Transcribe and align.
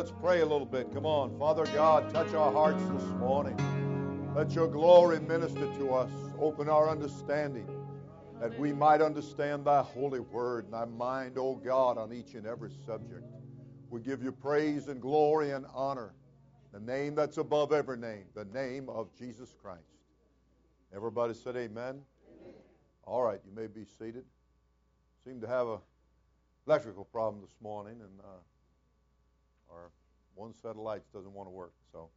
Let's 0.00 0.14
pray 0.18 0.40
a 0.40 0.46
little 0.46 0.64
bit. 0.64 0.90
Come 0.94 1.04
on. 1.04 1.38
Father 1.38 1.66
God, 1.74 2.10
touch 2.10 2.32
our 2.32 2.50
hearts 2.50 2.82
this 2.84 3.06
morning. 3.18 3.54
Let 4.34 4.52
your 4.52 4.66
glory 4.66 5.20
minister 5.20 5.66
to 5.76 5.92
us. 5.92 6.10
Open 6.40 6.70
our 6.70 6.88
understanding 6.88 7.68
that 8.40 8.58
we 8.58 8.72
might 8.72 9.02
understand 9.02 9.66
thy 9.66 9.82
holy 9.82 10.20
word 10.20 10.64
and 10.64 10.72
thy 10.72 10.86
mind, 10.86 11.36
O 11.36 11.54
God, 11.54 11.98
on 11.98 12.14
each 12.14 12.32
and 12.32 12.46
every 12.46 12.70
subject. 12.86 13.26
We 13.90 14.00
give 14.00 14.22
you 14.22 14.32
praise 14.32 14.88
and 14.88 15.02
glory 15.02 15.50
and 15.50 15.66
honor. 15.74 16.14
The 16.72 16.80
name 16.80 17.14
that's 17.14 17.36
above 17.36 17.70
every 17.70 17.98
name, 17.98 18.24
the 18.34 18.46
name 18.46 18.88
of 18.88 19.10
Jesus 19.18 19.54
Christ. 19.62 19.82
Everybody 20.96 21.34
said 21.34 21.56
amen. 21.56 21.68
amen. 21.76 22.02
All 23.04 23.22
right, 23.22 23.40
you 23.44 23.54
may 23.54 23.66
be 23.66 23.84
seated. 23.98 24.24
Seem 25.26 25.42
to 25.42 25.46
have 25.46 25.66
a 25.66 25.78
electrical 26.66 27.04
problem 27.04 27.42
this 27.42 27.56
morning, 27.60 28.00
and 28.00 28.20
uh, 28.20 28.38
our 29.72 29.90
one 30.34 30.54
set 30.54 30.70
of 30.70 30.78
lights 30.78 31.08
doesn't 31.12 31.32
want 31.32 31.48
to 31.48 31.52
work, 31.52 31.72
so 31.92 32.08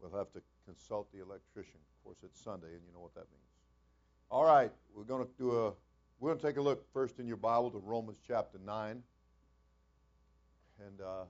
we'll 0.00 0.16
have 0.18 0.32
to 0.32 0.42
consult 0.64 1.10
the 1.12 1.22
electrician. 1.22 1.78
Of 1.98 2.04
course, 2.04 2.18
it's 2.24 2.42
Sunday, 2.42 2.68
and 2.68 2.80
you 2.86 2.92
know 2.92 3.00
what 3.00 3.14
that 3.14 3.26
means. 3.30 3.48
All 4.30 4.44
right, 4.44 4.72
we're 4.94 5.04
going 5.04 5.24
to 5.24 5.30
do 5.38 5.50
a. 5.52 5.72
We're 6.20 6.30
going 6.30 6.40
to 6.40 6.46
take 6.46 6.56
a 6.56 6.62
look 6.62 6.84
first 6.92 7.20
in 7.20 7.26
your 7.28 7.36
Bible 7.36 7.70
to 7.70 7.78
Romans 7.78 8.18
chapter 8.26 8.58
nine, 8.64 9.02
and 10.84 11.00
uh, 11.00 11.24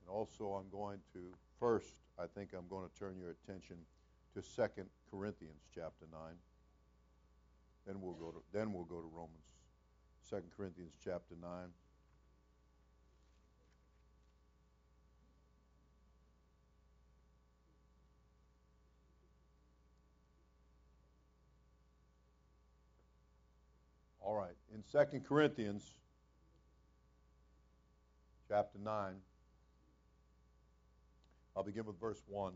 and 0.00 0.08
also 0.08 0.52
I'm 0.52 0.70
going 0.70 0.98
to 1.12 1.20
first. 1.60 1.94
I 2.18 2.26
think 2.26 2.50
I'm 2.56 2.68
going 2.68 2.88
to 2.88 2.98
turn 2.98 3.16
your 3.18 3.30
attention 3.30 3.76
to 4.34 4.42
Second 4.42 4.86
Corinthians 5.10 5.60
chapter 5.74 6.06
nine. 6.10 6.36
Then 7.86 8.00
we'll 8.00 8.14
go 8.14 8.30
to 8.30 8.42
then 8.52 8.72
we'll 8.72 8.84
go 8.84 9.00
to 9.00 9.10
Romans. 9.12 9.44
Second 10.22 10.50
Corinthians 10.56 10.94
chapter 11.04 11.34
nine. 11.40 11.68
All 24.24 24.34
right. 24.34 24.56
In 24.74 24.82
Second 24.82 25.26
Corinthians 25.26 25.84
chapter 28.48 28.78
9, 28.78 29.16
I'll 31.54 31.62
begin 31.62 31.84
with 31.84 32.00
verse 32.00 32.22
1. 32.26 32.54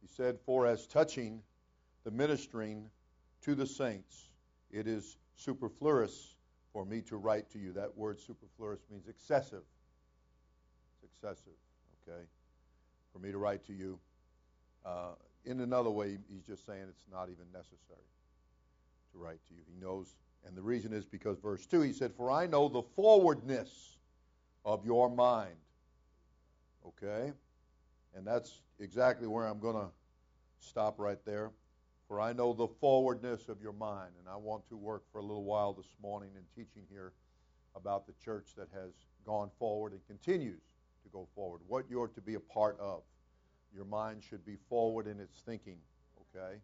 He 0.00 0.08
said, 0.08 0.40
For 0.44 0.66
as 0.66 0.88
touching 0.88 1.42
the 2.02 2.10
ministering 2.10 2.90
to 3.42 3.54
the 3.54 3.66
saints, 3.66 4.30
it 4.72 4.88
is 4.88 5.16
superfluous 5.36 6.34
for 6.72 6.84
me 6.84 7.02
to 7.02 7.16
write 7.16 7.48
to 7.50 7.60
you. 7.60 7.72
That 7.74 7.96
word 7.96 8.18
superfluous 8.18 8.80
means 8.90 9.06
excessive. 9.06 9.62
It's 11.04 11.12
excessive, 11.12 11.52
okay? 12.02 12.22
For 13.12 13.20
me 13.20 13.30
to 13.30 13.38
write 13.38 13.64
to 13.66 13.72
you. 13.72 14.00
Uh, 14.84 15.12
in 15.44 15.60
another 15.60 15.90
way, 15.90 16.18
he's 16.28 16.42
just 16.42 16.66
saying 16.66 16.82
it's 16.88 17.06
not 17.12 17.28
even 17.28 17.44
necessary 17.52 18.08
to 19.12 19.18
write 19.18 19.38
to 19.48 19.54
you. 19.54 19.60
He 19.66 19.80
knows, 19.80 20.16
and 20.46 20.56
the 20.56 20.62
reason 20.62 20.92
is 20.92 21.04
because 21.04 21.38
verse 21.38 21.66
2, 21.66 21.82
he 21.82 21.92
said, 21.92 22.12
For 22.16 22.30
I 22.30 22.46
know 22.46 22.68
the 22.68 22.82
forwardness 22.96 23.96
of 24.64 24.84
your 24.84 25.08
mind. 25.08 25.54
Okay? 26.86 27.32
And 28.14 28.26
that's 28.26 28.60
exactly 28.80 29.26
where 29.26 29.46
I'm 29.46 29.60
going 29.60 29.76
to 29.76 29.88
stop 30.58 30.98
right 30.98 31.18
there. 31.24 31.50
For 32.08 32.20
I 32.20 32.32
know 32.32 32.52
the 32.52 32.68
forwardness 32.80 33.48
of 33.48 33.62
your 33.62 33.72
mind. 33.72 34.12
And 34.18 34.28
I 34.28 34.36
want 34.36 34.68
to 34.68 34.76
work 34.76 35.04
for 35.12 35.18
a 35.18 35.22
little 35.22 35.44
while 35.44 35.72
this 35.72 35.94
morning 36.02 36.30
in 36.36 36.42
teaching 36.54 36.82
here 36.90 37.12
about 37.74 38.06
the 38.06 38.12
church 38.22 38.48
that 38.56 38.68
has 38.74 38.90
gone 39.24 39.50
forward 39.58 39.92
and 39.92 40.00
continues 40.06 40.60
to 41.04 41.08
go 41.10 41.26
forward. 41.34 41.60
What 41.68 41.84
you're 41.88 42.08
to 42.08 42.20
be 42.20 42.34
a 42.34 42.40
part 42.40 42.78
of. 42.80 43.02
Your 43.74 43.86
mind 43.86 44.22
should 44.28 44.44
be 44.44 44.56
forward 44.68 45.06
in 45.06 45.18
its 45.18 45.38
thinking, 45.46 45.78
okay? 46.36 46.56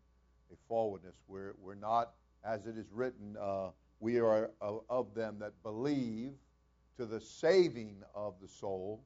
A 0.53 0.57
forwardness. 0.69 1.17
We're, 1.27 1.55
we're 1.59 1.75
not, 1.75 2.13
as 2.45 2.67
it 2.67 2.77
is 2.79 2.87
written, 2.93 3.37
uh, 3.41 3.69
we 4.01 4.19
are 4.19 4.51
of 4.61 5.15
them 5.15 5.39
that 5.41 5.53
believe 5.63 6.33
to 6.97 7.07
the 7.07 7.21
saving 7.21 7.97
of 8.15 8.35
the 8.41 8.49
soul, 8.49 9.03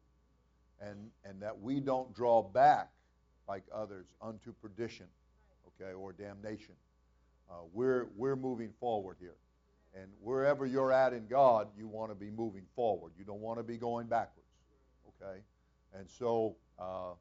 and, 0.80 1.10
and 1.24 1.40
that 1.40 1.58
we 1.58 1.78
don't 1.78 2.12
draw 2.14 2.42
back 2.42 2.90
like 3.48 3.62
others 3.72 4.06
unto 4.20 4.52
perdition 4.54 5.06
okay, 5.80 5.92
or 5.92 6.12
damnation. 6.12 6.74
Uh, 7.50 7.54
we're, 7.72 8.08
we're 8.16 8.36
moving 8.36 8.72
forward 8.80 9.16
here. 9.20 9.36
And 9.94 10.06
wherever 10.20 10.64
you're 10.64 10.90
at 10.90 11.12
in 11.12 11.26
God, 11.26 11.68
you 11.76 11.86
want 11.86 12.10
to 12.10 12.14
be 12.14 12.30
moving 12.30 12.64
forward. 12.74 13.12
You 13.18 13.24
don't 13.24 13.40
want 13.40 13.58
to 13.58 13.62
be 13.62 13.76
going 13.76 14.06
backwards, 14.06 14.48
okay? 15.08 15.40
And 15.94 16.08
so 16.08 16.56
uh, 16.78 17.12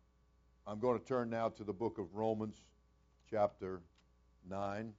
I'm 0.65 0.79
going 0.79 0.97
to 0.97 1.05
turn 1.05 1.29
now 1.29 1.49
to 1.49 1.63
the 1.65 1.73
book 1.73 1.97
of 1.97 2.13
Romans, 2.15 2.61
chapter 3.29 3.81
9. 4.49 4.93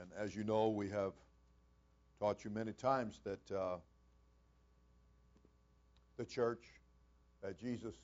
And 0.00 0.10
as 0.18 0.34
you 0.34 0.44
know, 0.44 0.68
we 0.68 0.88
have 0.90 1.12
taught 2.18 2.44
you 2.44 2.50
many 2.50 2.72
times 2.72 3.20
that 3.24 3.50
uh, 3.54 3.76
the 6.16 6.24
church 6.24 6.64
that 7.42 7.58
Jesus 7.58 7.94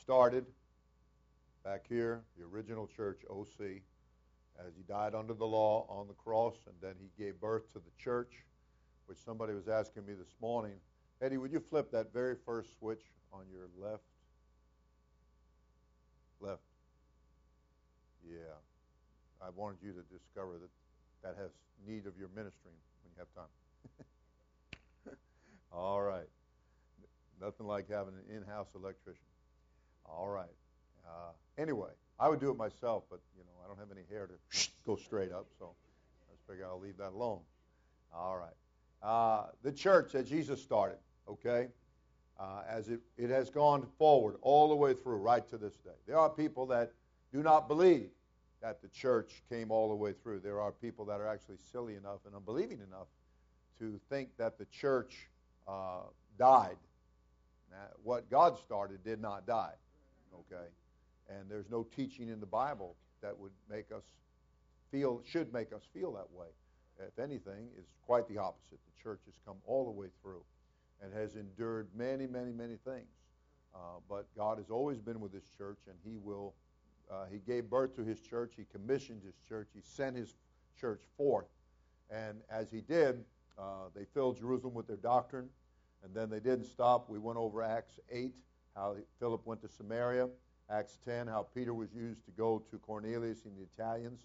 started 0.00 0.46
back 1.64 1.84
here, 1.88 2.22
the 2.38 2.44
original 2.44 2.86
church, 2.86 3.20
OC, 3.30 3.82
as 4.66 4.74
he 4.76 4.82
died 4.88 5.14
under 5.14 5.34
the 5.34 5.46
law 5.46 5.86
on 5.88 6.06
the 6.06 6.14
cross, 6.14 6.56
and 6.66 6.74
then 6.80 6.94
he 7.00 7.22
gave 7.22 7.40
birth 7.40 7.70
to 7.72 7.78
the 7.78 7.90
church, 7.98 8.44
which 9.06 9.18
somebody 9.18 9.54
was 9.54 9.68
asking 9.68 10.06
me 10.06 10.14
this 10.14 10.34
morning. 10.40 10.74
Eddie, 11.22 11.36
would 11.36 11.52
you 11.52 11.60
flip 11.60 11.90
that 11.92 12.12
very 12.12 12.36
first 12.46 12.78
switch 12.78 13.02
on 13.32 13.42
your 13.50 13.68
left? 13.78 14.02
Left. 16.40 16.62
Yeah. 18.26 18.54
I 19.42 19.50
wanted 19.54 19.78
you 19.82 19.92
to 19.92 20.02
discover 20.02 20.52
that 20.52 20.70
that 21.22 21.36
has 21.40 21.50
need 21.86 22.06
of 22.06 22.16
your 22.18 22.28
ministering 22.34 22.76
when 23.02 23.12
you 23.12 23.18
have 23.18 23.28
time. 23.34 25.16
All 25.72 26.02
right. 26.02 26.28
Nothing 27.40 27.66
like 27.66 27.88
having 27.88 28.14
an 28.14 28.36
in-house 28.36 28.68
electrician. 28.74 29.24
All 30.04 30.28
right. 30.28 30.52
Uh, 31.06 31.32
anyway, 31.58 31.90
I 32.18 32.28
would 32.28 32.40
do 32.40 32.50
it 32.50 32.56
myself, 32.56 33.04
but 33.10 33.20
you 33.36 33.44
know 33.44 33.64
I 33.64 33.68
don't 33.68 33.78
have 33.78 33.96
any 33.96 34.04
hair 34.10 34.26
to 34.26 34.68
go 34.86 34.96
straight 34.96 35.32
up, 35.32 35.46
so 35.58 35.74
I 36.30 36.50
figure 36.50 36.66
I'll 36.66 36.80
leave 36.80 36.98
that 36.98 37.12
alone. 37.12 37.40
All 38.14 38.36
right. 38.36 38.52
Uh, 39.02 39.46
the 39.62 39.72
church 39.72 40.12
that 40.12 40.26
Jesus 40.26 40.62
started, 40.62 40.98
okay, 41.28 41.68
uh, 42.38 42.62
as 42.68 42.88
it, 42.88 43.00
it 43.16 43.30
has 43.30 43.48
gone 43.48 43.86
forward 43.98 44.36
all 44.42 44.68
the 44.68 44.74
way 44.74 44.92
through, 44.92 45.16
right 45.16 45.48
to 45.48 45.56
this 45.56 45.74
day. 45.78 45.90
There 46.06 46.18
are 46.18 46.28
people 46.28 46.66
that 46.66 46.92
do 47.32 47.42
not 47.42 47.68
believe 47.68 48.10
that 48.62 48.82
the 48.82 48.88
church 48.88 49.42
came 49.48 49.70
all 49.70 49.88
the 49.88 49.94
way 49.94 50.12
through. 50.12 50.40
There 50.40 50.60
are 50.60 50.72
people 50.72 51.04
that 51.06 51.20
are 51.20 51.26
actually 51.26 51.58
silly 51.72 51.96
enough 51.96 52.20
and 52.26 52.34
unbelieving 52.34 52.80
enough 52.86 53.08
to 53.78 53.98
think 54.10 54.28
that 54.36 54.58
the 54.58 54.66
church 54.66 55.28
uh, 55.66 56.02
died. 56.38 56.76
Now, 57.70 57.78
what 58.02 58.30
God 58.30 58.58
started 58.58 59.02
did 59.04 59.20
not 59.20 59.46
die. 59.46 59.74
Okay? 60.34 60.66
And 61.28 61.48
there's 61.48 61.70
no 61.70 61.86
teaching 61.96 62.28
in 62.28 62.40
the 62.40 62.46
Bible 62.46 62.96
that 63.22 63.38
would 63.38 63.52
make 63.70 63.92
us 63.92 64.02
feel, 64.90 65.22
should 65.24 65.52
make 65.52 65.72
us 65.72 65.82
feel 65.94 66.12
that 66.12 66.30
way. 66.32 66.48
If 66.98 67.18
anything, 67.18 67.68
it's 67.78 67.92
quite 68.04 68.28
the 68.28 68.38
opposite. 68.38 68.72
The 68.72 69.02
church 69.02 69.20
has 69.24 69.34
come 69.46 69.56
all 69.64 69.84
the 69.84 69.90
way 69.90 70.08
through 70.22 70.42
and 71.02 71.14
has 71.14 71.36
endured 71.36 71.88
many, 71.96 72.26
many, 72.26 72.52
many 72.52 72.76
things. 72.84 73.08
Uh, 73.74 74.00
but 74.08 74.26
God 74.36 74.58
has 74.58 74.68
always 74.70 74.98
been 74.98 75.20
with 75.20 75.32
His 75.32 75.44
church, 75.56 75.78
and 75.86 75.96
He 76.04 76.16
will. 76.16 76.54
Uh, 77.10 77.24
he 77.30 77.38
gave 77.38 77.68
birth 77.68 77.94
to 77.96 78.04
His 78.04 78.20
church. 78.20 78.52
He 78.56 78.64
commissioned 78.70 79.22
His 79.24 79.34
church. 79.48 79.68
He 79.74 79.80
sent 79.82 80.16
His 80.16 80.34
church 80.80 81.02
forth, 81.16 81.48
and 82.10 82.38
as 82.50 82.70
He 82.70 82.80
did, 82.80 83.24
uh, 83.58 83.88
they 83.94 84.04
filled 84.04 84.38
Jerusalem 84.38 84.74
with 84.74 84.86
their 84.86 84.96
doctrine, 84.96 85.48
and 86.04 86.14
then 86.14 86.30
they 86.30 86.40
didn't 86.40 86.66
stop. 86.66 87.08
We 87.08 87.18
went 87.18 87.38
over 87.38 87.62
Acts 87.62 87.98
8, 88.10 88.34
how 88.74 88.96
Philip 89.18 89.44
went 89.44 89.60
to 89.62 89.68
Samaria. 89.68 90.28
Acts 90.70 90.98
10, 91.04 91.26
how 91.26 91.46
Peter 91.52 91.74
was 91.74 91.92
used 91.92 92.24
to 92.24 92.30
go 92.30 92.62
to 92.70 92.78
Cornelius 92.78 93.44
and 93.44 93.56
the 93.56 93.62
Italians, 93.74 94.20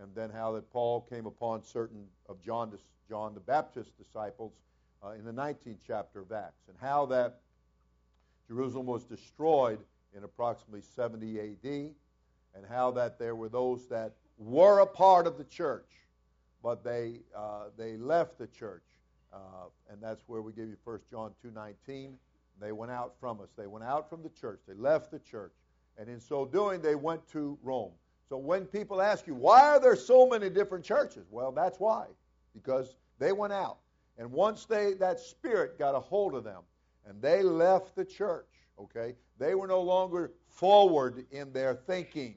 and 0.00 0.14
then 0.14 0.30
how 0.30 0.52
that 0.52 0.70
Paul 0.70 1.00
came 1.00 1.26
upon 1.26 1.64
certain 1.64 2.06
of 2.28 2.40
John, 2.40 2.72
John 3.08 3.34
the 3.34 3.40
Baptist's 3.40 3.92
disciples 3.92 4.52
uh, 5.04 5.10
in 5.10 5.24
the 5.24 5.32
19th 5.32 5.78
chapter 5.84 6.20
of 6.20 6.30
Acts, 6.30 6.68
and 6.68 6.76
how 6.80 7.06
that 7.06 7.40
Jerusalem 8.46 8.86
was 8.86 9.04
destroyed 9.04 9.80
in 10.16 10.24
approximately 10.24 10.82
70 10.82 11.40
AD, 11.40 11.90
and 12.58 12.66
how 12.66 12.90
that 12.90 13.18
there 13.18 13.36
were 13.36 13.48
those 13.48 13.86
that 13.88 14.14
were 14.36 14.80
a 14.80 14.86
part 14.86 15.26
of 15.26 15.38
the 15.38 15.44
church, 15.44 15.88
but 16.62 16.82
they 16.84 17.20
uh, 17.34 17.66
they 17.76 17.96
left 17.96 18.38
the 18.38 18.48
church, 18.48 18.84
uh, 19.32 19.68
and 19.90 20.02
that's 20.02 20.22
where 20.26 20.42
we 20.42 20.52
give 20.52 20.68
you 20.68 20.76
1 20.84 21.00
John 21.10 21.32
2:19. 21.44 22.14
They 22.60 22.72
went 22.72 22.90
out 22.90 23.14
from 23.20 23.40
us. 23.40 23.48
They 23.56 23.68
went 23.68 23.84
out 23.84 24.10
from 24.10 24.22
the 24.22 24.30
church. 24.30 24.60
They 24.66 24.74
left 24.74 25.12
the 25.12 25.20
church. 25.20 25.52
And 25.96 26.08
in 26.08 26.18
so 26.20 26.44
doing, 26.44 26.82
they 26.82 26.96
went 26.96 27.26
to 27.30 27.56
Rome. 27.62 27.92
So 28.28 28.36
when 28.36 28.66
people 28.66 29.00
ask 29.00 29.28
you, 29.28 29.34
why 29.34 29.60
are 29.68 29.80
there 29.80 29.94
so 29.94 30.28
many 30.28 30.50
different 30.50 30.84
churches? 30.84 31.26
Well, 31.30 31.52
that's 31.52 31.78
why. 31.78 32.06
Because 32.54 32.96
they 33.20 33.32
went 33.32 33.52
out. 33.52 33.78
And 34.18 34.30
once 34.32 34.64
they 34.64 34.94
that 34.94 35.20
spirit 35.20 35.78
got 35.78 35.94
a 35.94 36.00
hold 36.00 36.34
of 36.34 36.42
them, 36.42 36.62
and 37.06 37.22
they 37.22 37.42
left 37.42 37.94
the 37.94 38.04
church, 38.04 38.48
okay, 38.78 39.14
they 39.38 39.54
were 39.54 39.68
no 39.68 39.80
longer 39.80 40.32
forward 40.48 41.24
in 41.30 41.52
their 41.52 41.74
thinking. 41.74 42.34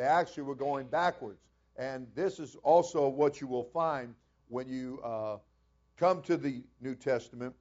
They 0.00 0.06
actually 0.06 0.44
were 0.44 0.54
going 0.54 0.86
backwards. 0.86 1.42
And 1.76 2.06
this 2.14 2.38
is 2.38 2.56
also 2.62 3.06
what 3.06 3.38
you 3.38 3.46
will 3.46 3.64
find 3.64 4.14
when 4.48 4.66
you 4.66 4.98
uh, 5.04 5.36
come 5.98 6.22
to 6.22 6.38
the 6.38 6.62
New 6.80 6.94
Testament 6.94 7.54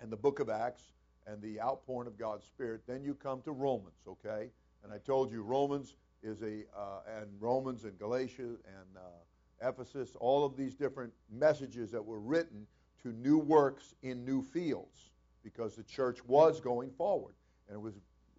and 0.00 0.08
the 0.08 0.16
book 0.16 0.38
of 0.38 0.50
Acts 0.50 0.92
and 1.26 1.42
the 1.42 1.60
outpouring 1.60 2.06
of 2.06 2.16
God's 2.16 2.44
Spirit. 2.44 2.82
Then 2.86 3.02
you 3.02 3.12
come 3.12 3.42
to 3.42 3.50
Romans, 3.50 3.96
okay? 4.06 4.50
And 4.84 4.92
I 4.92 4.98
told 4.98 5.32
you 5.32 5.42
Romans 5.42 5.96
is 6.22 6.42
a, 6.42 6.62
uh, 6.78 7.00
and 7.20 7.26
Romans 7.40 7.82
and 7.82 7.98
Galatia 7.98 8.42
and 8.42 8.96
uh, 8.96 9.68
Ephesus, 9.68 10.14
all 10.20 10.44
of 10.44 10.56
these 10.56 10.76
different 10.76 11.12
messages 11.28 11.90
that 11.90 12.04
were 12.04 12.20
written 12.20 12.68
to 13.02 13.08
new 13.08 13.38
works 13.38 13.96
in 14.04 14.24
new 14.24 14.42
fields 14.42 15.10
because 15.42 15.74
the 15.74 15.82
church 15.82 16.24
was 16.24 16.60
going 16.60 16.92
forward 16.92 17.34
and 17.66 17.78
it 17.78 17.80
was 17.80 17.94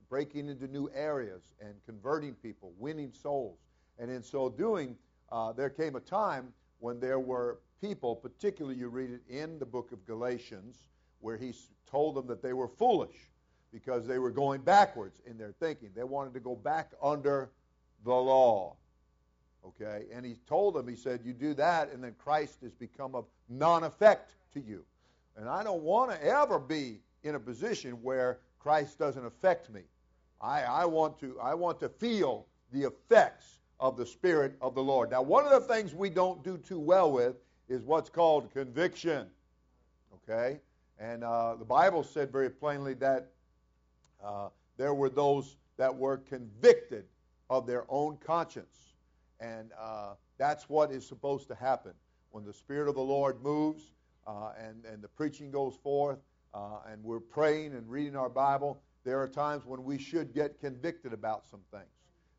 breaking 0.09 0.49
into 0.49 0.67
new 0.67 0.89
areas 0.93 1.43
and 1.61 1.73
converting 1.85 2.33
people, 2.33 2.73
winning 2.77 3.11
souls. 3.13 3.59
And 3.99 4.09
in 4.09 4.23
so 4.23 4.49
doing, 4.49 4.95
uh, 5.31 5.53
there 5.53 5.69
came 5.69 5.95
a 5.95 5.99
time 5.99 6.51
when 6.79 6.99
there 6.99 7.19
were 7.19 7.59
people, 7.81 8.15
particularly 8.15 8.77
you 8.77 8.89
read 8.89 9.11
it 9.11 9.21
in 9.29 9.59
the 9.59 9.65
book 9.65 9.91
of 9.91 10.05
Galatians, 10.05 10.85
where 11.19 11.37
he 11.37 11.53
told 11.89 12.15
them 12.15 12.27
that 12.27 12.41
they 12.41 12.53
were 12.53 12.67
foolish 12.67 13.15
because 13.71 14.07
they 14.07 14.19
were 14.19 14.31
going 14.31 14.61
backwards 14.61 15.19
in 15.25 15.37
their 15.37 15.53
thinking. 15.59 15.89
They 15.95 16.03
wanted 16.03 16.33
to 16.33 16.39
go 16.39 16.55
back 16.55 16.91
under 17.01 17.51
the 18.03 18.13
law. 18.13 18.75
Okay? 19.65 20.05
And 20.13 20.25
he 20.25 20.35
told 20.47 20.75
them, 20.75 20.87
he 20.87 20.95
said, 20.95 21.21
You 21.23 21.33
do 21.33 21.53
that, 21.55 21.91
and 21.91 22.03
then 22.03 22.15
Christ 22.17 22.59
has 22.63 22.73
become 22.73 23.15
of 23.15 23.25
non 23.49 23.83
effect 23.83 24.33
to 24.53 24.59
you. 24.59 24.83
And 25.37 25.47
I 25.47 25.63
don't 25.63 25.83
want 25.83 26.11
to 26.11 26.23
ever 26.23 26.59
be 26.59 27.01
in 27.23 27.35
a 27.35 27.39
position 27.39 28.01
where 28.01 28.39
Christ 28.59 28.97
doesn't 28.97 29.25
affect 29.25 29.69
me. 29.69 29.81
I, 30.41 30.61
I, 30.61 30.85
want 30.85 31.19
to, 31.19 31.39
I 31.39 31.53
want 31.53 31.79
to 31.81 31.89
feel 31.89 32.45
the 32.71 32.83
effects 32.83 33.59
of 33.79 33.97
the 33.97 34.05
Spirit 34.05 34.55
of 34.61 34.75
the 34.75 34.83
Lord. 34.83 35.11
Now, 35.11 35.21
one 35.21 35.45
of 35.45 35.51
the 35.51 35.73
things 35.73 35.93
we 35.93 36.09
don't 36.09 36.43
do 36.43 36.57
too 36.57 36.79
well 36.79 37.11
with 37.11 37.35
is 37.67 37.83
what's 37.83 38.09
called 38.09 38.51
conviction. 38.51 39.27
Okay? 40.15 40.59
And 40.99 41.23
uh, 41.23 41.55
the 41.55 41.65
Bible 41.65 42.03
said 42.03 42.31
very 42.31 42.49
plainly 42.49 42.93
that 42.95 43.31
uh, 44.23 44.49
there 44.77 44.93
were 44.93 45.09
those 45.09 45.55
that 45.77 45.95
were 45.95 46.17
convicted 46.17 47.05
of 47.49 47.65
their 47.65 47.85
own 47.89 48.17
conscience. 48.17 48.93
And 49.39 49.71
uh, 49.79 50.13
that's 50.37 50.67
what 50.67 50.91
is 50.91 51.07
supposed 51.07 51.47
to 51.47 51.55
happen. 51.55 51.93
When 52.31 52.43
the 52.43 52.53
Spirit 52.53 52.89
of 52.89 52.95
the 52.95 53.01
Lord 53.01 53.41
moves 53.41 53.91
uh, 54.27 54.51
and, 54.61 54.85
and 54.85 55.01
the 55.01 55.07
preaching 55.07 55.51
goes 55.51 55.75
forth 55.81 56.19
uh, 56.53 56.79
and 56.91 57.03
we're 57.03 57.19
praying 57.19 57.73
and 57.73 57.89
reading 57.89 58.15
our 58.15 58.29
Bible, 58.29 58.81
there 59.09 59.19
are 59.19 59.27
times 59.27 59.65
when 59.65 59.83
we 59.83 59.97
should 59.97 60.35
get 60.35 60.59
convicted 60.59 61.13
about 61.13 61.43
some 61.49 61.61
things, 61.71 61.89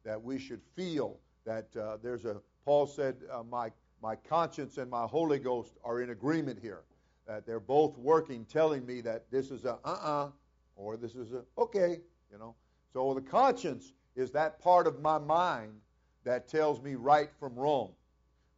that 0.05 0.22
we 0.22 0.38
should 0.38 0.62
feel 0.76 1.19
that 1.44 1.67
uh, 1.76 1.96
there's 2.00 2.25
a, 2.25 2.37
Paul 2.64 2.87
said, 2.87 3.17
my, 3.50 3.72
my 4.00 4.14
conscience 4.14 4.78
and 4.78 4.88
my 4.88 5.05
Holy 5.05 5.40
Ghost 5.40 5.78
are 5.82 6.00
in 6.00 6.11
agreement 6.11 6.61
here 6.62 6.84
that 7.26 7.44
they're 7.44 7.58
both 7.58 7.99
working, 7.99 8.44
telling 8.44 8.87
me 8.87 9.00
that 9.00 9.28
this 9.32 9.50
is 9.50 9.64
a 9.64 9.78
uh-uh 9.84 10.28
or 10.76 10.96
this 10.96 11.17
is 11.17 11.32
a 11.32 11.43
okay, 11.58 11.99
you 12.31 12.38
know. 12.38 12.55
So 12.93 13.14
the 13.14 13.20
conscience 13.20 13.93
is 14.14 14.31
that 14.31 14.61
part 14.61 14.87
of 14.87 15.00
my 15.00 15.19
mind 15.19 15.72
that 16.22 16.46
tells 16.46 16.81
me 16.81 16.94
right 16.94 17.31
from 17.40 17.56
wrong. 17.56 17.90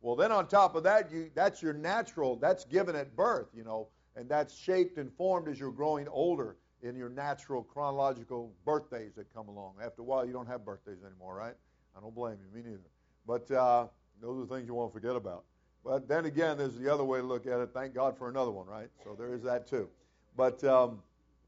Well, 0.03 0.17
then 0.17 0.33
on 0.33 0.49
top 0.49 0.75
of 0.75 0.83
that, 0.83 1.11
you 1.11 1.31
that's 1.35 1.63
your 1.63 1.73
natural, 1.73 2.37
that's 2.37 2.67
given 2.67 2.95
at 2.95 3.17
birth, 3.17 3.49
you 3.55 3.65
know, 3.65 3.89
and 4.17 4.29
that's 4.29 4.55
shaped 4.55 4.99
and 4.99 5.11
formed 5.15 5.49
as 5.49 5.59
you're 5.59 5.73
growing 5.73 6.09
older 6.09 6.57
in 6.83 6.97
your 6.97 7.09
natural 7.09 7.63
chronological 7.63 8.53
birthdays 8.65 9.13
that 9.17 9.33
come 9.33 9.49
along. 9.49 9.75
After 9.85 10.03
a 10.03 10.05
while, 10.05 10.27
you 10.27 10.33
don't 10.33 10.49
have 10.49 10.65
birthdays 10.65 10.99
anymore, 11.07 11.37
right? 11.37 11.55
I 11.97 12.01
don't 12.01 12.15
blame 12.15 12.37
you, 12.43 12.57
me 12.57 12.69
neither. 12.69 12.91
But 13.27 13.51
uh, 13.51 13.87
those 14.21 14.39
are 14.39 14.47
the 14.47 14.55
things 14.55 14.67
you 14.67 14.75
won't 14.75 14.93
forget 14.93 15.15
about. 15.15 15.45
But 15.85 16.09
then 16.09 16.27
again, 16.27 16.59
there's 16.59 16.77
the 16.77 16.93
other 16.93 17.05
way 17.05 17.19
to 17.21 17.25
look 17.25 17.47
at 17.47 17.61
it. 17.61 17.71
Thank 17.73 17.95
God 17.95 18.17
for 18.17 18.29
another 18.29 18.51
one, 18.51 18.67
right? 18.67 18.89
So 19.05 19.15
there 19.17 19.35
is 19.35 19.43
that 19.43 19.67
too. 19.67 19.89
But 20.37 20.63
um, 20.65 21.03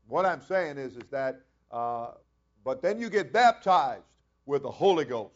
what 0.09 0.27
I'm 0.27 0.43
saying 0.43 0.79
is, 0.79 0.97
is 0.97 1.05
that, 1.11 1.41
uh, 1.71 2.13
but 2.65 2.83
then 2.83 2.99
you 2.99 3.11
get 3.11 3.33
baptized 3.33 4.03
with 4.47 4.63
the 4.63 4.71
Holy 4.71 5.05
Ghost, 5.05 5.35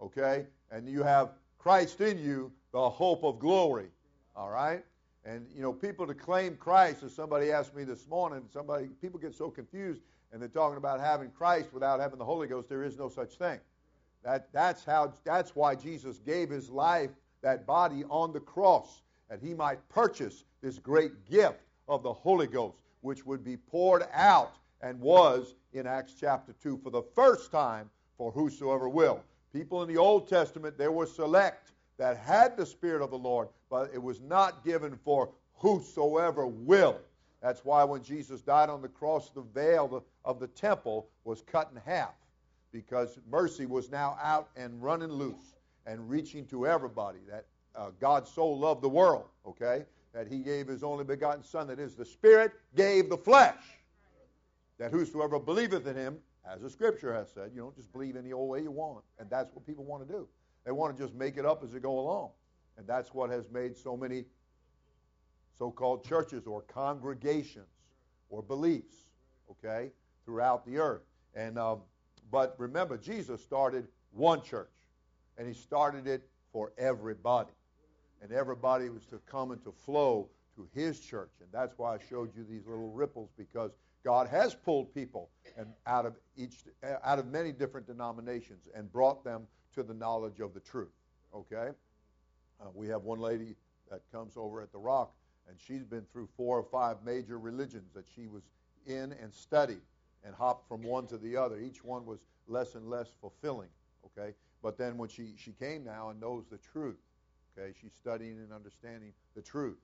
okay? 0.00 0.46
And 0.70 0.88
you 0.88 1.02
have 1.02 1.30
Christ 1.58 2.00
in 2.00 2.18
you, 2.18 2.52
the 2.72 2.90
hope 2.90 3.24
of 3.24 3.38
glory, 3.38 3.86
all 4.36 4.50
right? 4.50 4.84
And 5.24 5.46
you 5.54 5.62
know, 5.62 5.72
people 5.72 6.06
to 6.06 6.14
claim 6.14 6.56
Christ, 6.56 7.02
as 7.02 7.14
somebody 7.14 7.50
asked 7.50 7.74
me 7.74 7.84
this 7.84 8.06
morning, 8.08 8.42
somebody 8.52 8.88
people 9.00 9.18
get 9.18 9.34
so 9.34 9.50
confused, 9.50 10.02
and 10.32 10.40
they're 10.40 10.48
talking 10.48 10.76
about 10.76 11.00
having 11.00 11.30
Christ 11.30 11.72
without 11.72 12.00
having 12.00 12.18
the 12.18 12.24
Holy 12.24 12.46
Ghost. 12.46 12.68
There 12.68 12.84
is 12.84 12.98
no 12.98 13.08
such 13.08 13.34
thing. 13.34 13.58
That 14.22 14.52
that's 14.52 14.84
how 14.84 15.14
that's 15.24 15.54
why 15.54 15.74
Jesus 15.74 16.18
gave 16.18 16.50
his 16.50 16.70
life 16.70 17.10
that 17.42 17.66
body 17.66 18.04
on 18.10 18.32
the 18.32 18.40
cross 18.40 19.02
that 19.28 19.40
he 19.40 19.54
might 19.54 19.86
purchase 19.88 20.44
this 20.60 20.78
great 20.78 21.28
gift 21.28 21.60
of 21.88 22.02
the 22.02 22.12
Holy 22.12 22.46
Ghost, 22.46 22.78
which 23.00 23.24
would 23.24 23.44
be 23.44 23.56
poured 23.56 24.06
out 24.12 24.56
and 24.80 25.00
was 25.00 25.54
in 25.72 25.86
Acts 25.86 26.14
chapter 26.18 26.54
2 26.62 26.78
for 26.82 26.90
the 26.90 27.02
first 27.14 27.50
time 27.50 27.90
for 28.16 28.30
whosoever 28.30 28.88
will. 28.88 29.22
People 29.52 29.82
in 29.82 29.88
the 29.88 29.96
Old 29.96 30.28
Testament, 30.28 30.76
they 30.76 30.88
were 30.88 31.06
select 31.06 31.72
that 31.98 32.16
had 32.16 32.56
the 32.56 32.66
Spirit 32.66 33.02
of 33.02 33.10
the 33.10 33.18
Lord, 33.18 33.48
but 33.70 33.90
it 33.92 34.02
was 34.02 34.20
not 34.20 34.64
given 34.64 34.98
for 35.04 35.30
whosoever 35.54 36.46
will. 36.46 36.98
That's 37.42 37.64
why 37.64 37.84
when 37.84 38.02
Jesus 38.02 38.40
died 38.40 38.70
on 38.70 38.82
the 38.82 38.88
cross, 38.88 39.30
the 39.30 39.42
veil 39.42 40.04
of 40.24 40.40
the 40.40 40.46
temple 40.48 41.08
was 41.24 41.42
cut 41.42 41.70
in 41.72 41.80
half 41.84 42.14
because 42.72 43.18
mercy 43.30 43.66
was 43.66 43.90
now 43.90 44.18
out 44.22 44.48
and 44.56 44.82
running 44.82 45.10
loose 45.10 45.54
and 45.86 46.08
reaching 46.08 46.46
to 46.46 46.66
everybody. 46.66 47.18
That 47.28 47.46
uh, 47.76 47.90
God 48.00 48.26
so 48.26 48.48
loved 48.48 48.82
the 48.82 48.88
world, 48.88 49.26
okay, 49.46 49.84
that 50.12 50.26
he 50.26 50.38
gave 50.38 50.68
his 50.68 50.82
only 50.82 51.04
begotten 51.04 51.44
Son, 51.44 51.66
that 51.68 51.78
is, 51.78 51.94
the 51.94 52.04
Spirit 52.04 52.52
gave 52.74 53.08
the 53.08 53.16
flesh, 53.16 53.62
that 54.78 54.90
whosoever 54.90 55.38
believeth 55.38 55.86
in 55.86 55.96
him, 55.96 56.18
as 56.50 56.60
the 56.60 56.70
Scripture 56.70 57.12
has 57.14 57.30
said, 57.30 57.50
you 57.54 57.60
don't 57.60 57.76
just 57.76 57.92
believe 57.92 58.16
any 58.16 58.32
old 58.32 58.50
way 58.50 58.62
you 58.62 58.70
want. 58.70 59.02
And 59.18 59.28
that's 59.30 59.54
what 59.54 59.66
people 59.66 59.84
want 59.84 60.06
to 60.06 60.12
do. 60.12 60.28
They 60.64 60.72
want 60.72 60.96
to 60.96 61.02
just 61.02 61.14
make 61.14 61.36
it 61.36 61.44
up 61.44 61.62
as 61.62 61.72
they 61.72 61.80
go 61.80 61.98
along. 61.98 62.30
And 62.76 62.86
that's 62.86 63.14
what 63.14 63.30
has 63.30 63.50
made 63.50 63.76
so 63.76 63.96
many 63.96 64.24
so 65.56 65.70
called 65.70 66.04
churches 66.04 66.46
or 66.46 66.62
congregations 66.62 67.68
or 68.28 68.42
beliefs, 68.42 68.94
okay, 69.50 69.90
throughout 70.24 70.66
the 70.66 70.78
earth. 70.78 71.02
And 71.34 71.58
um, 71.58 71.82
But 72.30 72.54
remember, 72.58 72.96
Jesus 72.96 73.42
started 73.42 73.86
one 74.12 74.42
church 74.42 74.70
and 75.38 75.46
he 75.46 75.54
started 75.54 76.06
it 76.06 76.28
for 76.52 76.72
everybody. 76.78 77.52
And 78.22 78.32
everybody 78.32 78.88
was 78.88 79.04
to 79.06 79.18
come 79.26 79.50
and 79.50 79.62
to 79.64 79.72
flow 79.72 80.28
to 80.56 80.66
his 80.74 80.98
church. 80.98 81.30
And 81.40 81.48
that's 81.52 81.76
why 81.76 81.94
I 81.94 81.98
showed 82.08 82.34
you 82.34 82.44
these 82.48 82.66
little 82.66 82.90
ripples 82.90 83.30
because 83.36 83.72
God 84.04 84.28
has 84.28 84.54
pulled 84.54 84.94
people 84.94 85.30
and 85.56 85.66
out 85.86 86.06
of 86.06 86.14
each 86.36 86.64
out 87.04 87.18
of 87.18 87.26
many 87.26 87.52
different 87.52 87.86
denominations 87.86 88.68
and 88.74 88.90
brought 88.92 89.24
them 89.24 89.46
to 89.74 89.82
the 89.82 89.94
knowledge 89.94 90.40
of 90.40 90.54
the 90.54 90.60
truth. 90.60 90.92
Okay? 91.34 91.70
Uh, 92.60 92.66
we 92.74 92.88
have 92.88 93.02
one 93.02 93.18
lady 93.20 93.56
that 93.90 94.00
comes 94.12 94.36
over 94.36 94.62
at 94.62 94.72
the 94.72 94.78
Rock, 94.78 95.12
and 95.48 95.58
she's 95.58 95.84
been 95.84 96.06
through 96.12 96.28
four 96.36 96.58
or 96.58 96.64
five 96.64 96.98
major 97.04 97.38
religions 97.38 97.92
that 97.94 98.04
she 98.14 98.26
was 98.26 98.42
in 98.86 99.12
and 99.20 99.32
studied 99.32 99.82
and 100.24 100.34
hopped 100.34 100.68
from 100.68 100.82
one 100.82 101.06
to 101.08 101.18
the 101.18 101.36
other. 101.36 101.58
Each 101.58 101.84
one 101.84 102.06
was 102.06 102.20
less 102.46 102.74
and 102.74 102.88
less 102.88 103.08
fulfilling. 103.20 103.68
Okay? 104.06 104.34
But 104.62 104.78
then 104.78 104.96
when 104.96 105.08
she, 105.08 105.34
she 105.36 105.52
came 105.52 105.84
now 105.84 106.10
and 106.10 106.20
knows 106.20 106.44
the 106.50 106.58
truth, 106.58 106.96
okay, 107.56 107.74
she's 107.80 107.92
studying 107.92 108.38
and 108.38 108.52
understanding 108.52 109.12
the 109.36 109.42
truth 109.42 109.78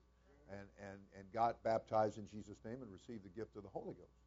and, 0.49 0.67
and, 0.79 0.99
and 1.17 1.31
got 1.31 1.61
baptized 1.63 2.17
in 2.17 2.27
Jesus' 2.27 2.57
name 2.65 2.77
and 2.81 2.91
received 2.91 3.23
the 3.23 3.29
gift 3.29 3.55
of 3.55 3.63
the 3.63 3.69
Holy 3.69 3.93
Ghost. 3.93 4.17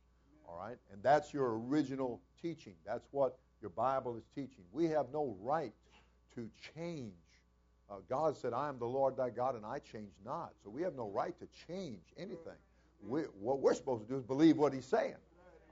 All 0.49 0.59
right? 0.59 0.76
And 0.92 1.02
that's 1.02 1.33
your 1.33 1.59
original 1.59 2.21
teaching. 2.40 2.75
That's 2.87 3.09
what 3.11 3.38
your 3.64 3.71
Bible 3.71 4.16
is 4.16 4.25
teaching. 4.35 4.62
We 4.73 4.85
have 4.88 5.06
no 5.12 5.37
right 5.40 5.73
to 6.35 6.50
change. 6.76 7.12
Uh, 7.90 7.94
God 8.09 8.37
said, 8.37 8.52
I 8.52 8.68
am 8.68 8.78
the 8.78 8.87
Lord 8.87 9.16
thy 9.16 9.30
God, 9.30 9.56
and 9.56 9.64
I 9.64 9.78
change 9.78 10.12
not. 10.25 10.52
So 10.62 10.71
we 10.71 10.83
have 10.83 10.94
no 10.94 11.09
right 11.09 11.35
to 11.40 11.47
change 11.66 12.02
anything. 12.18 12.61
We, 13.02 13.23
what 13.40 13.61
we're 13.61 13.75
supposed 13.75 14.06
to 14.06 14.09
do 14.09 14.16
is 14.18 14.23
believe 14.23 14.59
what 14.59 14.73
he's 14.73 14.85
saying. 14.85 15.16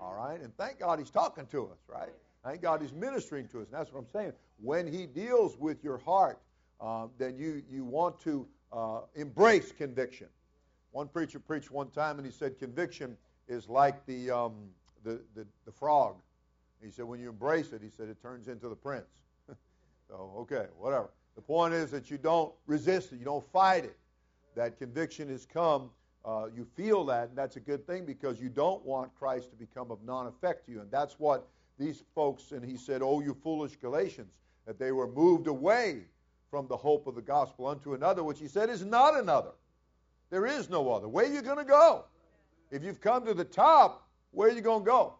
All 0.00 0.14
right? 0.14 0.40
And 0.40 0.56
thank 0.56 0.80
God 0.80 0.98
he's 0.98 1.10
talking 1.10 1.46
to 1.46 1.66
us, 1.66 1.78
right? 1.86 2.12
Thank 2.44 2.62
God 2.62 2.82
He's 2.82 2.92
ministering 2.92 3.46
to 3.48 3.60
us. 3.60 3.66
And 3.66 3.78
that's 3.78 3.92
what 3.92 4.00
I'm 4.00 4.08
saying. 4.08 4.32
When 4.60 4.86
He 4.86 5.06
deals 5.06 5.56
with 5.58 5.84
your 5.84 5.98
heart, 5.98 6.40
uh, 6.80 7.06
then 7.18 7.36
you, 7.36 7.62
you 7.70 7.84
want 7.84 8.18
to 8.20 8.46
uh, 8.72 9.00
embrace 9.14 9.70
conviction. 9.70 10.26
One 10.90 11.08
preacher 11.08 11.38
preached 11.38 11.70
one 11.70 11.90
time 11.90 12.18
and 12.18 12.26
he 12.26 12.32
said 12.32 12.58
conviction 12.58 13.16
is 13.48 13.68
like 13.68 14.04
the, 14.06 14.30
um, 14.30 14.54
the, 15.04 15.20
the, 15.34 15.46
the 15.64 15.72
frog. 15.72 16.16
He 16.82 16.90
said 16.90 17.04
when 17.04 17.20
you 17.20 17.28
embrace 17.28 17.72
it, 17.72 17.80
he 17.82 17.90
said 17.90 18.08
it 18.08 18.20
turns 18.20 18.48
into 18.48 18.68
the 18.68 18.76
prince. 18.76 19.06
so, 20.08 20.32
okay, 20.38 20.66
whatever. 20.76 21.10
The 21.36 21.42
point 21.42 21.74
is 21.74 21.90
that 21.90 22.10
you 22.10 22.18
don't 22.18 22.52
resist 22.66 23.12
it, 23.12 23.18
you 23.18 23.24
don't 23.24 23.44
fight 23.52 23.84
it. 23.84 23.96
That 24.54 24.78
conviction 24.78 25.28
has 25.28 25.46
come 25.46 25.90
uh, 26.24 26.46
you 26.54 26.64
feel 26.76 27.04
that, 27.06 27.28
and 27.28 27.36
that's 27.36 27.56
a 27.56 27.60
good 27.60 27.86
thing 27.86 28.04
because 28.04 28.40
you 28.40 28.48
don't 28.48 28.84
want 28.84 29.12
Christ 29.14 29.50
to 29.50 29.56
become 29.56 29.90
of 29.90 30.02
non 30.04 30.26
effect 30.26 30.66
to 30.66 30.72
you. 30.72 30.80
And 30.80 30.90
that's 30.90 31.18
what 31.18 31.48
these 31.78 32.04
folks, 32.14 32.52
and 32.52 32.64
he 32.64 32.76
said, 32.76 33.02
Oh, 33.02 33.20
you 33.20 33.34
foolish 33.42 33.76
Galatians, 33.76 34.38
that 34.66 34.78
they 34.78 34.92
were 34.92 35.08
moved 35.08 35.48
away 35.48 36.04
from 36.50 36.68
the 36.68 36.76
hope 36.76 37.06
of 37.06 37.16
the 37.16 37.22
gospel 37.22 37.66
unto 37.66 37.94
another, 37.94 38.22
which 38.22 38.38
he 38.38 38.46
said 38.46 38.70
is 38.70 38.84
not 38.84 39.18
another. 39.18 39.52
There 40.30 40.46
is 40.46 40.70
no 40.70 40.92
other. 40.92 41.08
Where 41.08 41.24
are 41.24 41.32
you 41.32 41.42
going 41.42 41.58
to 41.58 41.64
go? 41.64 42.04
If 42.70 42.84
you've 42.84 43.00
come 43.00 43.26
to 43.26 43.34
the 43.34 43.44
top, 43.44 44.08
where 44.30 44.48
are 44.48 44.52
you 44.52 44.60
going 44.60 44.84
to 44.84 44.86
go? 44.86 45.14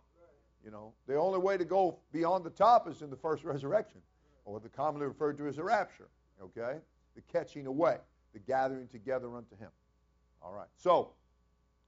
You 0.65 0.71
know, 0.71 0.93
the 1.07 1.17
only 1.17 1.39
way 1.39 1.57
to 1.57 1.65
go 1.65 1.99
beyond 2.13 2.45
the 2.45 2.51
top 2.51 2.89
is 2.89 3.03
in 3.03 3.11
the 3.11 3.17
first 3.17 3.45
resurrection, 3.45 4.01
or 4.45 4.61
the 4.61 4.69
commonly 4.69 5.07
referred 5.07 5.37
to 5.39 5.47
as 5.49 5.57
the 5.57 5.65
rapture. 5.65 6.09
Okay? 6.41 6.79
The 7.15 7.23
catching 7.33 7.67
away, 7.67 7.97
the 8.33 8.39
gathering 8.39 8.89
together 8.89 9.35
unto 9.35 9.57
him. 9.57 9.71
All 10.41 10.53
right. 10.53 10.69
So, 10.77 11.13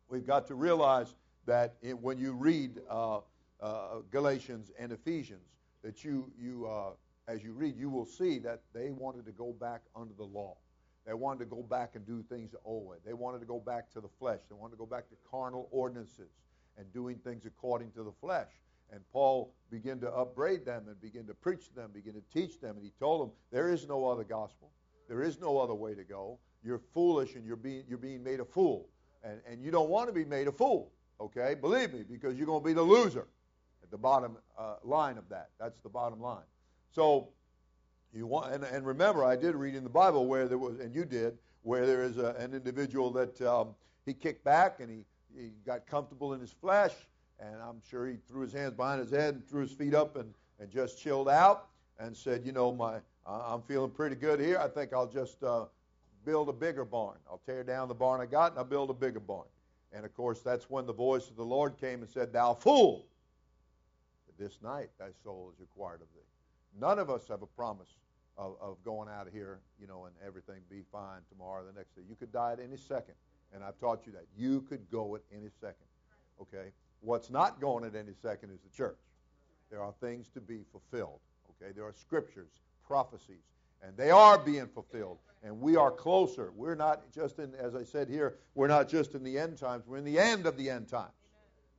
we've 0.09 0.27
got 0.27 0.47
to 0.49 0.55
realize 0.55 1.15
that 1.47 1.77
when 2.01 2.19
you 2.19 2.33
read 2.33 2.81
uh, 2.89 3.19
uh, 3.61 3.99
Galatians 4.11 4.71
and 4.79 4.93
Ephesians, 4.93 5.49
that 5.83 6.05
you, 6.05 6.31
you 6.39 6.67
uh, 6.67 6.91
as 7.29 7.43
you 7.43 7.53
read, 7.53 7.77
you 7.77 7.91
will 7.91 8.07
see 8.07 8.39
that 8.41 8.63
they 8.75 8.91
wanted 8.91 9.25
to 9.27 9.33
go 9.33 9.53
back 9.53 9.83
under 9.95 10.15
the 10.15 10.25
law. 10.25 10.57
They 11.07 11.15
wanted 11.15 11.41
to 11.41 11.45
go 11.47 11.63
back 11.63 11.97
and 11.97 12.07
do 12.07 12.25
things 12.29 12.51
the 12.51 12.59
old 12.65 12.87
way. 12.87 12.97
They 13.05 13.13
wanted 13.13 13.41
to 13.41 13.47
go 13.47 13.61
back 13.61 13.91
to 13.93 14.01
the 14.01 14.09
flesh. 14.19 14.41
They 14.49 14.55
wanted 14.55 14.73
to 14.73 14.79
go 14.79 14.87
back 14.87 15.09
to 15.11 15.17
carnal 15.31 15.69
ordinances 15.71 16.31
and 16.79 16.93
doing 16.93 17.17
things 17.17 17.47
according 17.47 17.91
to 17.93 18.03
the 18.03 18.13
flesh. 18.21 18.51
And 18.93 19.01
Paul 19.13 19.53
began 19.71 19.99
to 20.01 20.13
upbraid 20.13 20.65
them 20.65 20.85
and 20.89 21.01
begin 21.01 21.27
to 21.27 21.35
preach 21.35 21.69
to 21.69 21.75
them, 21.75 21.91
begin 21.93 22.15
to 22.15 22.23
teach 22.33 22.61
them. 22.61 22.77
And 22.77 22.85
he 22.85 22.93
told 22.99 23.23
them, 23.23 23.31
there 23.51 23.69
is 23.69 23.89
no 23.89 24.07
other 24.07 24.25
gospel. 24.25 24.71
There 25.09 25.23
is 25.23 25.41
no 25.41 25.59
other 25.59 25.75
way 25.75 25.95
to 25.95 26.05
go. 26.05 26.39
You're 26.63 26.81
foolish 26.93 27.35
and 27.35 27.45
you're 27.45 27.57
being, 27.57 27.85
you're 27.89 27.99
being 27.99 28.23
made 28.23 28.41
a 28.41 28.45
fool. 28.45 28.89
And, 29.23 29.41
and 29.49 29.63
you 29.63 29.71
don't 29.71 29.89
want 29.89 30.09
to 30.09 30.13
be 30.13 30.25
made 30.25 30.49
a 30.49 30.53
fool, 30.53 30.93
okay? 31.21 31.55
Believe 31.55 31.93
me, 31.93 32.05
because 32.09 32.37
you're 32.37 32.47
going 32.47 32.61
to 32.61 32.67
be 32.67 32.73
the 32.75 32.83
loser 32.83 33.27
at 33.83 33.91
the 33.91 33.99
bottom 33.99 34.37
uh, 34.59 34.77
line 34.83 35.19
of 35.19 35.29
that. 35.31 35.51
That's 35.59 35.79
the 35.81 35.89
bottom 35.89 36.21
line. 36.21 36.45
So 36.93 37.29
you 38.13 38.27
want, 38.27 38.53
and, 38.53 38.65
and, 38.65 38.87
remember, 38.87 39.25
I 39.25 39.35
did 39.37 39.57
read 39.57 39.75
in 39.75 39.83
the 39.83 39.91
Bible 39.91 40.27
where 40.27 40.47
there 40.47 40.59
was, 40.59 40.79
and 40.79 40.95
you 40.95 41.05
did, 41.05 41.39
where 41.63 41.87
there 41.87 42.03
is 42.03 42.19
a, 42.19 42.35
an 42.39 42.55
individual 42.55 43.11
that 43.13 43.41
um, 43.43 43.75
he 44.07 44.15
kicked 44.15 44.45
back 44.45 44.81
and 44.81 44.91
he, 44.91 45.05
he 45.37 45.51
got 45.67 45.87
comfortable 45.87 46.33
in 46.33 46.41
his 46.41 46.53
flesh, 46.53 46.93
and 47.41 47.57
I'm 47.63 47.81
sure 47.89 48.07
he 48.07 48.17
threw 48.29 48.43
his 48.43 48.53
hands 48.53 48.75
behind 48.75 49.01
his 49.01 49.11
head 49.11 49.35
and 49.35 49.49
threw 49.49 49.63
his 49.63 49.73
feet 49.73 49.95
up 49.95 50.17
and, 50.17 50.33
and 50.61 50.71
just 50.71 50.99
chilled 51.01 51.29
out 51.29 51.69
and 51.99 52.17
said, 52.17 52.45
you 52.45 52.53
know, 52.53 52.73
my 52.73 53.01
I'm 53.27 53.63
feeling 53.63 53.91
pretty 53.91 54.17
good 54.17 54.39
here. 54.39 54.59
I 54.59 54.69
think 54.69 54.93
I'll 54.93 55.07
just 55.07 55.43
uh, 55.43 55.65
build 56.27 56.49
a 56.51 56.53
bigger 56.53 56.85
barn. 56.85 57.17
I'll 57.29 57.41
tear 57.47 57.65
down 57.65 57.89
the 57.89 57.95
barn 57.95 58.21
I 58.21 58.27
got 58.27 58.53
and 58.53 58.59
I'll 58.59 58.67
build 58.67 58.91
a 58.91 58.95
bigger 58.95 59.21
barn. 59.21 59.47
And 59.93 60.05
of 60.05 60.15
course, 60.15 60.41
that's 60.41 60.69
when 60.69 60.87
the 60.87 60.93
voice 60.93 61.31
of 61.31 61.37
the 61.37 61.45
Lord 61.45 61.79
came 61.79 62.01
and 62.01 62.11
said, 62.11 62.33
Thou 62.33 62.55
fool! 62.55 63.07
This 64.39 64.59
night 64.63 64.91
thy 64.99 65.11
soul 65.23 65.53
is 65.55 65.61
required 65.61 66.03
of 66.03 66.09
thee. 66.15 66.27
None 66.79 66.99
of 66.99 67.09
us 67.09 67.29
have 67.29 67.43
a 67.43 67.47
promise 67.47 67.89
of, 68.37 68.57
of 68.61 68.77
going 68.85 69.09
out 69.09 69.29
of 69.29 69.33
here, 69.33 69.61
you 69.81 69.87
know, 69.87 70.07
and 70.07 70.15
everything 70.27 70.57
be 70.69 70.83
fine 70.91 71.21
tomorrow 71.31 71.63
or 71.63 71.67
the 71.67 71.73
next 71.79 71.95
day. 71.95 72.03
You 72.09 72.17
could 72.17 72.33
die 72.33 72.53
at 72.53 72.61
any 72.61 72.77
second, 72.77 73.15
and 73.55 73.63
I've 73.63 73.79
taught 73.79 74.05
you 74.05 74.13
that. 74.13 74.27
You 74.37 74.63
could 74.63 74.91
go 74.91 75.15
at 75.15 75.23
any 75.33 75.49
second. 75.61 75.87
Okay? 76.41 76.73
What's 77.01 77.31
not 77.31 77.61
going 77.61 77.85
at 77.85 77.95
any 77.95 78.13
second 78.21 78.51
is 78.51 78.61
the 78.61 78.77
church. 78.77 78.99
There 79.71 79.81
are 79.81 79.95
things 80.01 80.29
to 80.35 80.41
be 80.41 80.63
fulfilled. 80.73 81.21
Okay? 81.51 81.73
There 81.75 81.85
are 81.85 81.93
scriptures, 81.93 82.51
prophecies, 82.87 83.45
and 83.83 83.97
they 83.97 84.11
are 84.11 84.39
being 84.39 84.67
fulfilled. 84.67 85.19
And 85.43 85.61
we 85.61 85.77
are 85.77 85.91
closer. 85.91 86.53
We're 86.57 86.75
not 86.75 87.11
just 87.13 87.39
in, 87.39 87.55
as 87.55 87.75
I 87.75 87.85
said 87.85 88.09
here, 88.09 88.37
we're 88.55 88.69
not 88.69 88.89
just 88.89 89.15
in 89.15 89.23
the 89.23 89.39
end 89.39 89.59
times. 89.59 89.87
We're 89.87 89.99
in 89.99 90.05
the 90.05 90.19
end 90.19 90.47
of 90.47 90.57
the 90.57 90.69
end 90.69 90.89
times. 90.89 91.13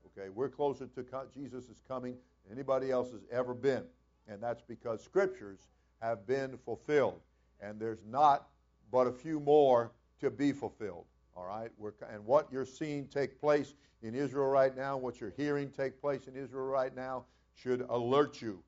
Okay? 0.07 0.29
We're 0.29 0.49
closer 0.49 0.85
to 0.85 1.05
Jesus 1.33 1.65
is 1.65 1.81
coming 1.87 2.15
than 2.43 2.57
anybody 2.57 2.91
else 2.91 3.11
has 3.11 3.21
ever 3.31 3.53
been. 3.53 3.83
And 4.27 4.41
that's 4.41 4.61
because 4.61 5.03
scriptures 5.03 5.59
have 6.01 6.25
been 6.25 6.57
fulfilled. 6.63 7.19
And 7.59 7.79
there's 7.79 8.03
not 8.07 8.47
but 8.91 9.07
a 9.07 9.11
few 9.11 9.39
more 9.39 9.91
to 10.19 10.29
be 10.29 10.51
fulfilled. 10.51 11.05
All 11.35 11.45
right? 11.45 11.69
We're, 11.77 11.93
and 12.11 12.25
what 12.25 12.51
you're 12.51 12.65
seeing 12.65 13.07
take 13.07 13.39
place 13.39 13.73
in 14.01 14.15
Israel 14.15 14.47
right 14.47 14.75
now, 14.75 14.97
what 14.97 15.19
you're 15.19 15.33
hearing 15.35 15.69
take 15.69 15.99
place 15.99 16.27
in 16.27 16.35
Israel 16.35 16.65
right 16.65 16.95
now, 16.95 17.25
should 17.55 17.81
alert 17.89 18.41
you 18.41 18.61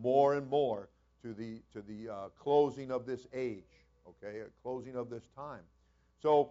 more 0.00 0.34
and 0.34 0.48
more 0.48 0.88
to 1.22 1.32
the, 1.32 1.62
to 1.72 1.82
the 1.82 2.12
uh, 2.12 2.28
closing 2.38 2.90
of 2.90 3.06
this 3.06 3.26
age, 3.32 3.86
okay? 4.08 4.40
A 4.40 4.46
closing 4.62 4.96
of 4.96 5.10
this 5.10 5.28
time. 5.36 5.62
So, 6.20 6.50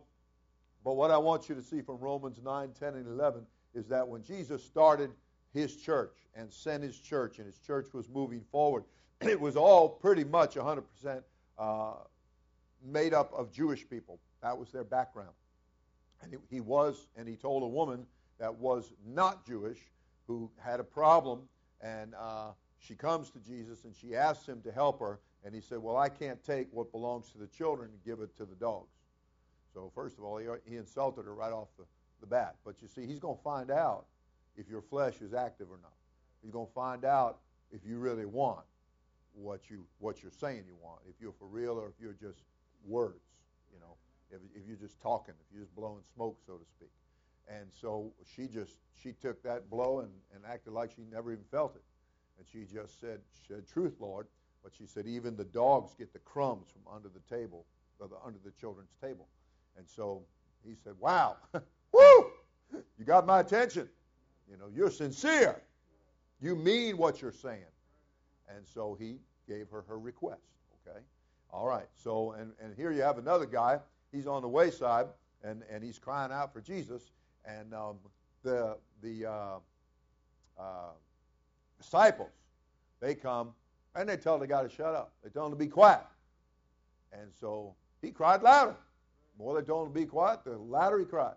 but 0.83 0.93
what 0.93 1.11
I 1.11 1.17
want 1.17 1.49
you 1.49 1.55
to 1.55 1.61
see 1.61 1.81
from 1.81 1.97
Romans 1.97 2.39
9, 2.43 2.71
10, 2.79 2.95
and 2.95 3.07
11 3.07 3.45
is 3.73 3.87
that 3.87 4.07
when 4.07 4.23
Jesus 4.23 4.63
started 4.63 5.11
his 5.53 5.75
church 5.75 6.15
and 6.35 6.51
sent 6.51 6.83
his 6.83 6.97
church, 6.97 7.37
and 7.37 7.47
his 7.47 7.57
church 7.59 7.93
was 7.93 8.09
moving 8.09 8.41
forward. 8.51 8.83
It 9.21 9.39
was 9.39 9.55
all 9.55 9.87
pretty 9.87 10.23
much 10.23 10.55
100% 10.55 11.21
uh, 11.59 11.93
made 12.83 13.13
up 13.13 13.31
of 13.33 13.51
Jewish 13.51 13.87
people. 13.87 14.19
That 14.41 14.57
was 14.57 14.71
their 14.71 14.83
background. 14.83 15.29
And 16.23 16.35
he 16.49 16.61
was, 16.61 17.07
and 17.15 17.27
he 17.27 17.35
told 17.35 17.63
a 17.63 17.67
woman 17.67 18.05
that 18.39 18.53
was 18.53 18.93
not 19.05 19.45
Jewish 19.45 19.79
who 20.27 20.49
had 20.59 20.79
a 20.79 20.83
problem, 20.83 21.41
and 21.81 22.13
uh, 22.19 22.51
she 22.79 22.95
comes 22.95 23.29
to 23.31 23.39
Jesus 23.39 23.85
and 23.85 23.95
she 23.95 24.15
asks 24.15 24.47
him 24.47 24.61
to 24.61 24.71
help 24.71 24.99
her, 24.99 25.19
and 25.43 25.53
he 25.53 25.61
said, 25.61 25.79
Well, 25.79 25.97
I 25.97 26.09
can't 26.09 26.43
take 26.43 26.67
what 26.71 26.91
belongs 26.91 27.31
to 27.31 27.37
the 27.37 27.47
children 27.47 27.89
and 27.91 28.03
give 28.03 28.21
it 28.21 28.35
to 28.37 28.45
the 28.45 28.55
dogs. 28.55 28.91
So, 29.73 29.91
first 29.95 30.17
of 30.17 30.23
all, 30.23 30.37
he, 30.37 30.47
he 30.65 30.77
insulted 30.77 31.25
her 31.25 31.33
right 31.33 31.51
off 31.51 31.69
the, 31.77 31.85
the 32.19 32.27
bat. 32.27 32.55
But 32.65 32.81
you 32.81 32.87
see, 32.87 33.05
he's 33.05 33.19
going 33.19 33.37
to 33.37 33.43
find 33.43 33.71
out 33.71 34.05
if 34.57 34.69
your 34.69 34.81
flesh 34.81 35.21
is 35.21 35.33
active 35.33 35.67
or 35.71 35.79
not. 35.81 35.93
You're 36.43 36.51
going 36.51 36.67
to 36.67 36.73
find 36.73 37.05
out 37.05 37.39
if 37.71 37.81
you 37.85 37.97
really 37.97 38.25
want 38.25 38.65
what 39.33 39.69
you 39.69 39.85
what 39.99 40.21
you're 40.21 40.31
saying 40.31 40.63
you 40.67 40.75
want. 40.81 40.99
If 41.09 41.15
you're 41.21 41.33
for 41.33 41.47
real 41.47 41.73
or 41.73 41.87
if 41.87 41.93
you're 42.01 42.13
just 42.13 42.43
words, 42.85 43.23
you 43.71 43.79
know. 43.79 43.95
If, 44.31 44.39
if 44.55 44.67
you're 44.67 44.77
just 44.77 45.01
talking, 45.01 45.33
if 45.39 45.53
you're 45.53 45.63
just 45.63 45.75
blowing 45.75 46.01
smoke, 46.15 46.37
so 46.45 46.53
to 46.53 46.65
speak. 46.65 46.91
And 47.47 47.67
so 47.71 48.13
she 48.35 48.47
just 48.47 48.77
she 49.01 49.11
took 49.13 49.41
that 49.43 49.69
blow 49.69 49.99
and, 49.99 50.11
and 50.33 50.43
acted 50.45 50.73
like 50.73 50.91
she 50.91 51.03
never 51.11 51.31
even 51.31 51.43
felt 51.51 51.75
it. 51.75 51.83
And 52.37 52.47
she 52.47 52.71
just 52.71 52.99
said, 52.99 53.19
said, 53.47 53.67
truth, 53.67 53.95
Lord. 53.99 54.27
But 54.63 54.73
she 54.77 54.85
said, 54.85 55.07
even 55.07 55.35
the 55.35 55.43
dogs 55.45 55.93
get 55.97 56.13
the 56.13 56.19
crumbs 56.19 56.67
from 56.71 56.93
under 56.93 57.09
the 57.09 57.35
table, 57.35 57.65
or 57.99 58.07
the, 58.07 58.15
under 58.25 58.39
the 58.43 58.51
children's 58.51 58.93
table. 59.01 59.27
And 59.77 59.87
so 59.87 60.23
he 60.63 60.75
said, 60.75 60.93
wow, 60.99 61.37
woo, 61.91 62.31
you 62.97 63.05
got 63.05 63.25
my 63.25 63.39
attention. 63.39 63.89
You 64.49 64.57
know, 64.57 64.67
you're 64.73 64.91
sincere. 64.91 65.61
You 66.41 66.55
mean 66.55 66.97
what 66.97 67.21
you're 67.21 67.31
saying. 67.31 67.63
And 68.49 68.67
so 68.67 68.95
he 68.99 69.17
gave 69.47 69.69
her 69.69 69.83
her 69.87 69.99
request. 69.99 70.41
Okay? 70.87 70.99
All 71.51 71.67
right. 71.67 71.87
So, 71.95 72.31
and, 72.33 72.51
and 72.61 72.75
here 72.75 72.91
you 72.91 73.01
have 73.01 73.17
another 73.17 73.45
guy. 73.45 73.79
He's 74.11 74.27
on 74.27 74.41
the 74.41 74.47
wayside, 74.47 75.07
and, 75.43 75.63
and 75.71 75.83
he's 75.83 75.97
crying 75.97 76.31
out 76.31 76.53
for 76.53 76.61
Jesus. 76.61 77.11
And 77.45 77.73
um, 77.73 77.97
the, 78.43 78.77
the 79.01 79.25
uh, 79.29 79.59
uh, 80.59 80.91
disciples, 81.77 82.31
they 82.99 83.15
come, 83.15 83.53
and 83.95 84.07
they 84.07 84.17
tell 84.17 84.37
the 84.37 84.47
guy 84.47 84.63
to 84.63 84.69
shut 84.69 84.93
up. 84.95 85.13
They 85.23 85.29
tell 85.29 85.45
him 85.45 85.51
to 85.51 85.57
be 85.57 85.67
quiet. 85.67 86.05
And 87.13 87.29
so 87.39 87.75
he 88.01 88.11
cried 88.11 88.41
louder. 88.41 88.75
The 89.37 89.43
more 89.43 89.59
they 89.59 89.65
told 89.65 89.87
him 89.87 89.93
to 89.93 89.99
be 89.99 90.05
quiet, 90.05 90.43
the 90.43 90.57
louder 90.57 90.99
he 90.99 91.05
cried. 91.05 91.35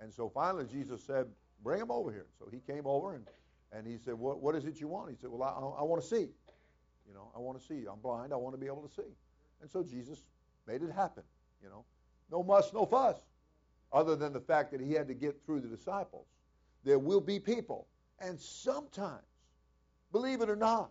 And 0.00 0.12
so 0.12 0.28
finally 0.28 0.64
Jesus 0.70 1.02
said, 1.02 1.26
Bring 1.62 1.80
him 1.80 1.90
over 1.90 2.10
here. 2.10 2.26
So 2.38 2.48
he 2.50 2.58
came 2.58 2.86
over 2.86 3.14
and, 3.14 3.26
and 3.72 3.86
he 3.86 3.98
said, 4.02 4.14
what, 4.14 4.40
what 4.40 4.54
is 4.54 4.64
it 4.64 4.80
you 4.80 4.88
want? 4.88 5.10
He 5.10 5.16
said, 5.20 5.30
Well, 5.30 5.42
I, 5.42 5.80
I 5.80 5.84
want 5.84 6.00
to 6.02 6.08
see. 6.08 6.28
You 7.06 7.14
know, 7.14 7.30
I 7.36 7.38
want 7.38 7.60
to 7.60 7.66
see. 7.66 7.84
I'm 7.90 7.98
blind. 8.00 8.32
I 8.32 8.36
want 8.36 8.54
to 8.54 8.60
be 8.60 8.66
able 8.66 8.82
to 8.82 8.94
see. 8.94 9.10
And 9.60 9.70
so 9.70 9.82
Jesus 9.82 10.24
made 10.66 10.82
it 10.82 10.90
happen. 10.90 11.22
You 11.62 11.68
know, 11.68 11.84
no 12.30 12.42
muss, 12.42 12.72
no 12.72 12.86
fuss, 12.86 13.16
other 13.92 14.16
than 14.16 14.32
the 14.32 14.40
fact 14.40 14.70
that 14.72 14.80
he 14.80 14.92
had 14.92 15.08
to 15.08 15.14
get 15.14 15.44
through 15.44 15.60
the 15.60 15.68
disciples. 15.68 16.26
There 16.84 16.98
will 16.98 17.20
be 17.20 17.38
people, 17.38 17.86
and 18.18 18.38
sometimes, 18.40 19.24
believe 20.12 20.40
it 20.40 20.48
or 20.48 20.56
not, 20.56 20.90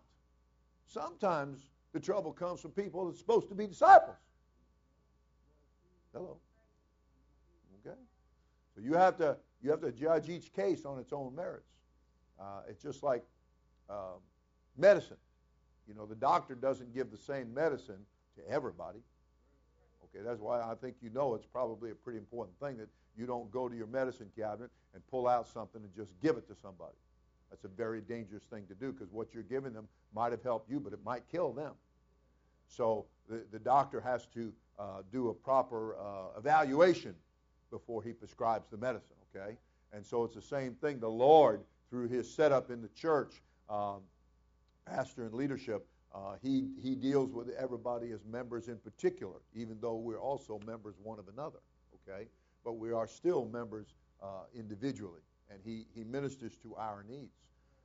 sometimes 0.85 1.69
the 1.93 1.99
trouble 1.99 2.31
comes 2.31 2.61
from 2.61 2.71
people 2.71 3.05
that's 3.07 3.19
supposed 3.19 3.49
to 3.49 3.55
be 3.55 3.65
disciples. 3.65 4.17
Hello. 6.13 6.38
Okay. 7.85 7.97
So 8.75 8.81
you 8.81 8.93
have 8.93 9.17
to 9.17 9.38
you 9.61 9.71
have 9.71 9.81
to 9.81 9.91
judge 9.91 10.29
each 10.29 10.53
case 10.53 10.85
on 10.85 10.99
its 10.99 11.11
own 11.11 11.35
merits. 11.35 11.69
Uh, 12.39 12.61
it's 12.69 12.81
just 12.81 13.03
like 13.03 13.23
uh, 13.89 14.17
medicine. 14.77 15.17
You 15.88 15.95
know, 15.95 16.05
the 16.05 16.15
doctor 16.15 16.55
doesn't 16.55 16.93
give 16.93 17.11
the 17.11 17.17
same 17.17 17.53
medicine 17.53 18.05
to 18.35 18.53
everybody. 18.53 18.99
Okay, 20.13 20.24
that's 20.24 20.39
why 20.39 20.62
I 20.62 20.74
think 20.75 20.96
you 21.01 21.10
know 21.12 21.36
it's 21.36 21.46
probably 21.46 21.92
a 21.92 21.96
pretty 21.96 22.20
important 22.20 22.60
thing 22.60 22.78
that 22.78 22.89
you 23.18 23.25
don't 23.25 23.51
go 23.51 23.70
to 23.70 23.75
your 23.75 23.88
medicine 23.88 24.30
cabinet 24.36 24.72
and 24.94 25.06
pull 25.08 25.28
out 25.28 25.48
something 25.48 25.82
and 25.84 25.96
just 25.96 26.12
give 26.22 26.38
it 26.38 26.48
to 26.48 26.56
somebody. 26.56 26.96
That's 27.50 27.63
a 27.63 27.68
very 27.68 28.01
dangerous 28.01 28.44
thing 28.44 28.66
to 28.68 28.75
do 28.75 28.92
because 28.92 29.12
what 29.12 29.34
you're 29.34 29.44
giving 29.44 29.74
them 29.74 29.88
might 30.13 30.32
have 30.32 30.44
helped 30.44 30.70
you, 30.70 30.80
but 30.80 30.94
it 30.94 31.00
might 31.04 31.24
kill 31.32 31.51
them. 31.51 31.74
So 32.68 33.06
the, 33.28 33.44
the 33.51 33.60
doctor 33.60 34.00
has 34.01 34.28
to 34.28 34.54
uh, 34.78 34.84
do 35.12 35.30
a 35.30 35.34
proper 35.34 35.96
uh, 35.96 36.38
evaluation 36.38 37.16
before 37.72 38.01
he 38.04 38.13
prescribes 38.13 38.70
the 38.70 38.78
medicine, 38.78 39.16
okay? 39.36 39.58
And 39.94 40.06
so 40.06 40.24
it's 40.24 40.36
the 40.36 40.42
same 40.42 40.75
thing. 40.75 41.00
The 41.00 41.10
Lord, 41.10 41.62
through 41.89 42.08
his 42.08 42.32
setup 42.32 42.70
in 42.70 42.82
the 42.82 42.88
church, 42.89 43.42
um, 43.70 44.01
pastor 44.86 45.24
and 45.24 45.34
leadership, 45.34 45.86
uh, 46.13 46.36
he, 46.42 46.70
he 46.82 46.96
deals 46.96 47.32
with 47.32 47.50
everybody 47.58 48.12
as 48.12 48.20
members 48.25 48.68
in 48.68 48.78
particular, 48.78 49.42
even 49.54 49.78
though 49.82 49.96
we're 49.96 50.20
also 50.20 50.60
members 50.66 50.96
one 51.04 51.20
of 51.20 51.28
another, 51.28 51.60
okay? 51.96 52.28
But 52.63 52.74
we 52.74 52.92
are 52.92 53.08
still 53.08 53.46
members 53.46 53.94
uh, 54.22 54.44
individually, 54.56 55.22
and 55.51 55.60
he, 55.63 55.86
he 55.94 56.04
ministers 56.04 56.56
to 56.63 56.75
our 56.75 57.06
needs. 57.08 57.36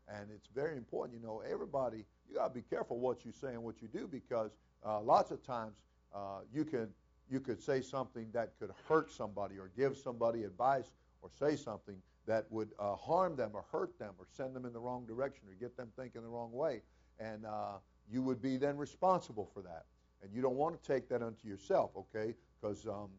And 0.08 0.30
it's 0.34 0.48
very 0.54 0.76
important, 0.76 1.20
you 1.20 1.26
know, 1.26 1.42
everybody, 1.50 2.04
you 2.28 2.36
got 2.36 2.48
to 2.48 2.54
be 2.54 2.62
careful 2.62 2.98
what 2.98 3.24
you 3.24 3.32
say 3.32 3.48
and 3.48 3.62
what 3.62 3.80
you 3.80 3.88
do 3.88 4.06
because 4.06 4.50
uh, 4.84 5.00
lots 5.00 5.30
of 5.30 5.42
times 5.42 5.78
uh, 6.14 6.40
you 6.52 6.64
can 6.64 6.88
you 7.30 7.40
could 7.40 7.60
say 7.60 7.80
something 7.80 8.26
that 8.32 8.50
could 8.60 8.70
hurt 8.86 9.10
somebody 9.10 9.56
or 9.58 9.70
give 9.76 9.96
somebody 9.96 10.44
advice 10.44 10.92
or 11.22 11.30
say 11.30 11.56
something 11.56 11.96
that 12.26 12.44
would 12.50 12.68
uh, 12.78 12.94
harm 12.96 13.34
them 13.34 13.50
or 13.54 13.64
hurt 13.72 13.98
them 13.98 14.12
or 14.18 14.26
send 14.30 14.54
them 14.54 14.66
in 14.66 14.72
the 14.72 14.78
wrong 14.78 15.06
direction 15.06 15.44
or 15.48 15.54
get 15.54 15.74
them 15.76 15.88
thinking 15.96 16.22
the 16.22 16.28
wrong 16.28 16.52
way. 16.52 16.82
And 17.18 17.46
uh, 17.46 17.78
you 18.10 18.22
would 18.22 18.40
be 18.40 18.56
then 18.56 18.76
responsible 18.76 19.48
for 19.52 19.62
that. 19.62 19.84
And 20.22 20.32
you 20.32 20.40
don't 20.40 20.56
want 20.56 20.80
to 20.80 20.92
take 20.92 21.08
that 21.08 21.22
unto 21.22 21.46
yourself, 21.46 21.90
okay? 21.96 22.34
Because, 22.60 22.86
um, 22.86 23.10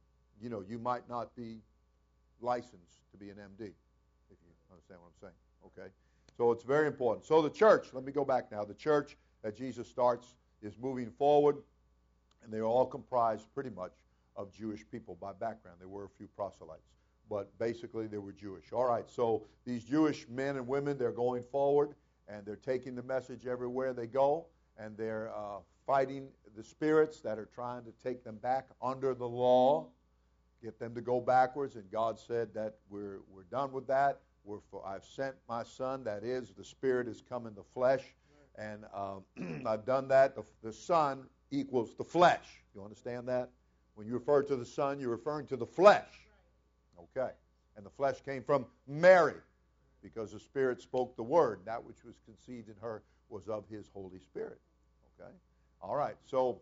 you 0.41 0.49
know, 0.49 0.63
you 0.67 0.79
might 0.79 1.07
not 1.07 1.35
be 1.35 1.61
licensed 2.41 3.01
to 3.11 3.17
be 3.17 3.29
an 3.29 3.37
MD, 3.37 3.67
if 4.31 4.37
you 4.41 4.51
understand 4.71 4.99
what 5.01 5.07
I'm 5.07 5.21
saying, 5.21 5.33
okay? 5.65 5.91
So 6.37 6.51
it's 6.51 6.63
very 6.63 6.87
important. 6.87 7.25
So 7.25 7.41
the 7.41 7.49
church, 7.49 7.87
let 7.93 8.03
me 8.03 8.11
go 8.11 8.25
back 8.25 8.51
now. 8.51 8.63
The 8.65 8.73
church 8.73 9.17
that 9.43 9.55
Jesus 9.55 9.87
starts 9.87 10.35
is 10.61 10.77
moving 10.79 11.11
forward, 11.11 11.57
and 12.43 12.51
they 12.51 12.57
are 12.57 12.65
all 12.65 12.85
comprised 12.85 13.53
pretty 13.53 13.69
much 13.69 13.93
of 14.35 14.51
Jewish 14.51 14.83
people 14.91 15.17
by 15.21 15.31
background. 15.31 15.77
There 15.79 15.87
were 15.87 16.05
a 16.05 16.09
few 16.09 16.27
proselytes, 16.35 16.89
but 17.29 17.57
basically 17.57 18.07
they 18.07 18.17
were 18.17 18.33
Jewish. 18.33 18.73
All 18.73 18.85
right, 18.85 19.09
so 19.09 19.43
these 19.65 19.83
Jewish 19.83 20.27
men 20.27 20.57
and 20.57 20.67
women, 20.67 20.97
they're 20.97 21.11
going 21.11 21.43
forward, 21.43 21.95
and 22.27 22.45
they're 22.45 22.55
taking 22.55 22.95
the 22.95 23.03
message 23.03 23.47
everywhere 23.47 23.93
they 23.93 24.07
go, 24.07 24.47
and 24.77 24.97
they're 24.97 25.31
uh, 25.35 25.59
fighting 25.85 26.27
the 26.55 26.63
spirits 26.63 27.21
that 27.21 27.37
are 27.37 27.49
trying 27.53 27.83
to 27.83 27.91
take 28.03 28.23
them 28.23 28.37
back 28.37 28.67
under 28.81 29.13
the 29.13 29.27
law, 29.27 29.87
get 30.63 30.79
them 30.79 30.95
to 30.95 31.01
go 31.01 31.19
backwards. 31.19 31.75
And 31.75 31.89
God 31.91 32.19
said 32.19 32.53
that 32.53 32.75
we're, 32.89 33.19
we're 33.29 33.43
done 33.43 33.71
with 33.71 33.87
that. 33.87 34.19
We're 34.43 34.59
for, 34.69 34.85
I've 34.85 35.03
sent 35.03 35.35
my 35.49 35.63
son, 35.63 36.03
that 36.03 36.23
is, 36.23 36.53
the 36.55 36.63
spirit 36.63 37.07
has 37.07 37.21
come 37.27 37.47
in 37.47 37.55
the 37.55 37.63
flesh, 37.73 38.03
and 38.57 38.85
um, 38.93 39.23
I've 39.67 39.85
done 39.85 40.07
that. 40.09 40.35
The, 40.35 40.43
the 40.63 40.71
son 40.71 41.25
equals 41.51 41.95
the 41.95 42.03
flesh. 42.03 42.45
You 42.75 42.83
understand 42.83 43.27
that? 43.27 43.49
When 43.95 44.05
you 44.05 44.13
refer 44.13 44.43
to 44.43 44.55
the 44.55 44.65
son, 44.65 44.99
you're 44.99 45.09
referring 45.09 45.47
to 45.47 45.55
the 45.55 45.65
flesh. 45.65 46.07
Okay. 46.99 47.31
And 47.75 47.85
the 47.85 47.89
flesh 47.89 48.17
came 48.23 48.43
from 48.43 48.65
Mary 48.87 49.35
because 50.01 50.31
the 50.31 50.39
Spirit 50.39 50.81
spoke 50.81 51.15
the 51.15 51.23
word. 51.23 51.61
That 51.65 51.83
which 51.83 52.03
was 52.05 52.15
conceived 52.25 52.69
in 52.69 52.75
her 52.81 53.03
was 53.29 53.47
of 53.47 53.67
his 53.69 53.89
Holy 53.93 54.19
Spirit. 54.19 54.59
Okay? 55.19 55.31
All 55.81 55.95
right. 55.95 56.15
So, 56.25 56.61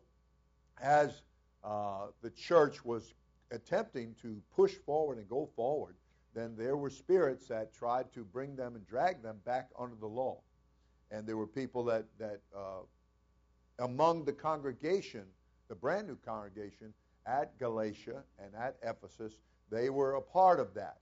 as 0.81 1.21
uh, 1.63 2.07
the 2.21 2.29
church 2.31 2.83
was 2.83 3.13
attempting 3.51 4.15
to 4.21 4.41
push 4.55 4.73
forward 4.73 5.17
and 5.17 5.27
go 5.29 5.49
forward, 5.55 5.95
then 6.33 6.55
there 6.57 6.77
were 6.77 6.89
spirits 6.89 7.47
that 7.47 7.73
tried 7.73 8.11
to 8.13 8.23
bring 8.23 8.55
them 8.55 8.75
and 8.75 8.85
drag 8.87 9.21
them 9.21 9.37
back 9.45 9.69
under 9.79 9.95
the 9.95 10.07
law. 10.07 10.39
And 11.11 11.27
there 11.27 11.37
were 11.37 11.47
people 11.47 11.83
that, 11.85 12.05
that 12.17 12.39
uh, 12.55 12.81
among 13.79 14.25
the 14.25 14.33
congregation, 14.33 15.25
the 15.69 15.75
brand 15.75 16.07
new 16.07 16.17
congregation 16.25 16.93
at 17.27 17.57
Galatia 17.59 18.23
and 18.39 18.53
at 18.55 18.77
Ephesus, 18.81 19.37
they 19.69 19.89
were 19.89 20.15
a 20.15 20.21
part 20.21 20.59
of 20.59 20.73
that. 20.73 20.97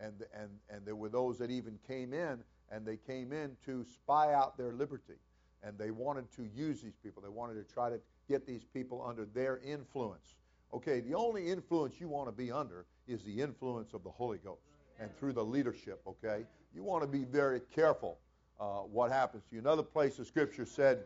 And, 0.00 0.24
and, 0.34 0.50
and 0.68 0.84
there 0.84 0.96
were 0.96 1.08
those 1.08 1.38
that 1.38 1.50
even 1.50 1.78
came 1.86 2.12
in, 2.12 2.42
and 2.72 2.86
they 2.86 2.96
came 2.96 3.32
in 3.32 3.56
to 3.66 3.84
spy 3.84 4.32
out 4.32 4.56
their 4.56 4.72
liberty. 4.72 5.18
And 5.62 5.78
they 5.78 5.92
wanted 5.92 6.32
to 6.36 6.48
use 6.56 6.80
these 6.80 6.96
people. 7.04 7.22
They 7.22 7.28
wanted 7.28 7.54
to 7.54 7.72
try 7.72 7.90
to 7.90 8.00
get 8.28 8.46
these 8.46 8.64
people 8.64 9.04
under 9.06 9.26
their 9.26 9.58
influence. 9.58 10.34
Okay, 10.74 11.00
the 11.00 11.14
only 11.14 11.48
influence 11.48 12.00
you 12.00 12.08
want 12.08 12.28
to 12.28 12.32
be 12.32 12.50
under 12.50 12.86
is 13.06 13.22
the 13.22 13.40
influence 13.40 13.92
of 13.92 14.02
the 14.02 14.10
Holy 14.10 14.38
Ghost 14.38 14.62
and 14.98 15.14
through 15.18 15.34
the 15.34 15.44
leadership, 15.44 16.00
okay? 16.06 16.44
You 16.74 16.82
want 16.82 17.02
to 17.02 17.06
be 17.06 17.24
very 17.24 17.60
careful 17.74 18.18
uh, 18.58 18.80
what 18.80 19.12
happens 19.12 19.44
to 19.50 19.54
you. 19.54 19.60
Another 19.60 19.82
place 19.82 20.16
the 20.16 20.24
scripture 20.24 20.64
said 20.64 21.04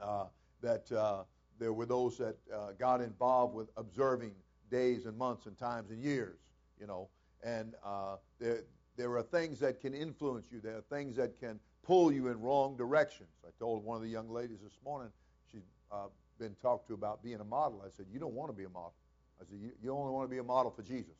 uh, 0.00 0.26
that 0.62 0.90
uh, 0.92 1.24
there 1.58 1.72
were 1.72 1.86
those 1.86 2.18
that 2.18 2.36
uh, 2.54 2.72
got 2.78 3.00
involved 3.00 3.54
with 3.54 3.68
observing 3.76 4.32
days 4.70 5.06
and 5.06 5.16
months 5.18 5.46
and 5.46 5.58
times 5.58 5.90
and 5.90 6.02
years, 6.02 6.38
you 6.80 6.86
know. 6.86 7.08
And 7.42 7.74
uh, 7.84 8.16
there, 8.38 8.62
there 8.98 9.16
are 9.16 9.22
things 9.22 9.60
that 9.60 9.80
can 9.80 9.94
influence 9.94 10.48
you. 10.50 10.60
There 10.60 10.76
are 10.76 10.84
things 10.90 11.16
that 11.16 11.38
can 11.38 11.60
pull 11.84 12.12
you 12.12 12.28
in 12.28 12.40
wrong 12.40 12.76
directions. 12.76 13.30
I 13.46 13.50
told 13.58 13.84
one 13.84 13.96
of 13.96 14.02
the 14.02 14.08
young 14.08 14.28
ladies 14.28 14.58
this 14.62 14.76
morning, 14.84 15.10
she'd 15.50 15.62
uh, 15.90 16.08
been 16.38 16.56
talked 16.60 16.88
to 16.88 16.94
about 16.94 17.22
being 17.22 17.40
a 17.40 17.44
model. 17.44 17.82
I 17.86 17.90
said, 17.96 18.06
You 18.12 18.18
don't 18.18 18.34
want 18.34 18.50
to 18.50 18.56
be 18.56 18.64
a 18.64 18.68
model. 18.68 18.94
I 19.40 19.44
said, 19.48 19.58
You, 19.62 19.70
you 19.82 19.92
only 19.92 20.12
want 20.12 20.28
to 20.28 20.34
be 20.34 20.38
a 20.38 20.44
model 20.44 20.72
for 20.72 20.82
Jesus. 20.82 21.14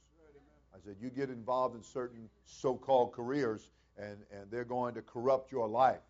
I 0.75 0.79
said, 0.85 0.97
You 1.01 1.09
get 1.09 1.31
involved 1.31 1.77
in 1.77 1.83
certain 1.83 2.29
so 2.45 2.75
called 2.75 3.13
careers, 3.13 3.71
and, 3.97 4.19
and 4.33 4.51
they're 4.51 4.65
going 4.65 4.95
to 4.95 5.03
corrupt 5.03 5.53
your 5.53 5.69
life. 5.69 6.03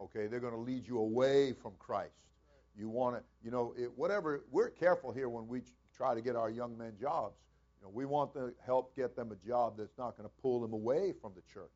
Okay? 0.00 0.28
They're 0.28 0.40
going 0.40 0.54
to 0.54 0.60
lead 0.60 0.86
you 0.86 0.98
away 0.98 1.52
from 1.52 1.72
Christ. 1.80 2.14
You 2.78 2.88
want 2.88 3.16
to, 3.16 3.22
you 3.44 3.50
know, 3.50 3.74
it, 3.76 3.90
whatever. 3.96 4.44
We're 4.52 4.70
careful 4.70 5.12
here 5.12 5.28
when 5.28 5.48
we 5.48 5.62
try 5.96 6.14
to 6.14 6.20
get 6.20 6.36
our 6.36 6.50
young 6.50 6.78
men 6.78 6.92
jobs. 7.00 7.36
You 7.80 7.86
know, 7.86 7.92
we 7.94 8.04
want 8.04 8.34
to 8.34 8.52
help 8.64 8.94
get 8.96 9.16
them 9.16 9.32
a 9.32 9.48
job 9.48 9.74
that's 9.78 9.96
not 9.96 10.16
going 10.16 10.28
to 10.28 10.34
pull 10.42 10.60
them 10.60 10.72
away 10.72 11.14
from 11.20 11.32
the 11.34 11.42
church. 11.52 11.70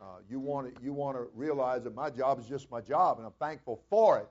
Uh, 0.00 0.04
you 0.28 0.38
want 0.40 0.74
to, 0.74 0.82
you 0.82 0.92
want 0.92 1.16
to 1.16 1.28
realize 1.34 1.82
that 1.84 1.94
my 1.94 2.10
job 2.10 2.38
is 2.38 2.46
just 2.46 2.70
my 2.70 2.80
job, 2.80 3.18
and 3.18 3.26
I'm 3.26 3.32
thankful 3.40 3.82
for 3.90 4.18
it, 4.18 4.28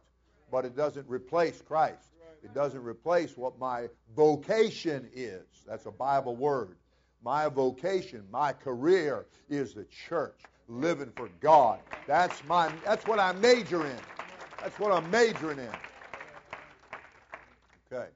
but 0.52 0.66
it 0.66 0.76
doesn't 0.76 1.08
replace 1.08 1.62
Christ. 1.62 2.08
It 2.44 2.54
doesn't 2.54 2.84
replace 2.84 3.36
what 3.36 3.58
my 3.60 3.88
vocation 4.16 5.10
is. 5.14 5.44
That's 5.68 5.86
a 5.86 5.92
Bible 5.92 6.36
word. 6.36 6.78
My 7.24 7.50
vocation, 7.50 8.24
my 8.32 8.54
career 8.54 9.26
is 9.50 9.74
the 9.74 9.86
church, 9.86 10.40
living 10.68 11.12
for 11.16 11.30
God. 11.42 11.80
That's 12.06 12.42
my. 12.46 12.72
That's 12.86 13.06
what 13.08 13.20
I 13.20 13.34
major 13.34 13.86
in. 13.86 13.98
That's 14.62 14.80
what 14.80 14.92
I'm 14.92 15.10
majoring 15.10 15.60
in. 15.60 15.70
Okay. 17.92 18.08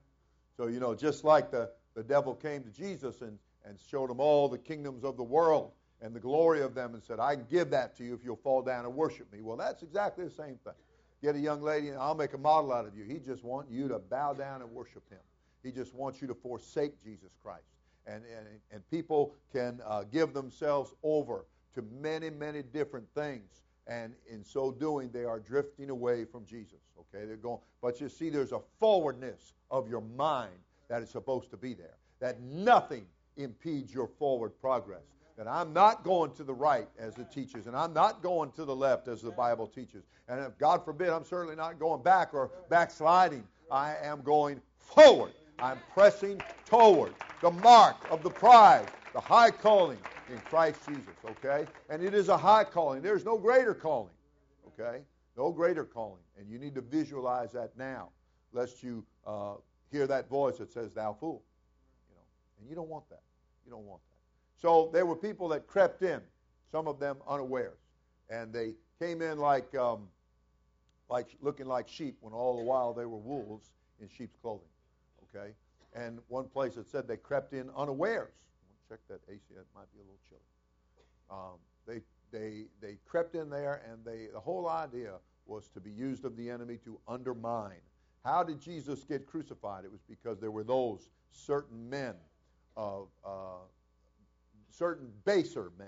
So, 0.55 0.67
you 0.67 0.79
know, 0.79 0.93
just 0.93 1.23
like 1.23 1.51
the, 1.51 1.69
the 1.95 2.03
devil 2.03 2.33
came 2.33 2.63
to 2.63 2.69
Jesus 2.69 3.21
and, 3.21 3.37
and 3.65 3.77
showed 3.89 4.09
him 4.09 4.19
all 4.19 4.47
the 4.49 4.57
kingdoms 4.57 5.03
of 5.03 5.17
the 5.17 5.23
world 5.23 5.71
and 6.01 6.15
the 6.15 6.19
glory 6.19 6.61
of 6.61 6.73
them 6.73 6.93
and 6.93 7.03
said, 7.03 7.19
I 7.19 7.35
can 7.35 7.45
give 7.49 7.69
that 7.71 7.95
to 7.97 8.03
you 8.03 8.13
if 8.13 8.23
you'll 8.23 8.35
fall 8.37 8.61
down 8.61 8.85
and 8.85 8.95
worship 8.95 9.31
me. 9.31 9.41
Well, 9.41 9.57
that's 9.57 9.83
exactly 9.83 10.25
the 10.25 10.31
same 10.31 10.57
thing. 10.63 10.73
Get 11.21 11.35
a 11.35 11.39
young 11.39 11.61
lady 11.61 11.89
and 11.89 11.99
I'll 11.99 12.15
make 12.15 12.33
a 12.33 12.37
model 12.37 12.73
out 12.73 12.87
of 12.87 12.97
you. 12.97 13.03
He 13.03 13.19
just 13.19 13.43
wants 13.43 13.71
you 13.71 13.87
to 13.89 13.99
bow 13.99 14.33
down 14.33 14.61
and 14.61 14.71
worship 14.71 15.07
him. 15.09 15.19
He 15.63 15.71
just 15.71 15.93
wants 15.93 16.21
you 16.21 16.27
to 16.27 16.33
forsake 16.33 17.01
Jesus 17.03 17.31
Christ. 17.43 17.65
And, 18.07 18.23
and, 18.35 18.47
and 18.71 18.89
people 18.89 19.35
can 19.53 19.79
uh, 19.85 20.03
give 20.11 20.33
themselves 20.33 20.95
over 21.03 21.45
to 21.75 21.83
many, 22.01 22.31
many 22.31 22.63
different 22.63 23.05
things 23.13 23.61
and 23.87 24.13
in 24.31 24.43
so 24.43 24.71
doing, 24.71 25.09
they 25.11 25.25
are 25.25 25.39
drifting 25.39 25.89
away 25.89 26.25
from 26.25 26.45
Jesus. 26.45 26.79
Okay, 26.97 27.25
they're 27.25 27.35
going, 27.35 27.59
but 27.81 27.99
you 27.99 28.09
see, 28.09 28.29
there's 28.29 28.51
a 28.51 28.61
forwardness 28.79 29.53
of 29.69 29.89
your 29.89 30.01
mind 30.01 30.53
that 30.91 31.01
is 31.01 31.09
supposed 31.09 31.49
to 31.49 31.55
be 31.55 31.73
there. 31.73 31.95
That 32.19 32.41
nothing 32.41 33.05
impedes 33.37 33.93
your 33.93 34.07
forward 34.07 34.51
progress. 34.59 35.03
That 35.37 35.47
I'm 35.47 35.71
not 35.71 36.03
going 36.03 36.31
to 36.33 36.43
the 36.43 36.53
right 36.53 36.89
as 36.99 37.17
it 37.17 37.31
teaches, 37.31 37.67
and 37.67 37.77
I'm 37.77 37.93
not 37.93 38.21
going 38.21 38.51
to 38.51 38.65
the 38.65 38.75
left 38.75 39.07
as 39.07 39.21
the 39.21 39.31
Bible 39.31 39.67
teaches. 39.67 40.03
And 40.27 40.41
if 40.41 40.57
God 40.57 40.83
forbid, 40.83 41.07
I'm 41.07 41.23
certainly 41.23 41.55
not 41.55 41.79
going 41.79 42.03
back 42.03 42.33
or 42.33 42.51
backsliding. 42.69 43.47
I 43.71 43.95
am 44.03 44.21
going 44.21 44.61
forward. 44.79 45.31
I'm 45.59 45.79
pressing 45.93 46.41
toward 46.65 47.13
the 47.41 47.51
mark 47.51 47.95
of 48.11 48.21
the 48.21 48.29
prize, 48.29 48.85
the 49.13 49.21
high 49.21 49.49
calling 49.49 49.97
in 50.29 50.39
Christ 50.39 50.81
Jesus, 50.85 51.15
okay? 51.25 51.65
And 51.89 52.03
it 52.03 52.13
is 52.13 52.27
a 52.27 52.37
high 52.37 52.65
calling. 52.65 53.01
There's 53.01 53.23
no 53.23 53.37
greater 53.37 53.73
calling, 53.73 54.13
okay? 54.67 55.03
No 55.37 55.51
greater 55.51 55.85
calling. 55.85 56.21
And 56.37 56.49
you 56.49 56.59
need 56.59 56.75
to 56.75 56.81
visualize 56.81 57.53
that 57.53 57.77
now, 57.77 58.09
lest 58.51 58.83
you 58.83 59.05
uh, 59.25 59.53
hear 59.91 60.07
that 60.07 60.29
voice 60.29 60.57
that 60.57 60.71
says, 60.71 60.93
Thou 60.93 61.13
fool. 61.13 61.43
You 62.09 62.15
know, 62.15 62.21
and 62.59 62.69
you 62.69 62.75
don't 62.75 62.89
want 62.89 63.09
that. 63.09 63.21
You 63.65 63.71
don't 63.71 63.85
want 63.85 64.01
that. 64.09 64.61
So 64.61 64.89
there 64.93 65.05
were 65.05 65.15
people 65.15 65.47
that 65.49 65.67
crept 65.67 66.03
in, 66.03 66.21
some 66.71 66.87
of 66.87 66.99
them 66.99 67.17
unawares. 67.27 67.79
And 68.29 68.53
they 68.53 68.75
came 68.99 69.21
in 69.21 69.39
like, 69.39 69.73
um, 69.75 70.07
like 71.09 71.27
looking 71.41 71.65
like 71.65 71.87
sheep 71.87 72.17
when 72.21 72.33
all 72.33 72.57
the 72.57 72.63
while 72.63 72.93
they 72.93 73.05
were 73.05 73.17
wolves 73.17 73.71
in 73.99 74.07
sheep's 74.07 74.37
clothing. 74.41 74.67
Okay? 75.35 75.51
And 75.93 76.19
one 76.27 76.47
place 76.47 76.77
it 76.77 76.87
said 76.89 77.07
they 77.07 77.17
crept 77.17 77.53
in 77.53 77.69
unawares 77.75 78.33
check 78.91 78.99
that 79.07 79.21
AC. 79.31 79.41
It 79.51 79.65
might 79.73 79.91
be 79.93 79.99
a 79.99 80.03
little 80.03 80.19
chilly. 80.27 80.41
Um, 81.29 81.59
they 81.87 82.01
they 82.37 82.65
they 82.81 82.97
crept 83.05 83.35
in 83.35 83.49
there, 83.49 83.81
and 83.89 84.03
they 84.03 84.27
the 84.33 84.39
whole 84.39 84.67
idea 84.67 85.13
was 85.45 85.69
to 85.69 85.79
be 85.79 85.91
used 85.91 86.25
of 86.25 86.35
the 86.35 86.49
enemy 86.49 86.77
to 86.83 86.99
undermine. 87.07 87.81
How 88.23 88.43
did 88.43 88.61
Jesus 88.61 89.03
get 89.03 89.25
crucified? 89.25 89.83
It 89.83 89.91
was 89.91 90.01
because 90.07 90.39
there 90.39 90.51
were 90.51 90.63
those 90.63 91.09
certain 91.31 91.89
men 91.89 92.13
of 92.77 93.07
uh, 93.25 93.63
certain 94.69 95.09
baser 95.25 95.71
men, 95.77 95.87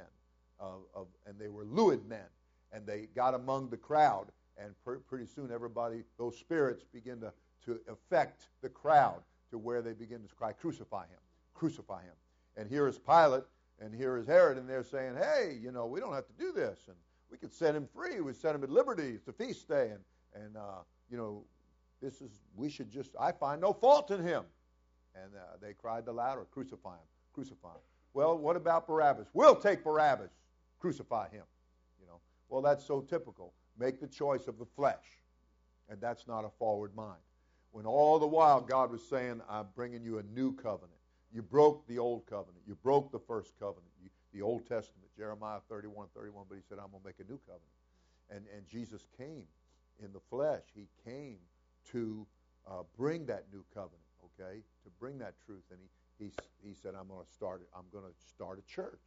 of, 0.60 0.82
of, 0.96 1.08
and 1.26 1.40
they 1.40 1.50
were 1.50 1.66
lewd 1.66 2.08
men, 2.08 2.26
and 2.72 2.86
they 2.86 3.08
got 3.16 3.34
among 3.34 3.70
the 3.70 3.78
crowd, 3.78 4.28
and 4.58 4.74
pr- 4.84 4.96
pretty 5.08 5.26
soon 5.26 5.52
everybody, 5.52 6.04
those 6.18 6.38
spirits 6.38 6.84
begin 6.84 7.20
to, 7.22 7.32
to 7.66 7.80
affect 7.90 8.48
the 8.62 8.70
crowd 8.70 9.22
to 9.52 9.58
where 9.58 9.82
they 9.82 9.94
begin 9.94 10.22
to 10.24 10.36
cry, 10.36 10.52
Crucify 10.54 11.04
him, 11.04 11.20
crucify 11.54 12.02
him. 12.02 12.14
And 12.58 12.70
here 12.70 12.88
is 12.88 12.98
Pilate, 12.98 13.44
and 13.80 13.94
here 13.94 14.18
is 14.18 14.26
Herod, 14.28 14.58
and 14.58 14.70
they're 14.70 14.84
saying, 14.84 15.16
Hey, 15.16 15.58
you 15.62 15.72
know, 15.72 15.86
we 15.86 16.00
don't 16.00 16.14
have 16.14 16.28
to 16.28 16.34
do 16.34 16.52
this, 16.52 16.80
and 16.88 16.96
we 17.32 17.38
could 17.38 17.54
set 17.54 17.76
him 17.76 17.88
free. 17.94 18.22
We 18.22 18.34
set 18.34 18.56
him 18.56 18.64
at 18.64 18.70
liberty. 18.70 19.10
It's 19.16 19.28
a 19.28 19.34
feast 19.34 19.68
day, 19.68 19.92
and, 19.92 20.44
and 20.44 20.58
uh, 20.58 20.82
you 21.10 21.18
know, 21.18 21.44
this 22.04 22.22
is, 22.22 22.32
we 22.56 22.70
should 22.70 22.92
just, 22.92 23.12
I 23.20 23.32
find 23.32 23.62
no 23.62 23.72
fault 23.74 24.12
in 24.12 24.22
him. 24.22 24.44
And 25.16 25.32
uh, 25.36 25.58
they 25.62 25.74
cried 25.74 26.06
the 26.06 26.12
louder, 26.12 26.46
Crucify 26.52 26.96
him, 26.96 27.08
crucify 27.34 27.70
him. 27.70 27.82
Well, 28.14 28.38
what 28.38 28.56
about 28.56 28.88
Barabbas? 28.88 29.28
We'll 29.34 29.56
take 29.56 29.84
Barabbas, 29.84 30.32
crucify 30.80 31.30
him. 31.30 31.44
You 32.00 32.08
know, 32.08 32.20
well, 32.50 32.62
that's 32.62 32.86
so 32.86 33.02
typical. 33.02 33.54
Make 33.80 34.02
the 34.02 34.08
choice 34.08 34.48
of 34.48 34.60
the 34.60 34.66
flesh, 34.76 35.06
and 35.90 36.00
that's 36.02 36.28
not 36.28 36.46
a 36.46 36.50
forward 36.60 36.96
mind. 36.96 37.22
When 37.72 37.86
all 37.86 38.20
the 38.20 38.28
while 38.28 38.62
God 38.62 38.92
was 38.92 39.02
saying, 39.08 39.42
I'm 39.50 39.68
bringing 39.76 40.04
you 40.04 40.20
a 40.20 40.24
new 40.24 40.54
covenant. 40.54 40.92
You 41.34 41.42
broke 41.42 41.88
the 41.88 41.98
old 41.98 42.28
covenant. 42.28 42.64
You 42.68 42.76
broke 42.76 43.12
the 43.12 43.20
first 43.20 43.54
covenant, 43.60 43.90
you, 44.04 44.10
the 44.32 44.44
Old 44.44 44.68
Testament, 44.68 45.10
Jeremiah 45.18 45.60
31, 45.70 46.08
31, 46.14 46.46
but 46.50 46.56
he 46.56 46.62
said, 46.68 46.78
I'm 46.78 46.92
going 46.92 47.02
to 47.02 47.08
make 47.08 47.20
a 47.20 47.32
new 47.32 47.40
covenant. 47.48 47.64
And, 48.30 48.46
and 48.56 48.68
Jesus 48.68 49.06
came 49.18 49.46
in 50.04 50.14
the 50.14 50.20
flesh. 50.30 50.62
He 50.76 50.88
came 51.04 51.38
to 51.92 52.26
uh, 52.70 52.84
bring 52.98 53.26
that 53.26 53.46
new 53.52 53.64
covenant, 53.74 54.04
okay, 54.24 54.60
to 54.84 54.90
bring 55.00 55.18
that 55.20 55.34
truth. 55.46 55.64
And 55.72 55.80
he, 56.18 56.26
he, 56.26 56.32
he 56.70 56.74
said, 56.74 56.94
I'm 57.00 57.08
going 57.08 57.26
to 57.26 57.32
start 57.32 57.62
it. 57.62 57.68
I'm 57.76 57.86
going 57.92 58.06
to 58.06 58.16
start 58.28 58.60
a 58.60 58.74
church, 58.74 59.02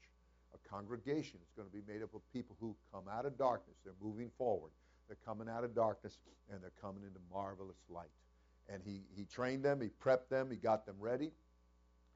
a 0.54 0.68
congregation. 0.68 1.40
It's 1.42 1.52
going 1.52 1.68
to 1.68 1.74
be 1.74 1.82
made 1.90 2.02
up 2.02 2.14
of 2.14 2.20
people 2.32 2.56
who 2.60 2.76
come 2.92 3.04
out 3.12 3.26
of 3.26 3.38
darkness. 3.38 3.76
They're 3.84 3.94
moving 4.02 4.30
forward. 4.36 4.72
They're 5.08 5.18
coming 5.24 5.48
out 5.48 5.64
of 5.64 5.74
darkness 5.74 6.18
and 6.50 6.62
they're 6.62 6.72
coming 6.80 7.02
into 7.04 7.20
marvelous 7.32 7.78
light. 7.88 8.10
And 8.68 8.82
he, 8.84 9.02
he 9.14 9.24
trained 9.24 9.64
them, 9.64 9.80
he 9.80 9.88
prepped 9.88 10.28
them, 10.28 10.50
he 10.50 10.56
got 10.56 10.86
them 10.86 10.96
ready. 10.98 11.30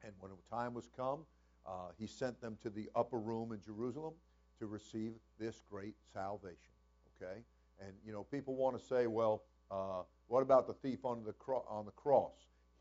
And 0.03 0.11
when 0.19 0.31
the 0.31 0.55
time 0.55 0.73
was 0.73 0.89
come, 0.95 1.21
uh, 1.65 1.91
he 1.97 2.07
sent 2.07 2.41
them 2.41 2.57
to 2.63 2.69
the 2.69 2.89
upper 2.95 3.19
room 3.19 3.51
in 3.51 3.61
Jerusalem 3.61 4.13
to 4.59 4.67
receive 4.67 5.13
this 5.39 5.61
great 5.69 5.95
salvation. 6.13 6.73
Okay? 7.15 7.41
And, 7.79 7.93
you 8.05 8.11
know, 8.11 8.23
people 8.23 8.55
want 8.55 8.77
to 8.77 8.85
say, 8.85 9.07
well, 9.07 9.43
uh, 9.71 10.03
what 10.27 10.41
about 10.41 10.67
the 10.67 10.73
thief 10.73 11.05
on 11.05 11.23
the, 11.25 11.33
cro- 11.33 11.65
on 11.67 11.85
the 11.85 11.91
cross? 11.91 12.33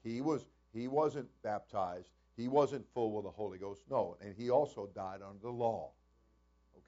He, 0.03 0.21
was, 0.21 0.47
he 0.75 0.89
wasn't 0.89 1.29
baptized. 1.43 2.11
He 2.37 2.49
wasn't 2.49 2.85
full 2.95 3.13
with 3.13 3.25
the 3.25 3.31
Holy 3.31 3.59
Ghost. 3.59 3.83
No, 3.91 4.17
and 4.21 4.35
he 4.37 4.51
also 4.51 4.89
died 4.95 5.21
under 5.27 5.43
the 5.43 5.51
law. 5.51 5.91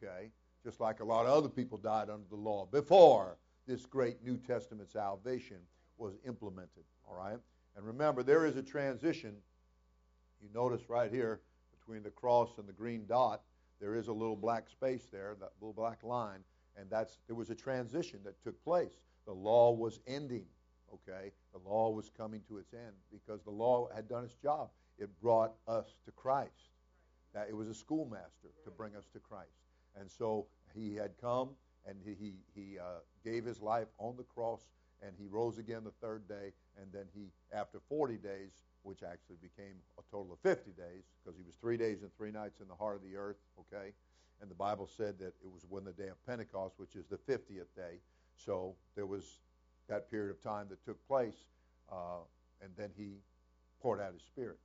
Okay? 0.02 0.30
Just 0.64 0.80
like 0.80 1.00
a 1.00 1.04
lot 1.04 1.26
of 1.26 1.32
other 1.32 1.48
people 1.48 1.78
died 1.78 2.10
under 2.10 2.28
the 2.28 2.36
law 2.36 2.66
before 2.70 3.36
this 3.66 3.86
great 3.86 4.24
New 4.24 4.38
Testament 4.38 4.90
salvation 4.90 5.58
was 5.98 6.14
implemented. 6.26 6.84
All 7.08 7.16
right? 7.16 7.38
And 7.76 7.86
remember, 7.86 8.22
there 8.22 8.46
is 8.46 8.56
a 8.56 8.62
transition. 8.62 9.34
You 10.42 10.48
notice 10.54 10.88
right 10.88 11.10
here 11.10 11.40
between 11.78 12.02
the 12.02 12.10
cross 12.10 12.50
and 12.58 12.68
the 12.68 12.72
green 12.72 13.04
dot, 13.06 13.42
there 13.80 13.94
is 13.96 14.08
a 14.08 14.12
little 14.12 14.36
black 14.36 14.68
space 14.68 15.08
there, 15.10 15.36
that 15.40 15.50
little 15.60 15.72
black 15.72 16.02
line, 16.04 16.40
and 16.76 16.88
that's 16.88 17.18
there 17.26 17.36
was 17.36 17.50
a 17.50 17.54
transition 17.54 18.20
that 18.24 18.40
took 18.42 18.62
place. 18.64 18.92
The 19.26 19.32
law 19.32 19.72
was 19.72 20.00
ending, 20.06 20.46
okay? 20.92 21.30
The 21.52 21.68
law 21.68 21.90
was 21.90 22.10
coming 22.16 22.42
to 22.48 22.58
its 22.58 22.72
end 22.72 22.94
because 23.10 23.42
the 23.42 23.50
law 23.50 23.88
had 23.94 24.08
done 24.08 24.24
its 24.24 24.34
job. 24.34 24.70
It 24.98 25.08
brought 25.20 25.54
us 25.68 25.96
to 26.04 26.12
Christ. 26.12 26.70
That 27.34 27.48
it 27.48 27.56
was 27.56 27.68
a 27.68 27.74
schoolmaster 27.74 28.48
to 28.64 28.70
bring 28.70 28.94
us 28.94 29.06
to 29.14 29.18
Christ. 29.18 29.56
And 29.98 30.10
so 30.10 30.46
he 30.74 30.94
had 30.94 31.12
come 31.20 31.50
and 31.86 31.96
he, 32.04 32.14
he, 32.14 32.34
he 32.54 32.78
uh, 32.78 33.00
gave 33.24 33.44
his 33.44 33.60
life 33.60 33.88
on 33.98 34.16
the 34.16 34.22
cross 34.22 34.68
and 35.02 35.12
he 35.18 35.26
rose 35.26 35.58
again 35.58 35.82
the 35.84 36.06
third 36.06 36.28
day. 36.28 36.52
And 36.80 36.92
then 36.92 37.06
he, 37.14 37.28
after 37.52 37.80
40 37.88 38.16
days, 38.16 38.52
which 38.82 39.02
actually 39.02 39.36
became 39.40 39.76
a 39.98 40.02
total 40.10 40.32
of 40.32 40.38
50 40.40 40.72
days 40.72 41.04
because 41.22 41.38
he 41.38 41.44
was 41.44 41.54
three 41.56 41.76
days 41.76 42.02
and 42.02 42.10
three 42.16 42.30
nights 42.30 42.60
in 42.60 42.68
the 42.68 42.74
heart 42.74 42.96
of 42.96 43.02
the 43.02 43.16
earth, 43.16 43.36
okay? 43.58 43.92
And 44.40 44.50
the 44.50 44.54
Bible 44.54 44.88
said 44.96 45.18
that 45.20 45.34
it 45.42 45.50
was 45.52 45.64
when 45.68 45.84
the 45.84 45.92
day 45.92 46.08
of 46.08 46.24
Pentecost, 46.26 46.74
which 46.78 46.96
is 46.96 47.06
the 47.06 47.16
50th 47.16 47.70
day. 47.76 48.00
So 48.36 48.74
there 48.94 49.06
was 49.06 49.38
that 49.88 50.10
period 50.10 50.30
of 50.30 50.42
time 50.42 50.66
that 50.70 50.84
took 50.84 51.06
place, 51.06 51.36
uh, 51.90 52.24
and 52.60 52.70
then 52.76 52.90
he 52.96 53.18
poured 53.80 54.00
out 54.00 54.12
his 54.12 54.22
Spirit, 54.22 54.58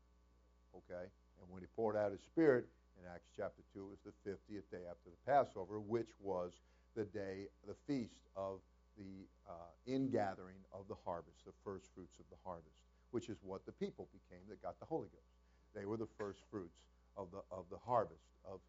okay? 0.75 1.06
And 1.41 1.49
when 1.49 1.62
he 1.62 1.67
poured 1.75 1.95
out 1.95 2.12
his 2.12 2.21
Spirit, 2.21 2.67
in 2.99 3.08
Acts 3.13 3.30
chapter 3.36 3.62
2, 3.73 3.80
it 3.80 3.89
was 3.89 3.99
the 4.06 4.30
50th 4.30 4.65
day 4.71 4.86
after 4.89 5.10
the 5.10 5.32
Passover, 5.32 5.80
which 5.80 6.10
was 6.19 6.53
the 6.95 7.06
day, 7.06 7.47
the 7.67 7.75
feast 7.86 8.25
of 8.36 8.60
the 8.97 9.27
uh, 9.47 9.69
ingathering 9.86 10.58
of 10.73 10.88
the 10.88 10.97
harvest, 11.06 11.45
the 11.45 11.53
first 11.63 11.86
fruits 11.93 12.17
of 12.19 12.25
the 12.32 12.38
harvest 12.43 12.82
which 13.12 13.30
is 13.30 13.38
what 13.43 13.65
the 13.65 13.71
people 13.71 14.08
became 14.12 14.43
that 14.49 14.62
got 14.62 14.80
the 14.80 14.86
Holy 14.86 15.08
Ghost. 15.08 15.34
They 15.75 15.86
were 15.86 15.97
the 15.97 16.10
first 16.17 16.39
fruits 16.51 16.77
of 17.15 17.27
the, 17.32 17.41
of 17.51 17.65
the 17.71 17.77
harvest 17.77 18.30
of 18.45 18.60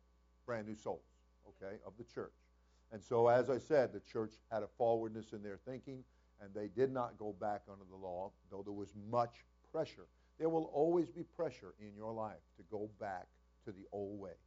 brand 0.46 0.66
new 0.66 0.76
souls, 0.76 1.04
okay, 1.48 1.76
of 1.86 1.92
the 1.98 2.04
church. 2.04 2.32
And 2.92 3.02
so, 3.02 3.28
as 3.28 3.50
I 3.50 3.58
said, 3.58 3.92
the 3.92 4.00
church 4.00 4.32
had 4.50 4.62
a 4.62 4.68
forwardness 4.78 5.32
in 5.32 5.42
their 5.42 5.58
thinking, 5.66 6.02
and 6.40 6.50
they 6.54 6.68
did 6.68 6.92
not 6.92 7.18
go 7.18 7.34
back 7.38 7.62
under 7.70 7.84
the 7.90 7.96
law, 7.96 8.30
though 8.50 8.62
there 8.62 8.72
was 8.72 8.94
much 9.10 9.44
pressure. 9.72 10.06
There 10.38 10.48
will 10.48 10.70
always 10.72 11.10
be 11.10 11.22
pressure 11.22 11.74
in 11.80 11.94
your 11.96 12.12
life 12.12 12.40
to 12.56 12.62
go 12.70 12.88
back 13.00 13.26
to 13.64 13.72
the 13.72 13.84
old 13.92 14.18
way, 14.18 14.38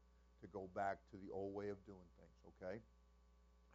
to 0.42 0.48
go 0.48 0.70
back 0.74 0.98
to 1.12 1.18
the 1.18 1.32
old 1.34 1.54
way 1.54 1.70
of 1.70 1.86
doing 1.86 2.08
things, 2.18 2.54
okay? 2.64 2.80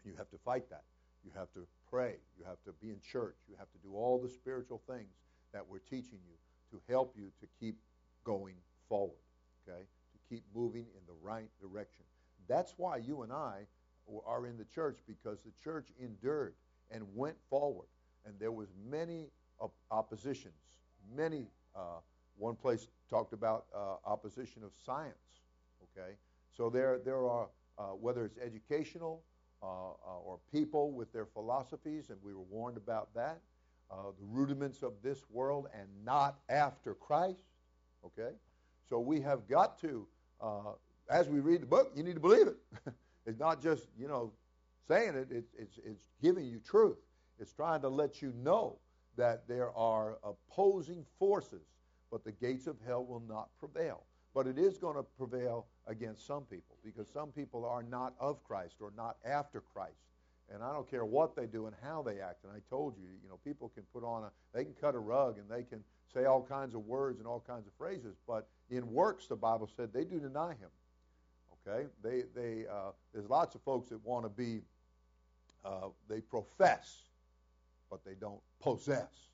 You 0.05 0.15
have 0.17 0.31
to 0.31 0.39
fight 0.39 0.69
that. 0.71 0.85
You 1.25 1.31
have 1.37 1.53
to 1.55 1.67
pray. 1.91 2.15
You 2.39 2.45
have 2.45 2.63
to 2.65 2.73
be 2.81 2.91
in 2.91 3.01
church. 3.01 3.37
You 3.49 3.55
have 3.59 3.71
to 3.73 3.79
do 3.79 3.95
all 3.95 4.19
the 4.19 4.31
spiritual 4.31 4.81
things 4.89 5.15
that 5.53 5.67
we're 5.69 5.79
teaching 5.79 6.19
you 6.27 6.35
to 6.71 6.93
help 6.93 7.15
you 7.17 7.31
to 7.41 7.47
keep 7.61 7.77
going 8.25 8.55
forward, 8.89 9.23
okay? 9.69 9.83
To 9.83 10.35
keep 10.35 10.43
moving 10.55 10.87
in 10.95 11.07
the 11.07 11.15
right 11.23 11.51
direction. 11.61 12.05
That's 12.49 12.75
why 12.77 12.97
you 12.99 13.23
and 13.23 13.33
I 13.33 13.67
are 14.27 14.47
in 14.47 14.57
the 14.57 14.65
church 14.65 14.99
because 15.07 15.43
the 15.43 15.53
church 15.63 15.89
endured 16.01 16.55
and 16.91 17.05
went 17.15 17.37
forward. 17.49 17.89
And 18.25 18.35
there 18.39 18.53
was 18.53 18.69
many 18.89 19.27
oppositions, 19.91 20.55
many. 21.15 21.47
Uh, 21.75 22.01
one 22.39 22.55
place 22.55 22.89
talked 23.09 23.33
about 23.33 23.67
uh, 23.75 23.97
opposition 24.05 24.63
of 24.63 24.71
science. 24.85 25.15
Okay, 25.83 26.13
so 26.55 26.69
there 26.69 26.99
there 27.05 27.27
are 27.27 27.49
uh, 27.79 27.83
whether 28.01 28.25
it's 28.25 28.39
educational 28.39 29.23
uh, 29.63 29.67
uh, 29.67 30.19
or 30.23 30.39
people 30.53 30.91
with 30.91 31.13
their 31.13 31.27
philosophies, 31.27 32.11
and 32.11 32.19
we 32.23 32.35
were 32.35 32.43
warned 32.51 32.77
about 32.77 33.15
that 33.15 33.41
uh, 33.91 34.11
the 34.19 34.25
rudiments 34.25 34.83
of 34.83 34.93
this 35.03 35.25
world 35.31 35.69
and 35.75 35.89
not 36.05 36.37
after 36.49 36.95
Christ. 36.95 37.45
Okay? 38.05 38.35
So 38.89 39.01
we 39.01 39.21
have 39.21 39.49
got 39.49 39.81
to, 39.81 40.07
as 41.11 41.29
we 41.29 41.41
read 41.41 41.63
the 41.63 41.67
book, 41.67 41.93
you 41.95 42.03
need 42.03 42.15
to 42.15 42.21
believe 42.21 42.49
it. 42.49 42.57
it's 43.27 43.39
not 43.39 43.61
just, 43.61 43.89
you 43.99 44.09
know, 44.09 44.33
saying 44.89 45.15
it, 45.17 45.29
it's, 45.31 45.53
it's, 45.59 45.79
it's 45.85 46.09
giving 46.23 46.47
you 46.47 46.61
truth. 46.61 46.99
It's 47.39 47.53
trying 47.53 47.83
to 47.83 47.89
let 47.89 48.23
you 48.23 48.33
know 48.43 48.79
that 49.17 49.49
there 49.49 49.77
are 49.77 50.19
opposing 50.23 51.05
forces, 51.19 51.67
but 52.11 52.25
the 52.25 52.33
gates 52.33 52.67
of 52.67 52.77
hell 52.87 53.05
will 53.05 53.23
not 53.29 53.49
prevail. 53.59 54.05
But 54.35 54.47
it 54.47 54.59
is 54.59 54.79
going 54.79 54.97
to 54.97 55.03
prevail 55.03 55.67
against 55.87 56.27
some 56.27 56.43
people 56.43 56.77
because 56.85 57.09
some 57.09 57.29
people 57.29 57.65
are 57.65 57.83
not 57.83 58.15
of 58.21 58.45
Christ 58.45 58.77
or 58.81 58.93
not 58.97 59.17
after 59.25 59.61
Christ. 59.61 59.97
And 60.53 60.63
I 60.63 60.73
don't 60.73 60.89
care 60.89 61.05
what 61.05 61.35
they 61.35 61.47
do 61.47 61.67
and 61.67 61.75
how 61.83 62.03
they 62.03 62.21
act. 62.21 62.45
And 62.45 62.53
I 62.53 62.61
told 62.71 62.97
you, 62.97 63.09
you 63.23 63.29
know, 63.29 63.39
people 63.45 63.71
can 63.75 63.83
put 63.93 64.05
on 64.05 64.25
a, 64.25 64.31
they 64.55 64.65
can 64.65 64.75
cut 64.75 64.95
a 64.95 64.99
rug 64.99 65.39
and 65.39 65.51
they 65.51 65.65
can 65.65 65.83
say 66.13 66.27
all 66.27 66.43
kinds 66.43 66.75
of 66.75 66.87
words 66.87 67.19
and 67.19 67.27
all 67.27 67.43
kinds 67.45 67.67
of 67.67 67.73
phrases. 67.77 68.15
But 68.27 68.47
in 68.71 68.93
works, 68.93 69.27
the 69.27 69.37
Bible 69.37 69.69
said 69.77 69.93
they 69.93 70.05
do 70.05 70.21
deny 70.21 70.51
him. 70.51 70.69
Okay? 71.67 71.87
They, 72.03 72.23
they, 72.35 72.67
uh, 72.67 72.93
there's 73.13 73.29
lots 73.29 73.55
of 73.55 73.63
folks 73.63 73.91
that 73.91 74.05
want 74.05 74.25
to 74.25 74.29
be, 74.29 74.61
uh, 75.65 75.89
they 76.09 76.21
profess, 76.21 77.05
but 77.91 78.05
they 78.05 78.15
don't 78.21 78.41
possess. 78.61 79.31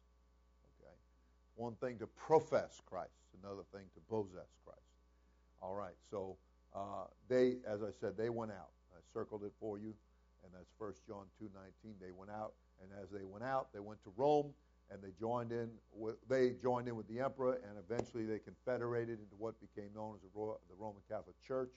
Okay? 0.80 0.94
One 1.56 1.74
thing 1.74 1.98
to 1.98 2.06
profess 2.06 2.80
Christ, 2.86 3.10
another 3.42 3.62
thing 3.72 3.84
to 3.94 4.00
possess 4.08 4.48
Christ. 4.64 4.80
All 5.60 5.74
right. 5.74 5.94
So 6.10 6.36
uh, 6.74 7.04
they, 7.28 7.56
as 7.66 7.82
I 7.82 7.90
said, 8.00 8.16
they 8.16 8.30
went 8.30 8.52
out. 8.52 8.70
I 8.94 9.00
circled 9.12 9.42
it 9.44 9.52
for 9.60 9.78
you 9.78 9.94
and 10.44 10.52
that's 10.52 10.70
1 10.78 10.92
John 11.06 11.26
2:19. 11.40 11.94
They 12.00 12.10
went 12.10 12.30
out, 12.30 12.54
and 12.82 12.90
as 13.02 13.10
they 13.10 13.24
went 13.24 13.44
out, 13.44 13.72
they 13.72 13.80
went 13.80 14.02
to 14.04 14.12
Rome, 14.16 14.52
and 14.90 15.02
they 15.02 15.12
joined 15.18 15.52
in. 15.52 15.70
With, 15.92 16.16
they 16.28 16.54
joined 16.62 16.88
in 16.88 16.96
with 16.96 17.08
the 17.08 17.20
emperor, 17.20 17.60
and 17.68 17.78
eventually 17.78 18.26
they 18.26 18.38
confederated 18.38 19.20
into 19.20 19.34
what 19.38 19.54
became 19.60 19.90
known 19.94 20.16
as 20.16 20.22
the, 20.22 20.30
the 20.68 20.76
Roman 20.78 21.02
Catholic 21.08 21.36
Church, 21.46 21.70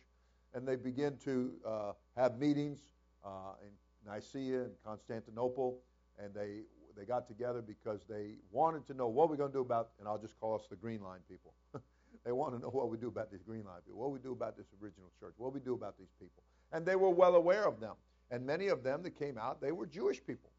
and 0.56 0.68
they 0.68 0.76
began 0.76 1.18
to 1.26 1.54
uh, 1.68 1.91
have 2.15 2.39
meetings 2.39 2.80
uh, 3.24 3.54
in 3.62 3.70
Nicaea 4.12 4.63
and 4.63 4.72
Constantinople, 4.84 5.80
and 6.18 6.34
they 6.34 6.62
they 6.98 7.06
got 7.06 7.28
together 7.28 7.62
because 7.62 8.02
they 8.10 8.36
wanted 8.52 8.88
to 8.88 8.94
know 8.94 9.08
what 9.08 9.30
we're 9.30 9.36
going 9.36 9.52
to 9.52 9.58
do 9.58 9.62
about, 9.62 9.89
and 10.00 10.08
I'll 10.08 10.18
just 10.18 10.39
call 10.39 10.56
us 10.56 10.63
the 10.70 10.78
Green 10.78 11.02
Line 11.02 11.20
people. 11.30 11.54
They 12.24 12.32
want 12.32 12.56
to 12.56 12.60
know 12.60 12.70
what 12.70 12.89
we 12.89 12.98
do 12.98 13.08
about 13.08 13.30
these 13.32 13.44
Green 13.44 13.65
Line 13.65 13.82
people, 13.86 14.00
what 14.00 14.12
we 14.12 14.18
do 14.20 14.32
about 14.32 14.58
this 14.58 14.65
original 14.82 15.12
church, 15.20 15.36
what 15.38 15.54
we 15.54 15.60
do 15.60 15.74
about 15.76 15.98
these 16.00 16.13
people. 16.20 16.41
And 16.72 16.86
they 16.86 16.96
were 16.96 17.12
well 17.12 17.36
aware 17.36 17.68
of 17.68 17.80
them. 17.80 17.94
And 18.32 18.44
many 18.44 18.70
of 18.70 18.84
them 18.84 19.04
that 19.04 19.20
came 19.20 19.38
out, 19.38 19.62
they 19.62 19.72
were 19.72 19.86
Jewish 19.86 20.26
people. 20.26 20.50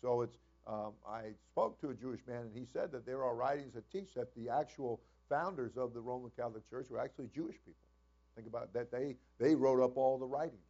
So 0.00 0.22
it's 0.22 0.36
um, 0.68 0.92
I 1.08 1.30
spoke 1.50 1.80
to 1.80 1.90
a 1.90 1.94
Jewish 1.94 2.20
man, 2.28 2.42
and 2.42 2.52
he 2.54 2.64
said 2.64 2.92
that 2.92 3.06
there 3.06 3.24
are 3.24 3.34
writings 3.34 3.74
that 3.74 3.90
teach 3.90 4.14
that 4.14 4.34
the 4.36 4.48
actual 4.48 5.00
founders 5.28 5.76
of 5.76 5.94
the 5.94 6.00
Roman 6.00 6.30
Catholic 6.36 6.68
Church 6.68 6.90
were 6.90 7.00
actually 7.00 7.28
Jewish 7.34 7.56
people. 7.64 7.86
Think 8.36 8.46
about 8.46 8.72
that. 8.74 8.92
They, 8.92 9.16
they 9.40 9.54
wrote 9.54 9.82
up 9.82 9.96
all 9.96 10.18
the 10.18 10.26
writings 10.26 10.60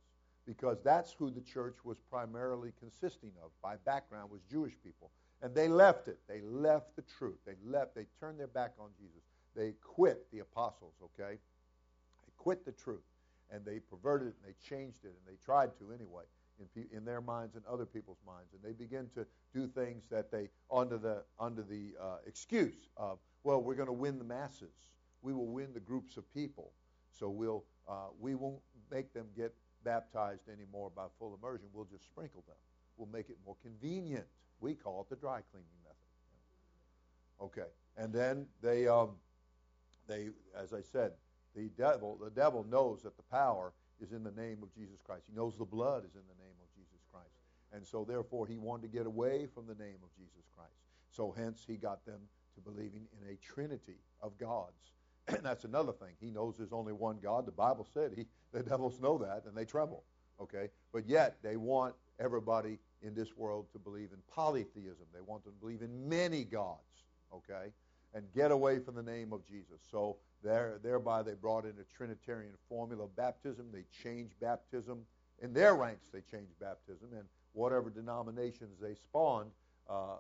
because 0.46 0.79
that's 0.83 1.12
who 1.12 1.31
the 1.31 1.40
church 1.40 1.76
was 1.85 1.98
primarily 2.09 2.72
consisting 2.79 3.33
of 3.42 3.50
by 3.62 3.74
background 3.85 4.31
was 4.31 4.40
Jewish 4.48 4.74
people. 4.83 5.11
And 5.42 5.55
they 5.55 5.68
left 5.68 6.09
it. 6.09 6.18
They 6.29 6.40
left 6.40 6.96
the 6.96 7.02
truth. 7.18 7.38
They 7.44 7.57
left. 7.64 7.94
They 7.94 8.07
turned 8.20 8.38
their 8.38 8.46
back 8.46 8.72
on 8.79 8.90
Jesus. 8.98 9.20
They 9.55 9.74
quit 9.83 10.31
the 10.33 10.38
apostles, 10.38 10.94
okay? 11.02 11.35
They 11.35 12.33
quit 12.37 12.64
the 12.64 12.72
truth. 12.72 13.02
And 13.50 13.64
they 13.64 13.81
perverted 13.81 14.29
it 14.29 14.35
and 14.42 14.55
they 14.55 14.76
changed 14.76 15.05
it 15.05 15.09
and 15.09 15.26
they 15.26 15.38
tried 15.44 15.70
to 15.79 15.92
anyway 15.92 16.24
in, 16.59 16.87
in 16.96 17.05
their 17.05 17.20
minds 17.20 17.55
and 17.57 17.64
other 17.66 17.87
people's 17.87 18.18
minds. 18.26 18.48
And 18.55 18.62
they 18.62 18.72
begin 18.72 19.09
to 19.14 19.26
do 19.52 19.66
things 19.66 20.05
that 20.11 20.31
they, 20.31 20.48
under 20.70 20.98
the, 20.98 21.22
under 21.38 21.62
the 21.62 21.94
uh, 22.00 22.16
excuse 22.26 22.88
of, 22.96 23.18
well, 23.44 23.62
we're 23.62 23.74
going 23.74 23.87
to 23.87 23.92
win 23.92 24.18
the 24.18 24.24
masses. 24.24 24.74
We 25.22 25.33
will 25.33 25.46
win 25.46 25.72
the 25.74 25.81
groups 25.81 26.16
of 26.16 26.33
people. 26.33 26.72
So 27.18 27.29
we'll, 27.29 27.64
uh, 27.88 28.09
we 28.18 28.35
won't 28.35 28.61
make 28.90 29.12
them 29.12 29.26
get 29.37 29.55
baptized 29.85 30.48
anymore 30.48 30.90
by 30.94 31.07
full 31.18 31.38
immersion. 31.40 31.66
We'll 31.72 31.87
just 31.87 32.05
sprinkle 32.05 32.44
them. 32.46 32.57
We'll 32.96 33.09
make 33.09 33.29
it 33.29 33.37
more 33.44 33.57
convenient. 33.62 34.26
We 34.61 34.74
call 34.74 35.02
it 35.02 35.11
the 35.11 35.16
dry 35.16 35.40
cleaning 35.50 35.68
method. 35.85 35.96
Okay. 37.40 37.70
And 37.96 38.12
then 38.12 38.46
they, 38.62 38.88
um, 38.88 39.11
they, 40.07 40.29
as 40.57 40.72
I 40.72 40.83
said, 40.83 41.12
the 41.55 41.70
devil, 41.76 42.18
the 42.22 42.31
devil 42.31 42.64
knows 42.68 43.02
that 43.02 43.16
the 43.16 43.22
power 43.24 43.72
is 44.00 44.12
in 44.12 44.22
the 44.22 44.33
name 44.33 44.59
of 44.62 44.74
Jesus 44.74 45.00
Christ. 45.05 45.24
He 45.29 45.35
knows 45.35 45.57
the 45.57 45.64
blood 45.64 46.05
is 46.05 46.14
in 46.14 46.22
the 46.29 46.42
name 46.42 46.57
of 46.61 46.68
Jesus 46.74 47.00
Christ. 47.11 47.31
And 47.72 47.87
so, 47.87 48.05
therefore, 48.05 48.46
he 48.46 48.59
wanted 48.59 48.83
to 48.83 48.88
get 48.88 49.07
away 49.07 49.46
from 49.55 49.66
the 49.66 49.74
name 49.74 49.98
of 50.02 50.14
Jesus 50.16 50.48
Christ. 50.55 50.76
So, 51.11 51.35
hence, 51.37 51.64
he 51.66 51.76
got 51.76 52.05
them 52.05 52.20
to 52.55 52.61
believing 52.61 53.07
in 53.20 53.29
a 53.29 53.37
trinity 53.37 54.00
of 54.20 54.37
gods. 54.38 54.95
And 55.29 55.39
that's 55.43 55.65
another 55.65 55.93
thing. 55.93 56.15
He 56.21 56.31
knows 56.31 56.55
there's 56.57 56.73
only 56.73 56.93
one 56.93 57.19
God. 57.23 57.47
The 57.47 57.53
Bible 57.53 57.87
said 57.93 58.12
he, 58.17 58.27
the 58.53 58.62
devils 58.62 59.01
know 59.01 59.19
that, 59.19 59.45
and 59.47 59.57
they 59.57 59.65
tremble. 59.65 60.05
Okay? 60.41 60.69
But 60.93 61.07
yet, 61.09 61.37
they 61.43 61.57
want 61.57 61.95
everybody 62.21 62.79
in 63.03 63.15
this 63.15 63.37
world 63.37 63.67
to 63.73 63.79
believe 63.79 64.11
in 64.12 64.19
polytheism. 64.33 65.07
They 65.15 65.21
want 65.21 65.45
them 65.45 65.55
to 65.55 65.61
believe 65.61 65.83
in 65.83 66.09
many 66.09 66.45
gods. 66.45 67.05
Okay? 67.33 67.73
And 68.15 68.25
get 68.35 68.51
away 68.51 68.79
from 68.79 68.95
the 68.95 69.03
name 69.03 69.33
of 69.33 69.47
Jesus. 69.47 69.81
So, 69.91 70.17
there, 70.43 70.79
thereby, 70.83 71.23
they 71.23 71.35
brought 71.35 71.65
in 71.65 71.73
a 71.81 71.97
Trinitarian 71.97 72.53
formula 72.69 73.05
of 73.05 73.17
baptism. 73.17 73.67
They 73.73 73.85
changed 74.03 74.35
baptism. 74.41 75.01
In 75.43 75.53
their 75.53 75.75
ranks, 75.75 76.09
they 76.12 76.21
changed 76.21 76.59
baptism. 76.61 77.09
And 77.12 77.25
whatever 77.53 77.91
denominations 77.91 78.79
they 78.81 78.95
spawned, 78.95 79.51
uh, 79.89 80.19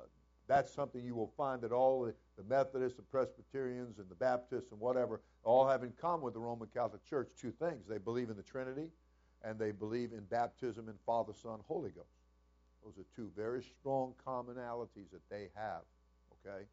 that's 0.48 0.72
something 0.72 1.04
you 1.04 1.14
will 1.14 1.32
find 1.36 1.60
that 1.62 1.72
all 1.72 2.02
the, 2.02 2.14
the, 2.36 2.44
Methodists, 2.44 2.96
the 2.96 3.02
Presbyterians, 3.02 3.98
and 3.98 4.08
the 4.08 4.14
Baptists, 4.14 4.70
and 4.70 4.80
whatever, 4.80 5.20
all 5.44 5.66
have 5.66 5.82
in 5.82 5.92
common 6.00 6.22
with 6.22 6.34
the 6.34 6.40
Roman 6.40 6.68
Catholic 6.68 7.04
Church 7.04 7.28
two 7.40 7.52
things. 7.52 7.86
They 7.88 7.98
believe 7.98 8.30
in 8.30 8.36
the 8.36 8.42
Trinity, 8.42 8.88
and 9.42 9.58
they 9.58 9.70
believe 9.70 10.12
in 10.12 10.24
baptism 10.24 10.88
in 10.88 10.94
Father, 11.04 11.32
Son, 11.32 11.60
Holy 11.66 11.90
Ghost. 11.90 12.08
Those 12.84 12.98
are 12.98 13.06
two 13.16 13.30
very 13.36 13.62
strong 13.80 14.14
commonalities 14.24 15.10
that 15.12 15.28
they 15.30 15.48
have. 15.54 15.82
Okay, 16.46 16.64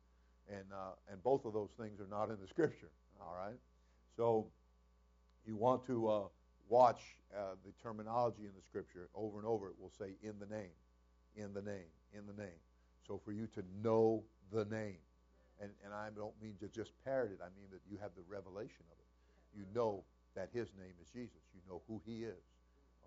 and 0.50 0.66
uh, 0.72 0.94
and 1.12 1.24
both 1.24 1.46
of 1.46 1.54
those 1.54 1.72
things 1.80 2.00
are 2.00 2.10
not 2.10 2.30
in 2.30 2.38
the 2.42 2.48
Scripture. 2.48 2.92
All 3.22 3.36
right? 3.36 3.58
So 4.16 4.48
you 5.46 5.56
want 5.56 5.86
to 5.88 6.08
uh, 6.08 6.22
watch 6.70 7.02
uh, 7.36 7.56
the 7.66 7.72
terminology 7.82 8.44
in 8.44 8.52
the 8.56 8.62
Scripture 8.62 9.10
over 9.16 9.40
and 9.40 9.48
over. 9.48 9.68
It 9.68 9.76
will 9.80 9.92
say, 9.98 10.16
in 10.22 10.34
the 10.40 10.46
name, 10.46 10.72
in 11.36 11.54
the 11.54 11.62
name, 11.62 11.90
in 12.14 12.26
the 12.28 12.42
name. 12.42 12.60
So 13.08 13.20
for 13.24 13.32
you 13.32 13.48
to 13.56 13.64
know 13.84 14.24
the 14.52 14.66
name, 14.66 14.98
and, 15.64 15.72
and 15.88 15.96
I 15.96 16.12
don't 16.12 16.36
mean 16.44 16.60
to 16.60 16.68
just 16.68 16.92
parrot 17.08 17.32
it, 17.32 17.40
I 17.40 17.48
mean 17.56 17.72
that 17.72 17.80
you 17.88 17.96
have 18.04 18.12
the 18.20 18.28
revelation 18.28 18.84
of 18.92 18.98
it. 19.00 19.10
You 19.56 19.64
know 19.72 20.04
that 20.36 20.52
his 20.52 20.68
name 20.76 20.94
is 21.00 21.08
Jesus. 21.08 21.40
You 21.56 21.64
know 21.70 21.82
who 21.88 22.04
he 22.04 22.28
is, 22.28 22.44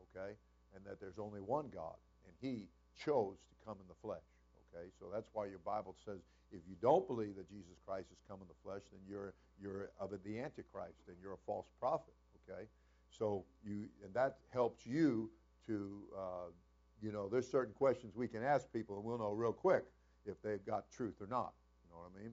okay? 0.09 0.33
And 0.75 0.81
that 0.89 1.01
there's 1.01 1.21
only 1.21 1.41
one 1.41 1.69
God, 1.69 2.01
and 2.25 2.33
he 2.41 2.73
chose 2.97 3.37
to 3.53 3.55
come 3.67 3.77
in 3.77 3.87
the 3.89 3.99
flesh, 4.01 4.25
okay? 4.73 4.89
So 4.99 5.13
that's 5.13 5.29
why 5.37 5.47
your 5.47 5.61
Bible 5.61 5.95
says 6.05 6.25
if 6.53 6.61
you 6.69 6.77
don't 6.81 7.07
believe 7.07 7.37
that 7.37 7.49
Jesus 7.51 7.77
Christ 7.87 8.09
has 8.09 8.19
come 8.29 8.39
in 8.41 8.49
the 8.49 8.61
flesh, 8.63 8.83
then 8.93 9.01
you're 9.09 9.35
you're 9.61 9.91
of 9.99 10.11
the 10.11 10.39
Antichrist, 10.39 11.03
and 11.09 11.17
you're 11.21 11.33
a 11.33 11.45
false 11.47 11.67
prophet. 11.81 12.15
Okay, 12.45 12.69
so 13.11 13.45
you 13.65 13.89
and 14.05 14.15
that 14.15 14.39
helps 14.53 14.87
you 14.87 15.31
to 15.67 16.03
uh, 16.17 16.51
you 17.03 17.11
know 17.13 17.29
there's 17.29 17.51
certain 17.51 17.75
questions 17.75 18.15
we 18.15 18.29
can 18.29 18.43
ask 18.43 18.73
people, 18.73 18.97
and 18.97 19.05
we'll 19.05 19.19
know 19.19 19.33
real 19.33 19.53
quick 19.53 19.85
if 20.25 20.41
they've 20.43 20.65
got 20.65 20.91
truth 20.91 21.15
or 21.21 21.27
not. 21.27 21.53
You 21.83 21.91
know 21.91 22.03
what 22.03 22.11
I 22.17 22.23
mean? 22.23 22.33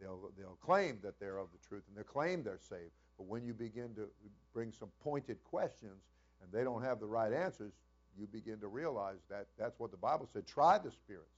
They'll 0.00 0.30
they'll 0.38 0.58
claim 0.62 0.98
that 1.02 1.20
they're 1.20 1.38
of 1.38 1.48
the 1.52 1.68
truth 1.68 1.82
and 1.88 1.96
they'll 1.96 2.04
claim 2.04 2.42
they're 2.42 2.58
saved, 2.58 2.92
but 3.18 3.26
when 3.26 3.44
you 3.44 3.52
begin 3.52 3.94
to 3.96 4.08
bring 4.54 4.72
some 4.72 4.88
pointed 5.02 5.42
questions 5.44 6.00
and 6.42 6.50
they 6.52 6.64
don't 6.64 6.82
have 6.82 7.00
the 7.00 7.06
right 7.06 7.32
answers, 7.32 7.72
you 8.18 8.26
begin 8.26 8.58
to 8.60 8.68
realize 8.68 9.18
that 9.28 9.46
that's 9.58 9.78
what 9.78 9.90
the 9.90 9.96
Bible 9.96 10.28
said. 10.32 10.46
Try 10.46 10.78
the 10.78 10.90
spirits. 10.90 11.28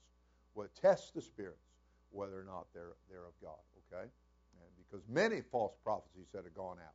Well, 0.55 0.69
test 0.81 1.15
the 1.15 1.23
spirits 1.23 1.65
whether 2.11 2.39
or 2.39 2.45
not 2.45 2.67
they're, 2.75 2.95
they're 3.11 3.25
of 3.25 3.33
God, 3.43 3.59
okay? 3.93 4.05
And 4.05 4.71
because 4.77 5.03
many 5.09 5.41
false 5.41 5.73
prophecies 5.83 6.27
that 6.33 6.45
have 6.45 6.55
gone 6.55 6.77
out. 6.79 6.95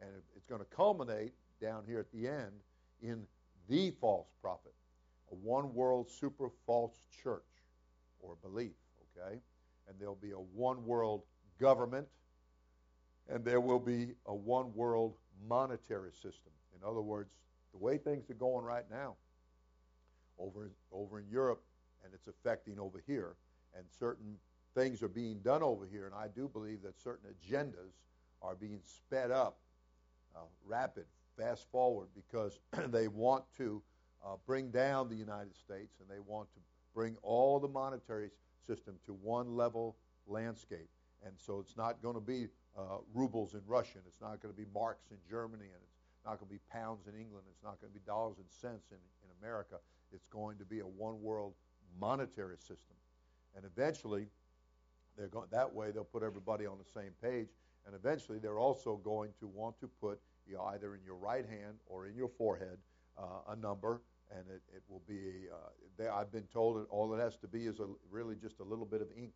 And 0.00 0.10
it's 0.36 0.46
going 0.46 0.60
to 0.60 0.66
culminate 0.66 1.32
down 1.60 1.82
here 1.86 2.00
at 2.00 2.10
the 2.12 2.28
end 2.28 2.52
in 3.02 3.26
the 3.68 3.90
false 4.00 4.28
prophet, 4.40 4.72
a 5.30 5.34
one 5.34 5.74
world 5.74 6.10
super 6.10 6.50
false 6.66 6.94
church 7.22 7.42
or 8.20 8.36
belief, 8.42 8.72
okay? 9.16 9.38
And 9.88 9.98
there'll 9.98 10.14
be 10.14 10.32
a 10.32 10.38
one 10.38 10.84
world 10.84 11.22
government, 11.60 12.06
and 13.28 13.44
there 13.44 13.60
will 13.60 13.78
be 13.78 14.12
a 14.26 14.34
one 14.34 14.74
world 14.74 15.14
monetary 15.48 16.12
system. 16.12 16.52
In 16.76 16.86
other 16.88 17.00
words, 17.00 17.30
the 17.72 17.78
way 17.78 17.98
things 17.98 18.30
are 18.30 18.34
going 18.34 18.64
right 18.64 18.84
now 18.90 19.16
over, 20.38 20.70
over 20.92 21.18
in 21.18 21.26
Europe, 21.30 21.62
and 22.04 22.12
it's 22.14 22.28
affecting 22.28 22.78
over 22.78 23.02
here, 23.06 23.34
and 23.76 23.84
certain 23.98 24.36
things 24.74 25.02
are 25.02 25.08
being 25.08 25.38
done 25.40 25.62
over 25.62 25.86
here, 25.86 26.06
and 26.06 26.14
I 26.14 26.28
do 26.28 26.48
believe 26.48 26.82
that 26.82 27.00
certain 27.00 27.28
agendas 27.30 27.92
are 28.42 28.54
being 28.54 28.80
sped 28.84 29.30
up, 29.30 29.58
uh, 30.36 30.40
rapid, 30.64 31.04
fast 31.36 31.66
forward, 31.70 32.08
because 32.14 32.60
they 32.88 33.08
want 33.08 33.44
to 33.56 33.82
uh, 34.24 34.36
bring 34.46 34.70
down 34.70 35.08
the 35.08 35.16
United 35.16 35.56
States 35.56 35.94
and 36.00 36.08
they 36.08 36.20
want 36.20 36.52
to 36.52 36.60
bring 36.94 37.16
all 37.22 37.60
the 37.60 37.68
monetary 37.68 38.30
system 38.68 38.94
to 39.06 39.12
one 39.14 39.56
level 39.56 39.96
landscape. 40.26 40.88
And 41.24 41.32
so 41.36 41.58
it's 41.58 41.76
not 41.76 42.00
going 42.02 42.14
to 42.14 42.20
be 42.20 42.46
uh, 42.78 42.98
rubles 43.12 43.54
in 43.54 43.62
Russia, 43.66 43.98
and 43.98 44.04
it's 44.06 44.20
not 44.20 44.40
going 44.40 44.54
to 44.54 44.60
be 44.60 44.66
marks 44.72 45.10
in 45.10 45.16
Germany, 45.28 45.64
and 45.64 45.82
it's 45.82 46.24
not 46.24 46.38
going 46.38 46.48
to 46.48 46.54
be 46.54 46.60
pounds 46.70 47.08
in 47.08 47.14
England, 47.18 47.44
it's 47.50 47.64
not 47.64 47.80
going 47.80 47.92
to 47.92 47.98
be 47.98 48.04
dollars 48.06 48.36
and 48.38 48.46
cents 48.48 48.92
in, 48.92 49.02
in 49.24 49.30
America. 49.42 49.76
It's 50.12 50.28
going 50.28 50.58
to 50.58 50.64
be 50.64 50.80
a 50.80 50.86
one 50.86 51.20
world 51.20 51.54
monetary 52.00 52.56
system. 52.58 52.96
And 53.56 53.64
eventually, 53.64 54.26
they're 55.16 55.28
going 55.28 55.48
that 55.50 55.74
way. 55.74 55.90
They'll 55.90 56.04
put 56.04 56.22
everybody 56.22 56.66
on 56.66 56.78
the 56.78 57.00
same 57.00 57.10
page, 57.20 57.48
and 57.86 57.94
eventually, 57.96 58.38
they're 58.38 58.60
also 58.60 59.00
going 59.02 59.30
to 59.40 59.48
want 59.48 59.80
to 59.80 59.88
put 60.00 60.20
you 60.46 60.54
know, 60.54 60.62
either 60.74 60.94
in 60.94 61.00
your 61.04 61.16
right 61.16 61.46
hand 61.46 61.78
or 61.86 62.06
in 62.06 62.14
your 62.14 62.28
forehead 62.28 62.78
uh, 63.18 63.52
a 63.52 63.56
number, 63.56 64.00
and 64.30 64.44
it, 64.48 64.62
it 64.74 64.82
will 64.88 65.02
be. 65.08 65.48
Uh, 65.52 65.70
they, 65.96 66.08
I've 66.08 66.32
been 66.32 66.48
told 66.52 66.76
that 66.76 66.86
all 66.90 67.14
it 67.14 67.20
has 67.20 67.36
to 67.38 67.48
be 67.48 67.66
is 67.66 67.80
a, 67.80 67.86
really 68.10 68.36
just 68.36 68.60
a 68.60 68.64
little 68.64 68.84
bit 68.84 69.00
of 69.00 69.08
ink, 69.16 69.32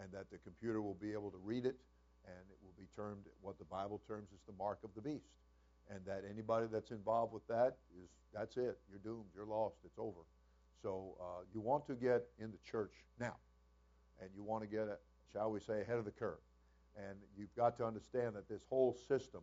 and 0.00 0.10
that 0.12 0.30
the 0.30 0.38
computer 0.38 0.80
will 0.82 0.98
be 1.00 1.12
able 1.12 1.30
to 1.30 1.38
read 1.42 1.64
it, 1.66 1.76
and 2.26 2.44
it 2.50 2.58
will 2.62 2.74
be 2.78 2.86
termed 2.94 3.24
what 3.40 3.58
the 3.58 3.64
Bible 3.64 4.00
terms 4.06 4.28
as 4.32 4.40
the 4.46 4.52
mark 4.58 4.78
of 4.84 4.90
the 4.94 5.00
beast, 5.00 5.30
and 5.90 6.00
that 6.06 6.24
anybody 6.30 6.66
that's 6.70 6.90
involved 6.90 7.32
with 7.32 7.46
that 7.48 7.76
is 8.02 8.10
that's 8.34 8.56
it. 8.56 8.78
You're 8.90 9.00
doomed. 9.02 9.26
You're 9.34 9.46
lost. 9.46 9.76
It's 9.84 9.98
over. 9.98 10.20
So 10.82 11.16
uh, 11.20 11.42
you 11.52 11.60
want 11.60 11.86
to 11.86 11.94
get 11.94 12.26
in 12.38 12.50
the 12.50 12.58
church 12.70 12.92
now, 13.18 13.36
and 14.20 14.30
you 14.34 14.44
want 14.44 14.62
to 14.62 14.68
get, 14.68 14.82
a, 14.82 14.98
shall 15.32 15.50
we 15.50 15.60
say, 15.60 15.80
ahead 15.80 15.96
of 15.98 16.04
the 16.04 16.10
curve. 16.12 16.38
And 16.96 17.18
you've 17.36 17.54
got 17.56 17.76
to 17.78 17.84
understand 17.84 18.34
that 18.36 18.48
this 18.48 18.62
whole 18.68 18.96
system, 19.08 19.40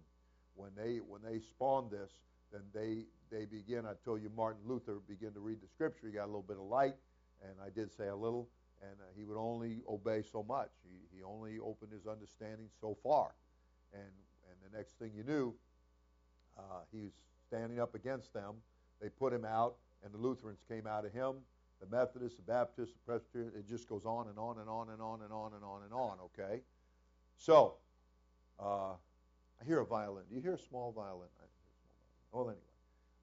when 0.56 0.72
they 0.78 0.98
when 0.98 1.22
they 1.22 1.40
spawn 1.40 1.90
this, 1.90 2.12
then 2.56 2.64
they 2.74 3.06
they 3.36 3.46
begin. 3.46 3.86
I 3.86 3.94
told 4.04 4.22
you 4.22 4.32
Martin 4.36 4.62
Luther 4.66 4.98
began 5.08 5.34
to 5.34 5.40
read 5.40 5.62
the 5.62 5.68
Scripture. 5.68 6.08
He 6.08 6.14
got 6.14 6.26
a 6.26 6.32
little 6.32 6.42
bit 6.42 6.58
of 6.58 6.64
light, 6.64 6.96
and 7.44 7.54
I 7.64 7.70
did 7.70 7.92
say 7.92 8.08
a 8.08 8.16
little, 8.16 8.48
and 8.82 8.96
uh, 9.02 9.06
he 9.16 9.26
would 9.26 9.38
only 9.38 9.82
obey 9.90 10.24
so 10.24 10.44
much. 10.44 10.70
He 10.84 11.18
he 11.18 11.24
only 11.24 11.60
opened 11.60 11.92
his 11.92 12.08
understanding 12.08 12.70
so 12.80 12.98
far, 13.04 13.36
and 13.94 14.14
and 14.50 14.72
the 14.72 14.78
next 14.78 14.98
thing 14.98 15.12
you 15.16 15.24
knew, 15.24 15.54
uh, 16.58 16.82
he 16.92 17.02
was 17.02 17.14
standing 17.48 17.80
up 17.80 17.96
against 17.96 18.34
them. 18.34 18.56
They 19.02 19.10
put 19.10 19.34
him 19.34 19.44
out 19.44 19.76
and 20.06 20.14
the 20.14 20.18
Lutherans 20.20 20.60
came 20.70 20.88
out 20.88 21.04
of 21.04 21.12
him, 21.12 21.34
the 21.82 21.88
Methodists, 21.88 22.38
the 22.38 22.44
Baptists, 22.44 22.94
the 22.94 23.00
Presbyterians. 23.06 23.56
It 23.56 23.68
just 23.68 23.90
goes 23.90 24.06
on 24.06 24.28
and 24.30 24.38
on 24.38 24.60
and 24.60 24.70
on 24.70 24.90
and 24.90 25.02
on 25.02 25.22
and 25.24 25.34
on 25.34 25.54
and 25.54 25.64
on 25.64 25.82
and 25.84 25.92
on, 25.92 26.18
okay? 26.26 26.62
So, 27.36 27.76
uh, 28.60 28.94
I 29.60 29.66
hear 29.66 29.80
a 29.80 29.86
violin. 29.86 30.24
Do 30.30 30.36
you 30.36 30.42
hear 30.42 30.54
a 30.54 30.60
small 30.60 30.92
violin? 30.92 31.28
I 31.42 31.42
hear 31.42 31.50
a 31.50 31.66
small 31.66 31.90
violin. 31.90 32.25
Well, 32.36 32.50
anyway, 32.50 32.60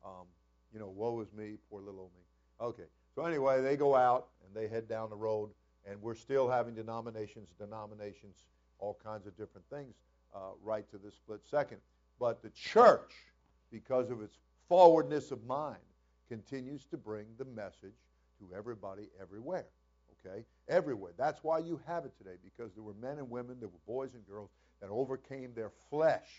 um, 0.07 0.27
you 0.72 0.81
know, 0.81 0.88
woe 0.88 1.20
is 1.20 1.31
me, 1.35 1.59
poor 1.68 1.83
little 1.83 2.01
old 2.01 2.11
me. 2.14 2.22
Okay. 2.66 2.88
So 3.14 3.27
anyway, 3.27 3.61
they 3.61 3.77
go 3.77 3.94
out 3.94 4.29
and 4.42 4.57
they 4.57 4.68
head 4.68 4.88
down 4.88 5.11
the 5.11 5.16
road, 5.16 5.51
and 5.87 6.01
we're 6.01 6.14
still 6.14 6.48
having 6.48 6.75
denominations, 6.75 7.51
denominations, 7.59 8.46
all 8.79 8.98
kinds 9.05 9.27
of 9.27 9.37
different 9.37 9.68
things 9.68 9.96
uh, 10.35 10.53
right 10.64 10.90
to 10.90 10.96
this 10.96 11.14
split 11.14 11.40
second. 11.44 11.77
But 12.18 12.42
the 12.42 12.48
church, 12.51 13.12
because 13.70 14.11
of 14.11 14.22
its 14.22 14.38
forwardness 14.66 15.31
of 15.31 15.44
mind, 15.44 15.77
continues 16.27 16.87
to 16.87 16.96
bring 16.96 17.27
the 17.37 17.44
message 17.44 17.92
to 18.38 18.57
everybody 18.57 19.11
everywhere. 19.20 19.66
Okay? 20.25 20.42
Everywhere. 20.70 21.12
That's 21.18 21.44
why 21.44 21.59
you 21.59 21.79
have 21.87 22.07
it 22.07 22.16
today, 22.16 22.37
because 22.42 22.72
there 22.72 22.83
were 22.83 22.94
men 22.94 23.18
and 23.18 23.29
women, 23.29 23.57
there 23.61 23.68
were 23.68 23.75
boys 23.87 24.14
and 24.14 24.27
girls 24.27 24.48
that 24.81 24.88
overcame 24.88 25.53
their 25.55 25.70
flesh. 25.90 26.31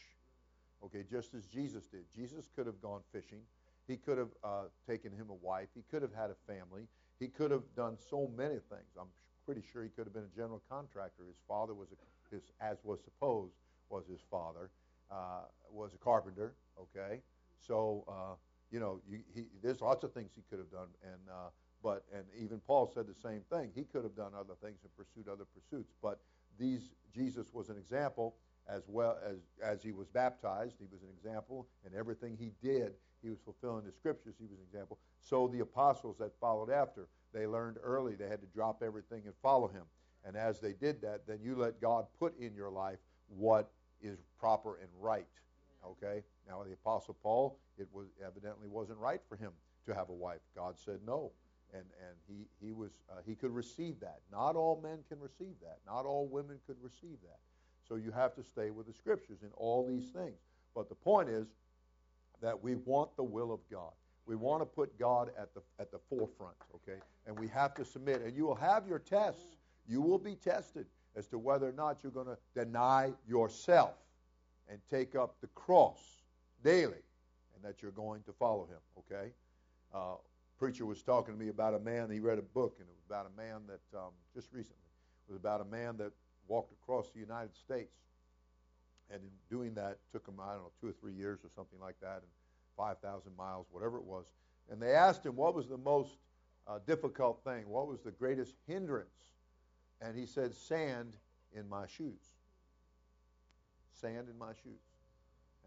Okay, 0.86 1.04
just 1.10 1.34
as 1.34 1.46
Jesus 1.46 1.86
did. 1.86 2.04
Jesus 2.14 2.50
could 2.56 2.66
have 2.66 2.82
gone 2.82 3.02
fishing. 3.12 3.42
He 3.88 3.98
could 3.98 4.18
have 4.18 4.30
uh, 4.44 4.64
taken 4.88 5.12
him 5.12 5.30
a 5.30 5.34
wife. 5.34 5.70
He 5.74 5.84
could 5.90 6.02
have 6.02 6.14
had 6.14 6.30
a 6.30 6.36
family. 6.48 6.88
He 7.20 7.28
could 7.28 7.52
have 7.52 7.64
done 7.76 7.98
so 7.98 8.30
many 8.36 8.56
things. 8.70 8.92
I'm 9.00 9.08
pretty 9.46 9.64
sure 9.72 9.84
he 9.84 9.90
could 9.90 10.06
have 10.06 10.14
been 10.14 10.24
a 10.24 10.36
general 10.36 10.62
contractor. 10.70 11.24
His 11.28 11.40
father 11.48 11.74
was 11.74 11.90
a, 11.92 12.36
his, 12.36 12.44
as 12.62 12.78
was 12.84 13.00
supposed, 13.04 13.54
was 13.90 14.06
his 14.08 14.22
father, 14.30 14.72
uh, 15.12 15.44
was 15.72 15.94
a 15.94 15.98
carpenter. 15.98 16.54
Okay, 16.80 17.22
so 17.60 18.04
uh, 18.08 18.36
you 18.72 18.80
know, 18.80 19.00
you, 19.10 19.20
he, 19.34 19.44
there's 19.62 19.82
lots 19.82 20.04
of 20.04 20.14
things 20.14 20.32
he 20.36 20.44
could 20.50 20.60
have 20.60 20.72
done, 20.72 20.88
and 21.04 21.22
uh, 21.30 21.50
but 21.84 22.04
and 22.14 22.24
even 22.42 22.60
Paul 22.60 22.92
said 22.94 23.06
the 23.08 23.14
same 23.14 23.42
thing. 23.52 23.70
He 23.76 23.84
could 23.84 24.04
have 24.04 24.16
done 24.16 24.32
other 24.38 24.56
things 24.62 24.80
and 24.84 24.92
pursued 24.96 25.32
other 25.32 25.46
pursuits, 25.46 25.94
but 26.02 26.20
these 26.58 26.92
Jesus 27.14 27.54
was 27.54 27.70
an 27.70 27.78
example 27.78 28.36
as 28.68 28.84
well 28.88 29.18
as 29.26 29.38
as 29.64 29.84
he 29.84 29.92
was 29.92 30.08
baptized. 30.08 30.76
He 30.80 30.86
was 30.92 31.02
an 31.02 31.10
example 31.10 31.68
and 31.86 31.94
everything 31.94 32.38
he 32.38 32.52
did. 32.62 32.94
He 33.22 33.30
was 33.30 33.40
fulfilling 33.40 33.86
the 33.86 33.92
scriptures. 33.92 34.36
He 34.38 34.46
was 34.46 34.58
an 34.58 34.66
example. 34.66 35.00
So 35.20 35.48
the 35.48 35.62
apostles 35.62 36.18
that 36.20 36.32
followed 36.40 36.70
after, 36.70 37.08
they 37.34 37.48
learned 37.48 37.78
early 37.82 38.16
they 38.16 38.28
had 38.28 38.42
to 38.42 38.48
drop 38.48 38.84
everything 38.84 39.24
and 39.26 39.34
follow 39.42 39.68
him. 39.68 39.84
And 40.26 40.36
as 40.36 40.60
they 40.60 40.74
did 40.74 41.02
that, 41.02 41.28
then 41.28 41.40
you 41.42 41.56
let 41.56 41.82
God 41.82 42.06
put 42.20 42.38
in 42.40 42.54
your 42.54 42.70
life 42.70 43.00
what 43.28 43.72
is 44.02 44.20
proper 44.40 44.78
and 44.78 44.90
right. 45.00 45.28
Okay. 45.86 46.24
Now 46.48 46.64
the 46.64 46.74
apostle 46.74 47.18
Paul, 47.22 47.60
it 47.78 47.88
was 47.92 48.08
evidently 48.26 48.68
wasn't 48.68 49.00
right 49.00 49.22
for 49.28 49.36
him 49.36 49.52
to 49.86 49.94
have 49.94 50.10
a 50.10 50.14
wife. 50.14 50.42
God 50.56 50.78
said 50.78 51.00
no 51.06 51.32
and 51.74 51.84
and 52.08 52.16
he 52.28 52.46
he 52.66 52.72
was 52.72 53.00
uh, 53.12 53.22
he 53.26 53.36
could 53.36 53.52
receive 53.52 54.00
that. 54.00 54.20
Not 54.32 54.56
all 54.56 54.80
men 54.82 55.00
can 55.10 55.20
receive 55.20 55.56
that. 55.62 55.80
Not 55.86 56.06
all 56.06 56.28
women 56.28 56.60
could 56.66 56.78
receive 56.82 57.18
that. 57.24 57.40
So 57.88 57.96
you 57.96 58.12
have 58.12 58.34
to 58.36 58.44
stay 58.44 58.72
with 58.72 58.88
the 58.88 58.94
scriptures 58.94 59.40
in 59.44 59.50
all 59.56 59.86
these 59.86 60.10
things. 60.10 60.38
But 60.76 60.90
the 60.90 60.96
point 60.96 61.30
is 61.30 61.48
that 62.42 62.62
we 62.62 62.76
want 62.76 63.16
the 63.16 63.24
will 63.24 63.52
of 63.52 63.60
God. 63.72 63.92
We 64.26 64.36
want 64.36 64.62
to 64.62 64.66
put 64.66 64.98
God 64.98 65.32
at 65.38 65.54
the 65.54 65.62
at 65.80 65.92
the 65.92 66.00
forefront, 66.10 66.56
okay? 66.76 67.00
And 67.28 67.38
we 67.38 67.48
have 67.50 67.74
to 67.76 67.86
submit. 67.86 68.22
And 68.22 68.36
you 68.36 68.46
will 68.46 68.56
have 68.56 68.88
your 68.88 69.00
tests. 69.00 69.58
You 69.88 70.02
will 70.02 70.18
be 70.18 70.36
tested 70.36 70.86
as 71.16 71.28
to 71.28 71.38
whether 71.38 71.68
or 71.68 71.74
not 71.74 71.98
you're 72.02 72.12
going 72.12 72.28
to 72.28 72.38
deny 72.56 73.12
yourself 73.28 73.96
and 74.70 74.80
take 74.90 75.16
up 75.16 75.36
the 75.42 75.48
cross 75.48 76.00
daily, 76.64 77.04
and 77.54 77.64
that 77.64 77.82
you're 77.82 77.92
going 77.92 78.24
to 78.24 78.32
follow 78.32 78.66
Him, 78.66 78.80
okay? 79.00 79.32
Uh, 79.94 80.16
preacher 80.58 80.86
was 80.86 81.02
talking 81.02 81.34
to 81.34 81.40
me 81.40 81.50
about 81.50 81.74
a 81.74 81.80
man. 81.80 82.10
He 82.10 82.20
read 82.20 82.40
a 82.40 82.44
book, 82.44 82.78
and 82.80 82.88
it 82.88 82.94
was 82.96 83.04
about 83.06 83.30
a 83.32 83.38
man 83.38 83.62
that 83.68 83.98
um, 83.98 84.12
just 84.34 84.48
recently 84.54 84.78
was 85.28 85.38
about 85.38 85.62
a 85.62 85.66
man 85.66 85.98
that 85.98 86.12
walked 86.48 86.72
across 86.72 87.10
the 87.12 87.20
United 87.20 87.56
States, 87.56 87.96
and 89.10 89.22
in 89.22 89.30
doing 89.50 89.74
that 89.76 89.98
took 90.12 90.28
him 90.28 90.36
I 90.40 90.54
don't 90.54 90.64
know 90.64 90.72
two 90.82 90.88
or 90.88 90.94
three 90.94 91.14
years 91.14 91.40
or 91.44 91.50
something 91.56 91.80
like 91.80 91.96
that, 92.02 92.18
and 92.18 92.32
five 92.78 93.00
thousand 93.00 93.36
miles, 93.38 93.68
whatever 93.72 93.98
it 93.98 94.04
was. 94.04 94.26
And 94.72 94.82
they 94.82 94.94
asked 94.94 95.26
him 95.26 95.36
what 95.36 95.54
was 95.54 95.68
the 95.68 95.78
most 95.78 96.18
uh, 96.68 96.80
difficult 96.86 97.44
thing, 97.44 97.68
what 97.68 97.88
was 97.88 98.02
the 98.02 98.12
greatest 98.12 98.56
hindrance, 98.68 99.34
and 100.02 100.18
he 100.18 100.26
said 100.26 100.54
sand 100.54 101.18
in 101.56 101.68
my 101.68 101.86
shoes. 101.88 102.22
Sand 103.92 104.28
in 104.30 104.38
my 104.38 104.54
shoes. 104.64 104.82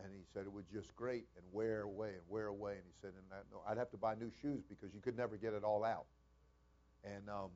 And 0.03 0.12
he 0.12 0.25
said 0.35 0.43
it 0.43 0.53
would 0.53 0.71
just 0.71 0.95
grate 0.95 1.27
and 1.37 1.45
wear 1.53 1.83
away 1.83 2.09
and 2.09 2.23
wear 2.29 2.49
away. 2.49 2.73
And 2.73 2.83
he 2.85 2.93
said, 3.01 3.12
and 3.17 3.25
I, 3.33 3.37
no, 3.51 3.62
I'd 3.67 3.79
have 3.79 3.91
to 3.93 3.97
buy 3.97 4.15
new 4.15 4.31
shoes 4.43 4.62
because 4.69 4.95
you 4.95 5.01
could 5.01 5.17
never 5.17 5.39
get 5.39 5.55
it 5.55 5.65
all 5.65 5.85
out. 5.85 6.05
And 7.03 7.31
um, 7.31 7.49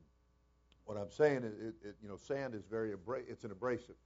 what 0.85 0.97
I'm 0.97 1.11
saying 1.11 1.43
is, 1.43 1.53
it, 1.59 1.75
it, 1.83 1.95
you 2.01 2.09
know, 2.09 2.17
sand 2.17 2.55
is 2.55 2.63
very 2.69 2.93
abra- 2.93 3.23
it's 3.27 3.43
an 3.43 3.51
abrasive, 3.51 3.99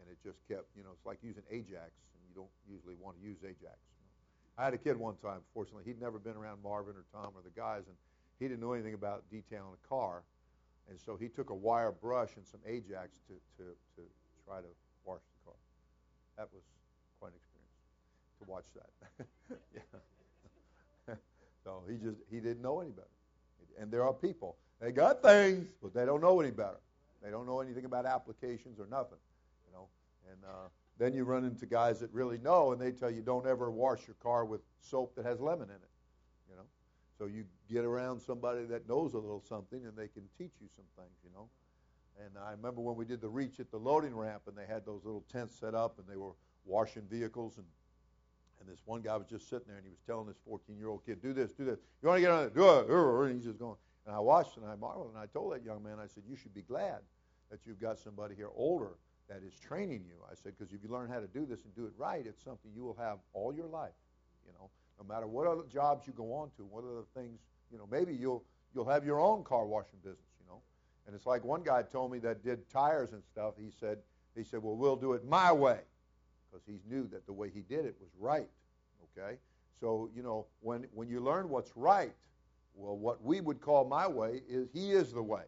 and 0.00 0.08
it 0.10 0.18
just 0.24 0.38
kept, 0.48 0.66
you 0.76 0.82
know, 0.82 0.90
it's 0.92 1.06
like 1.06 1.18
using 1.22 1.42
Ajax, 1.50 1.92
and 2.14 2.20
you 2.28 2.34
don't 2.34 2.50
usually 2.68 2.94
want 2.94 3.16
to 3.20 3.22
use 3.22 3.38
Ajax. 3.44 3.60
You 3.60 4.00
know. 4.04 4.12
I 4.58 4.64
had 4.64 4.74
a 4.74 4.78
kid 4.78 4.96
one 4.96 5.16
time. 5.16 5.40
Fortunately, 5.52 5.84
he'd 5.84 6.00
never 6.00 6.18
been 6.18 6.36
around 6.36 6.62
Marvin 6.62 6.94
or 6.96 7.04
Tom 7.12 7.32
or 7.34 7.42
the 7.44 7.54
guys, 7.54 7.84
and 7.86 7.96
he 8.38 8.48
didn't 8.48 8.60
know 8.60 8.72
anything 8.72 8.94
about 8.94 9.24
detailing 9.30 9.76
a 9.76 9.88
car, 9.88 10.22
and 10.88 10.98
so 10.98 11.16
he 11.16 11.28
took 11.28 11.50
a 11.50 11.54
wire 11.54 11.92
brush 11.92 12.30
and 12.36 12.46
some 12.46 12.60
Ajax 12.66 13.20
to 13.28 13.34
to 13.58 13.70
to 13.96 14.02
try 14.46 14.60
to 14.60 14.72
wash 15.04 15.20
the 15.20 15.40
car. 15.44 15.58
That 16.36 16.48
was 16.52 16.62
quite 17.20 17.32
an 17.32 17.38
experience 17.38 17.70
to 18.40 18.44
watch 18.48 18.64
that. 18.74 19.26
yeah. 19.74 21.14
so 21.64 21.82
he 21.88 21.96
just 21.96 22.18
he 22.30 22.40
didn't 22.40 22.62
know 22.62 22.80
any 22.80 22.90
better. 22.90 23.06
And 23.78 23.90
there 23.90 24.04
are 24.04 24.12
people 24.12 24.56
they 24.80 24.92
got 24.92 25.22
things, 25.22 25.68
but 25.82 25.92
they 25.94 26.06
don't 26.06 26.20
know 26.20 26.40
any 26.40 26.50
better. 26.50 26.80
They 27.22 27.30
don't 27.30 27.46
know 27.46 27.60
anything 27.60 27.84
about 27.84 28.06
applications 28.06 28.80
or 28.80 28.86
nothing, 28.86 29.18
you 29.66 29.72
know. 29.72 29.88
And 30.30 30.38
uh, 30.44 30.68
then 30.98 31.12
you 31.14 31.24
run 31.24 31.44
into 31.44 31.66
guys 31.66 32.00
that 32.00 32.12
really 32.12 32.38
know, 32.38 32.72
and 32.72 32.80
they 32.80 32.90
tell 32.90 33.10
you 33.10 33.20
don't 33.20 33.46
ever 33.46 33.70
wash 33.70 34.06
your 34.06 34.16
car 34.22 34.44
with 34.44 34.62
soap 34.80 35.14
that 35.16 35.26
has 35.26 35.40
lemon 35.40 35.68
in 35.68 35.76
it, 35.76 35.90
you 36.48 36.56
know. 36.56 36.64
So 37.18 37.26
you 37.26 37.44
get 37.70 37.84
around 37.84 38.20
somebody 38.20 38.64
that 38.66 38.88
knows 38.88 39.12
a 39.12 39.18
little 39.18 39.42
something, 39.46 39.84
and 39.84 39.96
they 39.96 40.08
can 40.08 40.22
teach 40.38 40.52
you 40.60 40.68
some 40.74 40.86
things, 40.96 41.16
you 41.22 41.30
know. 41.34 41.48
And 42.24 42.30
I 42.42 42.52
remember 42.52 42.80
when 42.80 42.96
we 42.96 43.04
did 43.04 43.20
the 43.20 43.28
reach 43.28 43.60
at 43.60 43.70
the 43.70 43.78
loading 43.78 44.14
ramp, 44.14 44.42
and 44.46 44.56
they 44.56 44.66
had 44.66 44.86
those 44.86 45.04
little 45.04 45.24
tents 45.30 45.58
set 45.58 45.74
up, 45.74 45.98
and 45.98 46.06
they 46.08 46.16
were 46.16 46.32
washing 46.64 47.02
vehicles, 47.10 47.58
and 47.58 47.66
and 48.60 48.68
this 48.68 48.80
one 48.84 49.00
guy 49.00 49.16
was 49.16 49.26
just 49.26 49.48
sitting 49.48 49.66
there, 49.68 49.76
and 49.76 49.84
he 49.86 49.90
was 49.90 50.00
telling 50.06 50.26
this 50.26 50.36
14-year-old 50.46 51.04
kid, 51.06 51.22
"Do 51.22 51.32
this, 51.32 51.52
do 51.52 51.64
this. 51.64 51.78
You 52.02 52.08
want 52.08 52.18
to 52.18 52.20
get 52.20 52.30
on 52.30 52.44
it? 52.44 52.54
Do 52.54 52.68
it." 52.68 52.90
And 52.90 53.34
he's 53.34 53.44
just 53.44 53.58
going. 53.58 53.76
And 54.10 54.16
I 54.16 54.18
watched 54.18 54.56
and 54.56 54.66
I 54.66 54.74
marveled, 54.74 55.10
and 55.14 55.18
I 55.18 55.26
told 55.26 55.52
that 55.52 55.62
young 55.62 55.84
man, 55.84 56.00
I 56.02 56.08
said, 56.08 56.24
"You 56.28 56.34
should 56.34 56.52
be 56.52 56.62
glad 56.62 56.98
that 57.48 57.64
you've 57.64 57.78
got 57.78 57.96
somebody 57.96 58.34
here 58.34 58.50
older 58.56 58.96
that 59.28 59.44
is 59.44 59.54
training 59.54 60.04
you." 60.04 60.16
I 60.28 60.34
said, 60.34 60.58
"Because 60.58 60.72
if 60.72 60.82
you 60.82 60.88
learn 60.88 61.08
how 61.08 61.20
to 61.20 61.28
do 61.28 61.46
this 61.46 61.62
and 61.64 61.72
do 61.76 61.86
it 61.86 61.92
right, 61.96 62.26
it's 62.26 62.42
something 62.42 62.72
you 62.74 62.82
will 62.82 62.96
have 62.96 63.20
all 63.34 63.54
your 63.54 63.68
life. 63.68 63.94
You 64.44 64.52
know, 64.54 64.68
no 64.98 65.04
matter 65.04 65.28
what 65.28 65.46
other 65.46 65.62
jobs 65.62 66.08
you 66.08 66.12
go 66.12 66.34
on 66.34 66.50
to, 66.56 66.64
what 66.64 66.82
other 66.82 67.04
things, 67.14 67.38
you 67.70 67.78
know, 67.78 67.86
maybe 67.88 68.12
you'll 68.12 68.42
you'll 68.74 68.88
have 68.88 69.04
your 69.04 69.20
own 69.20 69.44
car 69.44 69.64
washing 69.64 70.00
business. 70.02 70.26
You 70.40 70.46
know, 70.48 70.60
and 71.06 71.14
it's 71.14 71.26
like 71.26 71.44
one 71.44 71.62
guy 71.62 71.84
told 71.84 72.10
me 72.10 72.18
that 72.18 72.42
did 72.42 72.68
tires 72.68 73.12
and 73.12 73.22
stuff. 73.22 73.54
He 73.56 73.70
said, 73.70 73.98
he 74.34 74.42
said, 74.42 74.60
"Well, 74.60 74.74
we'll 74.74 74.96
do 74.96 75.12
it 75.12 75.24
my 75.24 75.52
way." 75.52 75.82
because 76.50 76.66
he 76.66 76.80
knew 76.92 77.06
that 77.08 77.26
the 77.26 77.32
way 77.32 77.48
he 77.48 77.60
did 77.60 77.84
it 77.84 77.94
was 78.00 78.10
right. 78.18 78.48
Okay? 79.16 79.38
So, 79.78 80.10
you 80.14 80.22
know, 80.22 80.46
when, 80.60 80.86
when 80.92 81.08
you 81.08 81.20
learn 81.20 81.48
what's 81.48 81.76
right, 81.76 82.12
well, 82.80 82.96
what 82.96 83.22
we 83.22 83.40
would 83.40 83.60
call 83.60 83.84
my 83.84 84.06
way 84.08 84.40
is 84.48 84.68
he 84.72 84.92
is 84.92 85.12
the 85.12 85.22
way. 85.22 85.44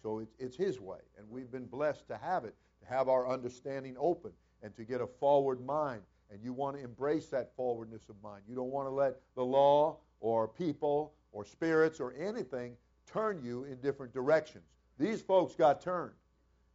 So 0.00 0.20
it's, 0.20 0.34
it's 0.38 0.56
his 0.56 0.80
way. 0.80 1.00
And 1.18 1.28
we've 1.28 1.50
been 1.50 1.66
blessed 1.66 2.06
to 2.08 2.16
have 2.16 2.44
it, 2.44 2.54
to 2.80 2.88
have 2.88 3.08
our 3.08 3.28
understanding 3.28 3.96
open, 3.98 4.30
and 4.62 4.74
to 4.76 4.84
get 4.84 5.00
a 5.00 5.06
forward 5.06 5.64
mind. 5.64 6.02
And 6.30 6.42
you 6.42 6.52
want 6.52 6.76
to 6.76 6.82
embrace 6.82 7.26
that 7.28 7.50
forwardness 7.56 8.08
of 8.08 8.14
mind. 8.22 8.42
You 8.48 8.54
don't 8.54 8.70
want 8.70 8.86
to 8.86 8.92
let 8.92 9.16
the 9.34 9.44
law 9.44 9.96
or 10.20 10.46
people 10.46 11.14
or 11.32 11.44
spirits 11.44 12.00
or 12.00 12.14
anything 12.14 12.76
turn 13.06 13.40
you 13.42 13.64
in 13.64 13.80
different 13.80 14.12
directions. 14.12 14.64
These 14.98 15.20
folks 15.20 15.54
got 15.54 15.80
turned. 15.80 16.12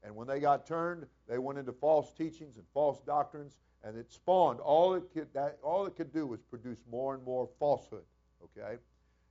And 0.03 0.13
when 0.15 0.27
they 0.27 0.39
got 0.39 0.65
turned, 0.67 1.05
they 1.29 1.37
went 1.37 1.59
into 1.59 1.71
false 1.71 2.11
teachings 2.11 2.57
and 2.57 2.65
false 2.73 2.99
doctrines, 3.01 3.57
and 3.85 3.97
it 3.97 4.11
spawned 4.11 4.59
all 4.59 4.95
it 4.95 5.03
could 5.13 5.33
that 5.33 5.59
all 5.63 5.85
it 5.85 5.95
could 5.95 6.11
do 6.11 6.27
was 6.27 6.41
produce 6.41 6.79
more 6.91 7.15
and 7.15 7.23
more 7.23 7.47
falsehood. 7.57 8.03
Okay? 8.43 8.77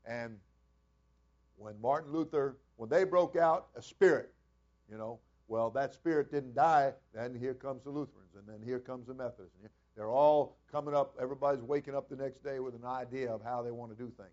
And 0.07 0.39
when 1.63 1.81
Martin 1.81 2.13
Luther, 2.13 2.57
when 2.77 2.91
they 2.91 3.05
broke 3.05 3.37
out 3.37 3.69
a 3.77 3.83
spirit, 3.83 4.33
you 4.91 4.99
know, 4.99 5.21
well, 5.49 5.71
that 5.71 5.93
spirit 5.93 6.31
didn't 6.31 6.55
die, 6.55 6.93
then 7.15 7.35
here 7.35 7.55
comes 7.55 7.85
the 7.85 7.91
Lutherans, 7.91 8.35
and 8.37 8.47
then 8.47 8.67
here 8.67 8.79
comes 8.79 9.07
the 9.07 9.15
Methodists. 9.15 9.57
And 9.61 9.71
they're 9.97 10.11
all 10.11 10.57
coming 10.71 10.95
up, 10.95 11.15
everybody's 11.21 11.63
waking 11.63 11.95
up 11.95 12.09
the 12.09 12.17
next 12.17 12.43
day 12.43 12.59
with 12.59 12.75
an 12.75 12.85
idea 12.85 13.31
of 13.31 13.43
how 13.43 13.63
they 13.63 13.71
want 13.71 13.97
to 13.97 13.97
do 13.97 14.11
things, 14.17 14.31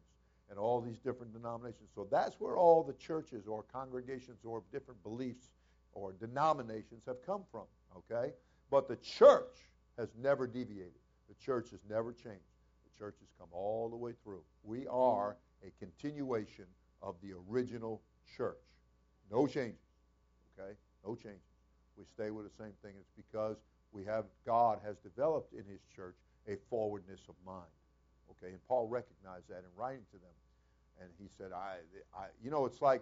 and 0.50 0.58
all 0.58 0.82
these 0.82 0.98
different 0.98 1.34
denominations. 1.34 1.90
So 1.94 2.08
that's 2.10 2.40
where 2.40 2.58
all 2.58 2.84
the 2.84 2.94
churches 2.94 3.48
or 3.48 3.64
congregations 3.72 4.40
or 4.44 4.64
different 4.72 5.02
beliefs 5.04 5.52
or 5.94 6.14
denominations 6.14 7.04
have 7.06 7.22
come 7.26 7.44
from, 7.52 7.66
okay? 7.98 8.32
But 8.72 8.88
the 8.88 8.96
church 8.98 9.58
has 9.98 10.10
never 10.22 10.48
deviated. 10.48 10.94
The 11.28 11.36
church 11.36 11.72
has 11.72 11.82
never 11.90 12.14
changed. 12.14 12.48
The 12.86 12.98
church 12.98 13.16
has 13.20 13.30
come 13.38 13.50
all 13.52 13.90
the 13.90 13.98
way 13.98 14.14
through. 14.24 14.44
We 14.64 14.88
are 14.88 15.36
a 15.66 15.72
continuation 15.80 16.66
of 17.02 17.16
the 17.22 17.30
original 17.50 18.02
church. 18.38 18.58
No 19.32 19.48
changes, 19.48 19.80
okay? 20.58 20.74
No 21.06 21.16
changes. 21.16 21.42
We 21.98 22.06
stay 22.06 22.32
with 22.32 22.46
the 22.46 22.64
same 22.64 22.74
thing. 22.82 22.94
It's 23.00 23.12
because 23.16 23.58
we 23.92 24.06
have 24.06 24.26
God 24.46 24.80
has 24.86 24.98
developed 24.98 25.54
in 25.54 25.66
His 25.66 25.82
church 25.96 26.16
a 26.48 26.56
forwardness 26.70 27.22
of 27.28 27.36
mind. 27.46 27.68
Okay, 28.32 28.52
and 28.54 28.60
Paul 28.68 28.88
recognized 28.88 29.50
that 29.50 29.60
in 29.60 29.72
writing 29.76 30.06
to 30.12 30.18
them, 30.18 30.36
and 31.02 31.10
he 31.20 31.28
said, 31.38 31.52
"I, 31.52 31.78
I 32.16 32.28
you 32.44 32.52
know, 32.52 32.66
it's 32.66 32.82
like 32.82 33.02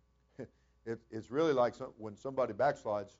it, 0.38 0.98
it's 1.10 1.30
really 1.30 1.52
like 1.52 1.74
some, 1.74 1.92
when 1.98 2.16
somebody 2.16 2.52
backslides 2.52 3.16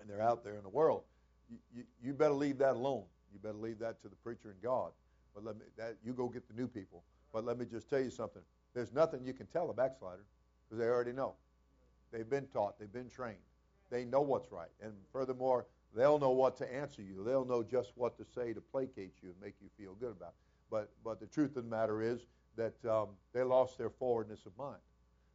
and 0.00 0.08
they're 0.08 0.20
out 0.20 0.42
there 0.42 0.56
in 0.56 0.62
the 0.62 0.68
world. 0.68 1.02
You, 1.48 1.58
you, 1.74 1.84
you 2.02 2.12
better 2.12 2.34
leave 2.34 2.58
that 2.58 2.74
alone. 2.74 3.04
You 3.32 3.38
better 3.38 3.58
leave 3.58 3.78
that 3.80 4.00
to 4.02 4.08
the 4.08 4.16
preacher 4.16 4.50
and 4.50 4.60
God. 4.62 4.92
But 5.34 5.44
let 5.44 5.56
me 5.56 5.62
that 5.76 5.96
you 6.04 6.12
go 6.12 6.28
get 6.28 6.48
the 6.48 6.54
new 6.54 6.66
people. 6.66 7.04
But 7.32 7.44
let 7.44 7.58
me 7.58 7.64
just 7.64 7.88
tell 7.88 8.00
you 8.00 8.10
something. 8.10 8.42
There's 8.74 8.92
nothing 8.92 9.24
you 9.24 9.32
can 9.32 9.46
tell 9.46 9.70
a 9.70 9.74
backslider 9.74 10.24
because 10.68 10.78
they 10.78 10.86
already 10.88 11.12
know. 11.12 11.34
They've 12.12 12.28
been 12.28 12.46
taught. 12.46 12.78
They've 12.78 12.92
been 12.92 13.10
trained. 13.10 13.38
They 13.90 14.04
know 14.04 14.20
what's 14.20 14.52
right. 14.52 14.70
And 14.80 14.92
furthermore, 15.12 15.66
they'll 15.94 16.18
know 16.18 16.30
what 16.30 16.56
to 16.58 16.72
answer 16.72 17.02
you. 17.02 17.24
They'll 17.24 17.44
know 17.44 17.62
just 17.62 17.92
what 17.96 18.16
to 18.18 18.24
say 18.24 18.52
to 18.52 18.60
placate 18.60 19.14
you 19.22 19.30
and 19.30 19.40
make 19.42 19.54
you 19.60 19.68
feel 19.76 19.94
good 19.94 20.12
about 20.12 20.30
it. 20.30 20.34
But, 20.70 20.90
but 21.04 21.20
the 21.20 21.26
truth 21.26 21.56
of 21.56 21.64
the 21.64 21.70
matter 21.70 22.02
is 22.02 22.20
that 22.56 22.84
um, 22.88 23.08
they 23.32 23.42
lost 23.42 23.78
their 23.78 23.90
forwardness 23.90 24.46
of 24.46 24.56
mind. 24.56 24.80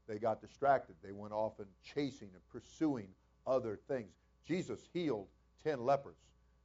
They 0.07 0.17
got 0.17 0.41
distracted. 0.41 0.95
They 1.03 1.11
went 1.11 1.33
off 1.33 1.59
and 1.59 1.67
chasing 1.83 2.29
and 2.33 2.41
pursuing 2.49 3.07
other 3.45 3.79
things. 3.87 4.11
Jesus 4.47 4.79
healed 4.93 5.27
10 5.63 5.83
lepers. 5.83 6.17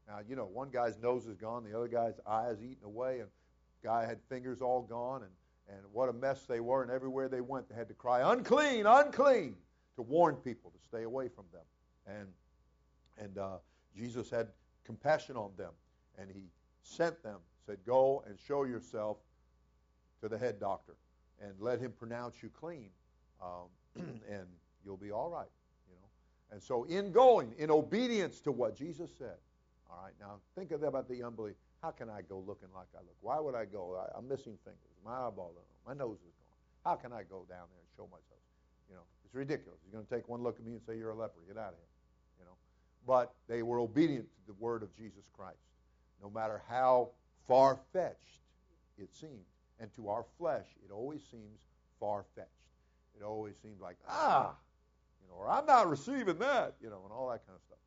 Now, 0.07 0.19
you 0.29 0.37
know, 0.37 0.47
one 0.47 0.71
guy's 0.71 0.99
nose 0.99 1.27
is 1.27 1.37
gone, 1.37 1.65
the 1.65 1.77
other 1.77 1.89
guy's 1.89 2.19
eyes 2.27 2.59
eaten 2.63 2.85
away, 2.85 3.21
and 3.21 3.29
guy 3.83 4.05
had 4.05 4.19
fingers 4.29 4.61
all 4.61 4.83
gone, 4.83 5.23
and, 5.23 5.31
and 5.71 5.81
what 5.93 6.09
a 6.09 6.13
mess 6.13 6.45
they 6.49 6.61
were. 6.61 6.83
And 6.83 6.91
everywhere 6.91 7.29
they 7.29 7.41
went, 7.41 7.69
they 7.69 7.75
had 7.75 7.89
to 7.89 7.95
cry, 7.95 8.33
unclean, 8.33 8.87
unclean, 8.87 9.55
to 9.97 10.03
warn 10.03 10.37
people 10.37 10.71
to 10.71 10.79
stay 10.83 11.05
away 11.05 11.29
from 11.29 11.45
them. 11.53 11.63
And, 12.07 12.29
and 13.19 13.39
uh, 13.39 13.59
Jesus 13.97 14.31
had 14.31 14.49
compassion 14.85 15.37
on 15.37 15.51
them, 15.57 15.73
and 16.19 16.31
he 16.31 16.49
sent 16.83 17.23
them, 17.23 17.39
said, 17.67 17.79
Go 17.87 18.25
and 18.27 18.39
show 18.39 18.65
yourself 18.65 19.19
to 20.21 20.29
the 20.29 20.39
head 20.39 20.59
doctor, 20.59 20.95
and 21.41 21.53
let 21.61 21.81
him 21.81 21.93
pronounce 21.93 22.43
you 22.43 22.51
clean, 22.51 22.91
um, 23.43 23.69
and 24.29 24.47
you'll 24.85 24.97
be 24.97 25.11
all 25.11 25.31
right. 25.31 25.49
You 25.89 25.95
know. 25.97 26.09
And 26.53 26.63
so, 26.63 26.85
in 26.85 27.13
going, 27.13 27.55
in 27.59 27.71
obedience 27.71 28.41
to 28.41 28.53
what 28.53 28.77
Jesus 28.77 29.11
said, 29.17 29.37
all 29.91 30.03
right, 30.05 30.15
now 30.21 30.37
think 30.55 30.73
about 30.73 31.09
the 31.09 31.23
unbelief. 31.23 31.55
How 31.83 31.91
can 31.91 32.11
I 32.11 32.23
go 32.23 32.45
looking 32.47 32.69
like 32.75 32.87
I 32.95 32.99
look? 32.99 33.17
Why 33.21 33.41
would 33.41 33.55
I 33.55 33.65
go? 33.65 33.97
I, 33.97 34.19
am 34.19 34.29
missing 34.29 34.57
fingers. 34.65 34.90
My 35.05 35.27
eyeball, 35.27 35.55
my 35.87 35.95
nose 35.95 36.19
is 36.19 36.35
gone. 36.35 36.57
How 36.85 36.95
can 36.97 37.13
I 37.13 37.23
go 37.23 37.47
down 37.49 37.67
there 37.71 37.81
and 37.81 37.91
show 37.97 38.07
myself? 38.07 38.41
You 38.89 38.97
know, 38.97 39.03
it's 39.25 39.35
ridiculous. 39.35 39.79
You're 39.85 39.93
going 39.93 40.07
to 40.07 40.15
take 40.15 40.29
one 40.29 40.43
look 40.43 40.59
at 40.59 40.65
me 40.65 40.73
and 40.73 40.81
say 40.87 40.97
you're 40.97 41.11
a 41.11 41.15
leper. 41.15 41.41
Get 41.47 41.57
out 41.57 41.73
of 41.73 41.79
here. 41.79 42.41
You 42.41 42.45
know, 42.47 42.57
but 43.07 43.35
they 43.49 43.63
were 43.63 43.79
obedient 43.79 44.25
to 44.25 44.47
the 44.47 44.55
word 44.55 44.83
of 44.83 44.95
Jesus 44.97 45.25
Christ, 45.37 45.59
no 46.23 46.31
matter 46.31 46.63
how 46.69 47.11
far 47.47 47.79
fetched 47.93 48.41
it 48.99 49.15
seemed. 49.15 49.47
And 49.79 49.93
to 49.97 50.09
our 50.09 50.25
flesh, 50.39 50.67
it 50.85 50.93
always 50.93 51.23
seems 51.31 51.61
far 51.99 52.25
fetched. 52.35 52.49
It 53.19 53.25
always 53.25 53.55
seems 53.63 53.81
like 53.81 53.97
ah, 54.09 54.55
you 55.23 55.29
know, 55.29 55.35
or 55.35 55.49
I'm 55.49 55.67
not 55.67 55.89
receiving 55.89 56.39
that, 56.39 56.75
you 56.83 56.91
know, 56.91 57.01
and 57.05 57.13
all 57.13 57.29
that 57.31 57.47
kind 57.47 57.57
of 57.57 57.63
stuff. 57.63 57.79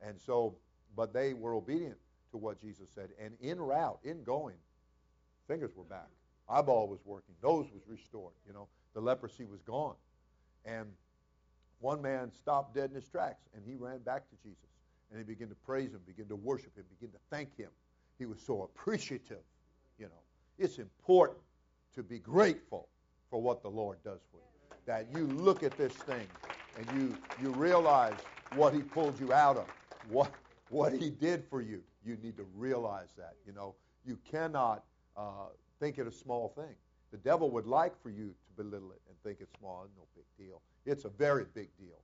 And 0.00 0.20
so 0.20 0.56
but 0.96 1.12
they 1.12 1.34
were 1.34 1.54
obedient 1.54 1.96
to 2.30 2.36
what 2.36 2.60
Jesus 2.60 2.88
said. 2.94 3.10
And 3.20 3.34
in 3.40 3.60
route, 3.60 3.98
in 4.04 4.22
going, 4.22 4.56
fingers 5.46 5.70
were 5.76 5.84
back. 5.84 6.08
Eyeball 6.48 6.88
was 6.88 7.00
working. 7.04 7.34
Nose 7.42 7.66
was 7.72 7.82
restored. 7.88 8.34
You 8.46 8.52
know, 8.52 8.68
the 8.94 9.00
leprosy 9.00 9.44
was 9.44 9.60
gone. 9.62 9.94
And 10.64 10.86
one 11.80 12.00
man 12.00 12.30
stopped 12.32 12.74
dead 12.74 12.90
in 12.90 12.96
his 12.96 13.08
tracks, 13.08 13.42
and 13.54 13.62
he 13.66 13.74
ran 13.74 13.98
back 13.98 14.28
to 14.30 14.36
Jesus. 14.42 14.58
And 15.10 15.18
he 15.18 15.24
began 15.24 15.48
to 15.48 15.54
praise 15.54 15.92
him, 15.92 16.00
began 16.06 16.26
to 16.28 16.36
worship 16.36 16.76
him, 16.76 16.84
began 16.98 17.12
to 17.12 17.20
thank 17.30 17.56
him. 17.56 17.70
He 18.18 18.26
was 18.26 18.40
so 18.40 18.62
appreciative. 18.62 19.42
You 19.98 20.06
know, 20.06 20.22
it's 20.58 20.78
important 20.78 21.40
to 21.94 22.02
be 22.02 22.18
grateful 22.18 22.88
for 23.30 23.40
what 23.40 23.62
the 23.62 23.68
Lord 23.68 23.98
does 24.04 24.20
for 24.30 24.38
you. 24.38 24.76
That 24.86 25.06
you 25.14 25.26
look 25.26 25.62
at 25.62 25.76
this 25.76 25.92
thing 25.92 26.26
and 26.78 26.86
you 26.98 27.16
you 27.42 27.50
realize 27.50 28.18
what 28.54 28.74
he 28.74 28.80
pulled 28.80 29.18
you 29.18 29.32
out 29.32 29.56
of, 29.56 29.66
what 30.08 30.30
what 30.70 30.92
he 30.92 31.10
did 31.10 31.44
for 31.48 31.60
you. 31.60 31.82
You 32.04 32.16
need 32.22 32.36
to 32.36 32.46
realize 32.56 33.08
that. 33.16 33.34
You 33.46 33.52
know, 33.52 33.74
you 34.04 34.18
cannot 34.30 34.84
uh, 35.16 35.48
think 35.80 35.98
it 35.98 36.06
a 36.06 36.12
small 36.12 36.48
thing. 36.48 36.74
The 37.10 37.18
devil 37.18 37.50
would 37.50 37.66
like 37.66 38.00
for 38.02 38.10
you 38.10 38.34
to 38.46 38.62
belittle 38.62 38.90
it 38.90 39.00
and 39.08 39.16
think 39.22 39.38
it's 39.40 39.56
small. 39.58 39.86
No 39.96 40.04
big 40.14 40.24
deal. 40.46 40.60
It's 40.84 41.04
a 41.04 41.08
very 41.08 41.44
big 41.54 41.68
deal. 41.78 42.00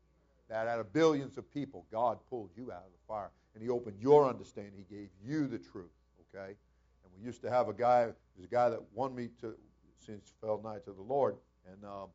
That 0.49 0.67
out 0.67 0.81
of 0.81 0.93
billions 0.93 1.39
of 1.39 1.53
people, 1.53 1.87
God 1.91 2.19
pulled 2.29 2.51
you 2.57 2.73
out 2.73 2.85
of 2.85 2.93
the 2.93 3.07
fire 3.07 3.31
and 3.55 3.63
He 3.63 3.69
opened 3.69 3.97
your 4.01 4.29
understanding. 4.29 4.73
He 4.77 4.95
gave 4.95 5.09
you 5.25 5.47
the 5.47 5.59
truth. 5.59 5.91
Okay. 6.35 6.49
And 6.49 7.13
we 7.17 7.25
used 7.25 7.43
to 7.43 7.51
have 7.51 7.69
a 7.69 7.73
guy. 7.73 8.05
There's 8.37 8.45
a 8.45 8.55
guy 8.55 8.71
that 8.71 8.81
won 8.95 9.15
me 9.15 9.29
to 9.41 9.55
since 9.99 10.33
fell 10.41 10.61
nigh 10.63 10.79
to 10.85 10.93
the 10.93 11.03
Lord, 11.03 11.37
and 11.71 11.85
um, 11.85 12.09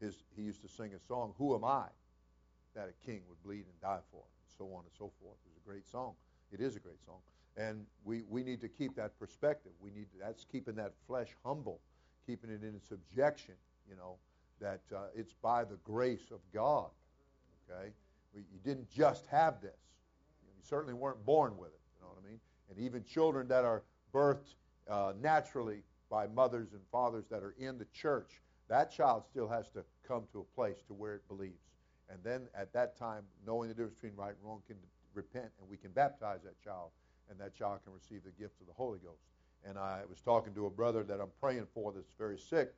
his 0.00 0.22
he 0.36 0.42
used 0.42 0.62
to 0.62 0.68
sing 0.68 0.92
a 0.94 1.00
song. 1.08 1.32
Who 1.38 1.54
am 1.54 1.64
I 1.64 1.86
that 2.74 2.88
a 2.88 3.06
king 3.06 3.22
would 3.28 3.42
bleed 3.42 3.64
and 3.66 3.80
die 3.80 4.00
for? 4.10 4.22
and 4.22 4.58
so 4.58 4.64
on 4.74 4.84
and 4.84 4.92
so 4.96 5.10
forth. 5.20 5.36
It's 5.46 5.56
a 5.56 5.68
great 5.68 5.86
song. 5.86 6.14
It 6.52 6.60
is 6.60 6.76
a 6.76 6.80
great 6.80 7.02
song. 7.04 7.20
And 7.56 7.84
we, 8.04 8.22
we 8.28 8.42
need 8.42 8.60
to 8.62 8.68
keep 8.68 8.96
that 8.96 9.18
perspective. 9.18 9.72
We 9.80 9.90
need 9.90 10.06
that's 10.20 10.44
keeping 10.44 10.74
that 10.76 10.92
flesh 11.06 11.28
humble, 11.44 11.80
keeping 12.26 12.50
it 12.50 12.62
in 12.62 12.80
subjection, 12.80 13.54
you 13.88 13.96
know, 13.96 14.16
that 14.60 14.80
uh, 14.94 15.06
it's 15.14 15.34
by 15.34 15.64
the 15.64 15.76
grace 15.84 16.30
of 16.30 16.38
God. 16.54 16.88
Okay? 17.68 17.90
We, 18.34 18.42
you 18.42 18.58
didn't 18.64 18.90
just 18.90 19.26
have 19.26 19.60
this. 19.60 19.76
You, 20.42 20.48
you, 20.56 20.62
certainly 20.62 20.94
weren't 20.94 21.24
born 21.26 21.58
with 21.58 21.70
it. 21.70 21.80
You 21.96 22.02
know 22.02 22.08
what 22.08 22.18
I 22.24 22.28
mean? 22.28 22.40
And 22.70 22.78
even 22.78 23.04
children 23.04 23.48
that 23.48 23.64
are 23.64 23.82
birthed 24.14 24.54
uh, 24.88 25.12
naturally 25.20 25.82
by 26.10 26.26
mothers 26.28 26.72
and 26.72 26.80
fathers 26.90 27.24
that 27.30 27.42
are 27.42 27.54
in 27.58 27.78
the 27.78 27.86
church, 27.92 28.40
that 28.68 28.90
child 28.90 29.24
still 29.30 29.48
has 29.48 29.68
to 29.70 29.84
come 30.06 30.24
to 30.32 30.40
a 30.40 30.54
place 30.54 30.82
to 30.86 30.94
where 30.94 31.14
it 31.14 31.28
believes. 31.28 31.60
And 32.08 32.18
then 32.24 32.42
at 32.54 32.72
that 32.72 32.98
time, 32.98 33.24
knowing 33.46 33.68
the 33.68 33.74
difference 33.74 33.94
between 33.94 34.16
right 34.16 34.34
and 34.34 34.38
wrong, 34.44 34.62
can 34.66 34.76
repent 35.14 35.50
and 35.60 35.68
we 35.68 35.76
can 35.76 35.90
baptize 35.90 36.40
that 36.44 36.62
child, 36.62 36.90
and 37.32 37.40
that 37.40 37.56
child 37.56 37.80
can 37.82 37.92
receive 37.92 38.22
the 38.24 38.30
gift 38.30 38.60
of 38.60 38.68
the 38.68 38.72
Holy 38.72 38.98
Ghost. 38.98 39.24
And 39.66 39.78
I 39.78 40.02
was 40.08 40.20
talking 40.20 40.54
to 40.54 40.66
a 40.66 40.70
brother 40.70 41.02
that 41.02 41.20
I'm 41.20 41.32
praying 41.40 41.66
for 41.74 41.92
that's 41.92 42.12
very 42.18 42.38
sick, 42.38 42.74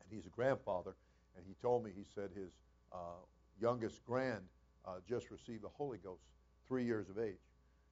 and 0.00 0.08
he's 0.10 0.26
a 0.26 0.30
grandfather, 0.30 0.94
and 1.36 1.44
he 1.46 1.54
told 1.62 1.84
me, 1.84 1.90
he 1.96 2.04
said 2.14 2.30
his 2.34 2.52
uh, 2.92 3.22
youngest 3.60 4.04
grand 4.04 4.42
uh, 4.86 4.96
just 5.08 5.30
received 5.30 5.62
the 5.64 5.68
Holy 5.68 5.98
Ghost, 5.98 6.22
three 6.68 6.84
years 6.84 7.08
of 7.08 7.18
age. 7.18 7.40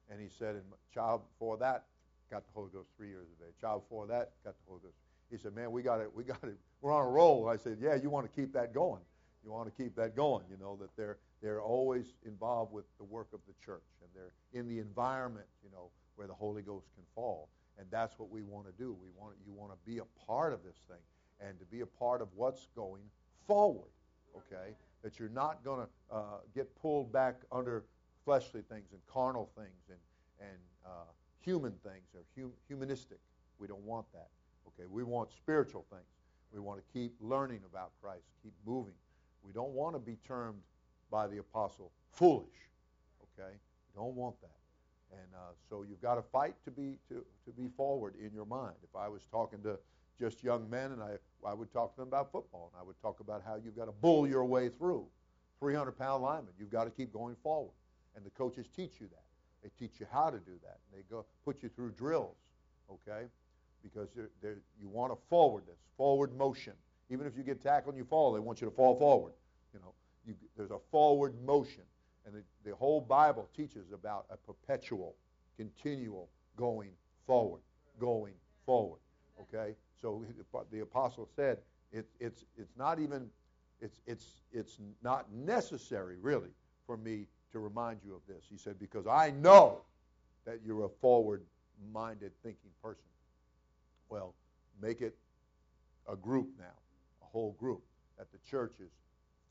And 0.09 0.21
he 0.21 0.27
said, 0.29 0.55
and 0.55 0.63
child 0.93 1.21
before 1.33 1.57
that 1.57 1.85
got 2.29 2.45
the 2.45 2.51
Holy 2.53 2.69
Ghost 2.71 2.89
three 2.95 3.09
years 3.09 3.27
of 3.27 3.47
age. 3.47 3.53
Child 3.59 3.83
before 3.83 4.07
that 4.07 4.31
got 4.43 4.55
the 4.57 4.63
Holy 4.67 4.81
Ghost. 4.83 4.95
He 5.31 5.37
said, 5.37 5.55
man, 5.55 5.71
we 5.71 5.81
got 5.81 6.01
it. 6.01 6.13
We 6.13 6.23
got 6.23 6.43
it. 6.43 6.57
We're 6.81 6.93
on 6.93 7.05
a 7.05 7.09
roll. 7.09 7.47
I 7.47 7.55
said, 7.57 7.77
yeah, 7.81 7.95
you 7.95 8.09
want 8.09 8.29
to 8.29 8.41
keep 8.41 8.53
that 8.53 8.73
going 8.73 9.01
you 9.43 9.51
want 9.51 9.75
to 9.75 9.83
keep 9.83 9.95
that 9.95 10.15
going. 10.15 10.45
You 10.49 10.57
know 10.57 10.77
that 10.79 10.89
they're 10.95 11.17
they're 11.41 11.61
always 11.61 12.13
involved 12.25 12.71
with 12.71 12.85
the 12.97 13.03
work 13.03 13.27
of 13.33 13.39
the 13.47 13.53
church, 13.63 13.83
and 14.01 14.09
they're 14.13 14.33
in 14.53 14.67
the 14.67 14.79
environment, 14.79 15.47
you 15.63 15.71
know, 15.71 15.89
where 16.15 16.27
the 16.27 16.33
Holy 16.33 16.61
Ghost 16.61 16.87
can 16.95 17.03
fall. 17.15 17.49
And 17.77 17.87
that's 17.89 18.19
what 18.19 18.29
we 18.29 18.43
want 18.43 18.67
to 18.67 18.73
do. 18.73 18.95
We 19.01 19.09
want 19.15 19.35
you 19.45 19.53
want 19.53 19.71
to 19.71 19.77
be 19.89 19.97
a 19.99 20.25
part 20.27 20.53
of 20.53 20.63
this 20.63 20.77
thing, 20.87 21.01
and 21.39 21.57
to 21.59 21.65
be 21.65 21.81
a 21.81 21.85
part 21.85 22.21
of 22.21 22.27
what's 22.35 22.67
going 22.75 23.03
forward. 23.47 23.89
Okay, 24.37 24.75
that 25.03 25.19
you're 25.19 25.29
not 25.29 25.63
going 25.63 25.85
to 25.85 26.15
uh, 26.15 26.37
get 26.53 26.73
pulled 26.79 27.11
back 27.11 27.35
under 27.51 27.85
fleshly 28.23 28.61
things 28.69 28.91
and 28.91 29.01
carnal 29.07 29.49
things 29.55 29.89
and 29.89 29.97
and 30.39 30.59
uh, 30.85 31.09
human 31.39 31.73
things 31.83 32.05
or 32.13 32.21
hum- 32.37 32.53
humanistic. 32.67 33.19
We 33.57 33.67
don't 33.67 33.83
want 33.83 34.05
that. 34.13 34.29
Okay, 34.67 34.87
we 34.89 35.03
want 35.03 35.31
spiritual 35.31 35.85
things. 35.89 36.05
We 36.53 36.59
want 36.59 36.79
to 36.79 36.93
keep 36.93 37.13
learning 37.19 37.61
about 37.69 37.91
Christ, 38.01 38.25
keep 38.43 38.53
moving. 38.65 38.93
We 39.43 39.53
don't 39.53 39.71
want 39.71 39.95
to 39.95 39.99
be 39.99 40.17
termed 40.27 40.59
by 41.11 41.27
the 41.27 41.37
apostle 41.37 41.91
foolish. 42.13 42.47
Okay? 43.39 43.51
Don't 43.95 44.15
want 44.15 44.39
that. 44.41 44.47
And 45.11 45.27
uh, 45.35 45.51
so 45.69 45.83
you've 45.87 46.01
got 46.01 46.15
to 46.15 46.21
fight 46.21 46.55
to 46.65 46.71
be 46.71 46.97
to, 47.09 47.25
to 47.45 47.51
be 47.51 47.67
forward 47.75 48.15
in 48.15 48.33
your 48.33 48.45
mind. 48.45 48.75
If 48.81 48.95
I 48.95 49.09
was 49.09 49.21
talking 49.29 49.61
to 49.63 49.77
just 50.19 50.43
young 50.43 50.69
men, 50.69 50.91
and 50.93 51.03
I 51.03 51.17
I 51.45 51.53
would 51.53 51.71
talk 51.73 51.95
to 51.95 52.01
them 52.01 52.07
about 52.07 52.31
football, 52.31 52.71
and 52.73 52.81
I 52.81 52.85
would 52.85 52.99
talk 53.01 53.19
about 53.19 53.41
how 53.45 53.55
you've 53.63 53.75
got 53.75 53.85
to 53.85 53.91
bull 53.91 54.27
your 54.27 54.45
way 54.45 54.69
through. 54.69 55.05
300 55.59 55.91
pound 55.91 56.23
lineman, 56.23 56.53
you've 56.57 56.71
got 56.71 56.85
to 56.85 56.89
keep 56.89 57.13
going 57.13 57.35
forward, 57.43 57.75
and 58.15 58.25
the 58.25 58.31
coaches 58.31 58.67
teach 58.75 58.99
you 58.99 59.07
that. 59.07 59.23
They 59.61 59.69
teach 59.79 59.99
you 59.99 60.07
how 60.11 60.29
to 60.29 60.37
do 60.37 60.53
that. 60.63 60.79
And 60.91 60.99
they 60.99 61.03
go 61.09 61.25
put 61.45 61.61
you 61.61 61.69
through 61.69 61.91
drills, 61.91 62.35
okay? 62.89 63.27
Because 63.83 64.09
they're, 64.15 64.31
they're, 64.41 64.57
you 64.79 64.89
want 64.89 65.13
a 65.13 65.15
forwardness, 65.29 65.77
forward 65.97 66.35
motion. 66.35 66.73
Even 67.09 67.27
if 67.27 67.37
you 67.37 67.43
get 67.43 67.61
tackled 67.61 67.93
and 67.93 68.03
you 68.03 68.07
fall, 68.09 68.33
they 68.33 68.39
want 68.39 68.61
you 68.61 68.69
to 68.69 68.75
fall 68.75 68.97
forward. 68.97 69.33
You 69.73 69.79
know, 69.81 69.93
you, 70.25 70.35
there's 70.57 70.71
a 70.71 70.79
forward 70.91 71.35
motion. 71.45 71.83
And 72.25 72.35
the, 72.35 72.69
the 72.69 72.75
whole 72.75 73.01
Bible 73.01 73.49
teaches 73.55 73.91
about 73.93 74.25
a 74.29 74.37
perpetual, 74.37 75.15
continual 75.57 76.29
going 76.55 76.91
forward, 77.25 77.61
going 77.99 78.33
forward. 78.65 78.99
Okay? 79.41 79.75
So 80.01 80.23
the 80.71 80.81
apostle 80.81 81.27
said 81.35 81.59
it, 81.91 82.07
it's, 82.19 82.45
it's 82.57 82.77
not 82.77 82.99
even, 82.99 83.27
it's, 83.81 83.99
it's, 84.05 84.41
it's 84.51 84.77
not 85.03 85.31
necessary, 85.31 86.17
really, 86.21 86.51
for 86.85 86.97
me 86.97 87.27
to 87.51 87.59
remind 87.59 87.99
you 88.05 88.15
of 88.15 88.21
this. 88.27 88.45
He 88.49 88.57
said, 88.57 88.79
Because 88.79 89.07
I 89.07 89.31
know 89.31 89.81
that 90.45 90.59
you're 90.65 90.85
a 90.85 90.89
forward 90.89 91.43
minded 91.93 92.31
thinking 92.43 92.71
person. 92.81 93.03
Well, 94.09 94.33
make 94.81 95.01
it 95.01 95.15
a 96.07 96.15
group 96.15 96.49
now, 96.57 96.65
a 97.21 97.25
whole 97.25 97.55
group, 97.59 97.81
that 98.17 98.27
the 98.31 98.39
church 98.49 98.73
is 98.79 98.91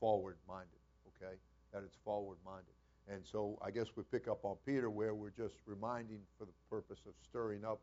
forward 0.01 0.35
minded, 0.47 0.81
okay? 1.07 1.35
That 1.71 1.83
it's 1.85 1.95
forward 2.03 2.37
minded. 2.45 2.73
And 3.07 3.25
so 3.25 3.57
I 3.63 3.71
guess 3.71 3.87
we 3.95 4.03
pick 4.11 4.27
up 4.27 4.43
on 4.43 4.57
Peter 4.65 4.89
where 4.89 5.13
we're 5.13 5.31
just 5.31 5.55
reminding 5.65 6.19
for 6.37 6.45
the 6.45 6.57
purpose 6.69 6.99
of 7.07 7.13
stirring 7.23 7.63
up 7.63 7.79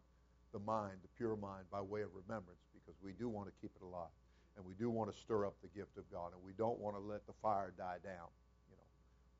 the 0.53 0.59
mind, 0.59 0.99
the 1.03 1.09
pure 1.16 1.37
mind, 1.37 1.64
by 1.71 1.81
way 1.81 2.03
of 2.03 2.11
remembrance, 2.14 2.61
because 2.75 2.95
we 3.03 3.12
do 3.12 3.29
want 3.29 3.49
to 3.49 3.53
keep 3.61 3.71
it 3.75 3.83
alive. 3.83 4.12
And 4.57 4.66
we 4.66 4.75
do 4.75 4.91
want 4.91 5.12
to 5.12 5.16
stir 5.16 5.47
up 5.47 5.55
the 5.62 5.69
gift 5.69 5.97
of 5.97 6.05
God. 6.11 6.33
And 6.35 6.43
we 6.45 6.53
don't 6.53 6.79
want 6.81 6.97
to 6.97 7.01
let 7.01 7.27
the 7.27 7.33
fire 7.41 7.73
die 7.79 7.99
down. 8.03 8.29
You 8.69 8.75
know, 8.77 8.89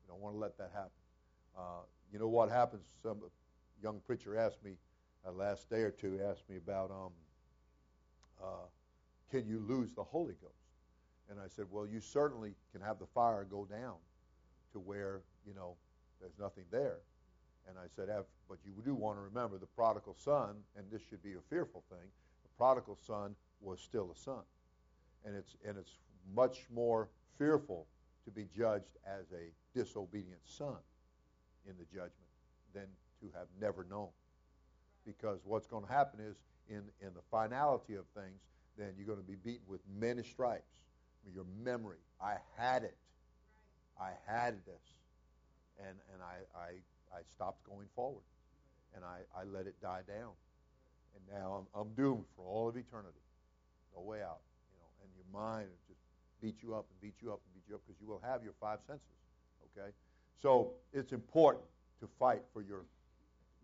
we 0.01 0.07
don't 0.07 0.21
want 0.21 0.35
to 0.35 0.39
let 0.39 0.57
that 0.57 0.71
happen. 0.73 0.91
Uh, 1.57 1.83
you 2.11 2.19
know 2.19 2.27
what 2.27 2.49
happens? 2.49 2.85
Some 3.03 3.19
young 3.83 3.99
preacher 4.07 4.37
asked 4.37 4.63
me 4.63 4.77
uh, 5.27 5.31
last 5.31 5.69
day 5.69 5.81
or 5.81 5.91
two, 5.91 6.19
asked 6.29 6.49
me 6.49 6.57
about 6.57 6.91
um, 6.91 7.11
uh, 8.41 8.67
can 9.29 9.45
you 9.45 9.59
lose 9.67 9.93
the 9.93 10.03
Holy 10.03 10.35
Ghost? 10.41 10.58
And 11.29 11.39
I 11.39 11.47
said, 11.47 11.65
well, 11.69 11.85
you 11.87 11.99
certainly 11.99 12.53
can 12.71 12.81
have 12.81 12.99
the 12.99 13.05
fire 13.05 13.45
go 13.49 13.65
down 13.65 13.95
to 14.73 14.79
where, 14.79 15.21
you 15.45 15.53
know, 15.53 15.75
there's 16.19 16.37
nothing 16.39 16.63
there. 16.71 16.97
And 17.67 17.77
I 17.77 17.87
said, 17.95 18.09
but 18.47 18.57
you 18.65 18.71
do 18.83 18.95
want 18.95 19.17
to 19.17 19.21
remember 19.21 19.57
the 19.57 19.67
prodigal 19.67 20.15
son, 20.17 20.55
and 20.75 20.85
this 20.91 21.01
should 21.07 21.21
be 21.21 21.33
a 21.33 21.41
fearful 21.49 21.83
thing, 21.89 22.07
the 22.43 22.49
prodigal 22.57 22.97
son 23.05 23.35
was 23.61 23.79
still 23.79 24.11
a 24.11 24.17
son. 24.17 24.41
And 25.23 25.35
it's, 25.35 25.55
and 25.67 25.77
it's 25.77 25.91
much 26.33 26.65
more 26.73 27.09
fearful 27.37 27.85
to 28.25 28.31
be 28.31 28.47
judged 28.55 28.97
as 29.05 29.25
a 29.31 29.51
disobedient 29.77 30.41
son 30.45 30.77
in 31.67 31.75
the 31.77 31.85
judgment 31.85 32.13
than 32.73 32.85
to 33.21 33.27
have 33.37 33.47
never 33.61 33.85
known. 33.89 34.09
Because 35.05 35.39
what's 35.43 35.67
going 35.67 35.85
to 35.85 35.91
happen 35.91 36.19
is, 36.19 36.37
in, 36.69 36.83
in 37.01 37.13
the 37.15 37.21
finality 37.31 37.95
of 37.95 38.05
things, 38.13 38.41
then 38.77 38.93
you're 38.97 39.07
going 39.07 39.19
to 39.19 39.23
be 39.23 39.35
beaten 39.35 39.65
with 39.67 39.81
many 39.99 40.23
stripes. 40.23 40.81
Your 41.33 41.45
memory. 41.63 41.99
I 42.21 42.35
had 42.57 42.83
it. 42.83 42.97
I 43.99 44.11
had 44.27 44.55
this. 44.65 44.81
And, 45.79 45.95
and 46.13 46.21
I, 46.21 46.57
I, 46.57 47.17
I 47.17 47.21
stopped 47.33 47.63
going 47.67 47.87
forward. 47.95 48.23
And 48.95 49.03
I, 49.05 49.19
I 49.37 49.43
let 49.43 49.67
it 49.67 49.75
die 49.81 50.01
down. 50.07 50.31
And 51.15 51.23
now 51.39 51.63
I'm, 51.75 51.81
I'm 51.81 51.93
doomed 51.95 52.25
for 52.35 52.45
all 52.45 52.69
of 52.69 52.75
eternity. 52.75 53.23
No 53.95 54.01
way 54.01 54.21
out. 54.21 54.41
You 54.71 54.77
know, 54.79 54.89
and 55.03 55.09
your 55.15 55.29
mind 55.31 55.67
just 55.87 55.99
beat 56.41 56.55
you 56.63 56.73
up 56.75 56.85
and 56.89 57.01
beat 57.01 57.15
you 57.21 57.31
up 57.31 57.41
and 57.45 57.53
beat 57.53 57.69
you 57.69 57.75
up 57.75 57.81
because 57.85 57.99
you 58.01 58.07
will 58.07 58.21
have 58.23 58.43
your 58.43 58.53
five 58.59 58.79
senses. 58.87 59.05
Okay? 59.71 59.91
So 60.41 60.71
it's 60.93 61.11
important 61.11 61.65
to 61.99 62.07
fight 62.19 62.41
for 62.53 62.61
your 62.61 62.83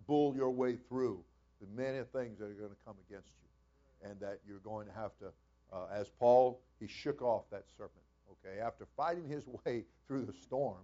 bull 0.07 0.35
your 0.35 0.51
way 0.51 0.77
through 0.89 1.23
the 1.61 1.67
many 1.75 2.03
things 2.13 2.37
that 2.39 2.45
are 2.45 2.59
going 2.59 2.69
to 2.69 2.83
come 2.85 2.95
against 3.09 3.29
you 3.41 4.09
and 4.09 4.19
that 4.19 4.39
you're 4.47 4.59
going 4.59 4.85
to 4.87 4.93
have 4.93 5.17
to 5.19 5.31
uh, 5.73 5.85
as 5.93 6.09
paul 6.19 6.61
he 6.79 6.87
shook 6.87 7.21
off 7.21 7.43
that 7.51 7.63
serpent 7.77 8.03
okay 8.31 8.59
after 8.59 8.85
fighting 8.97 9.27
his 9.27 9.45
way 9.65 9.83
through 10.07 10.25
the 10.25 10.33
storm 10.33 10.83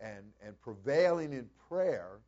and 0.00 0.24
and 0.44 0.60
prevailing 0.60 1.32
in 1.32 1.48
prayer 1.68 2.20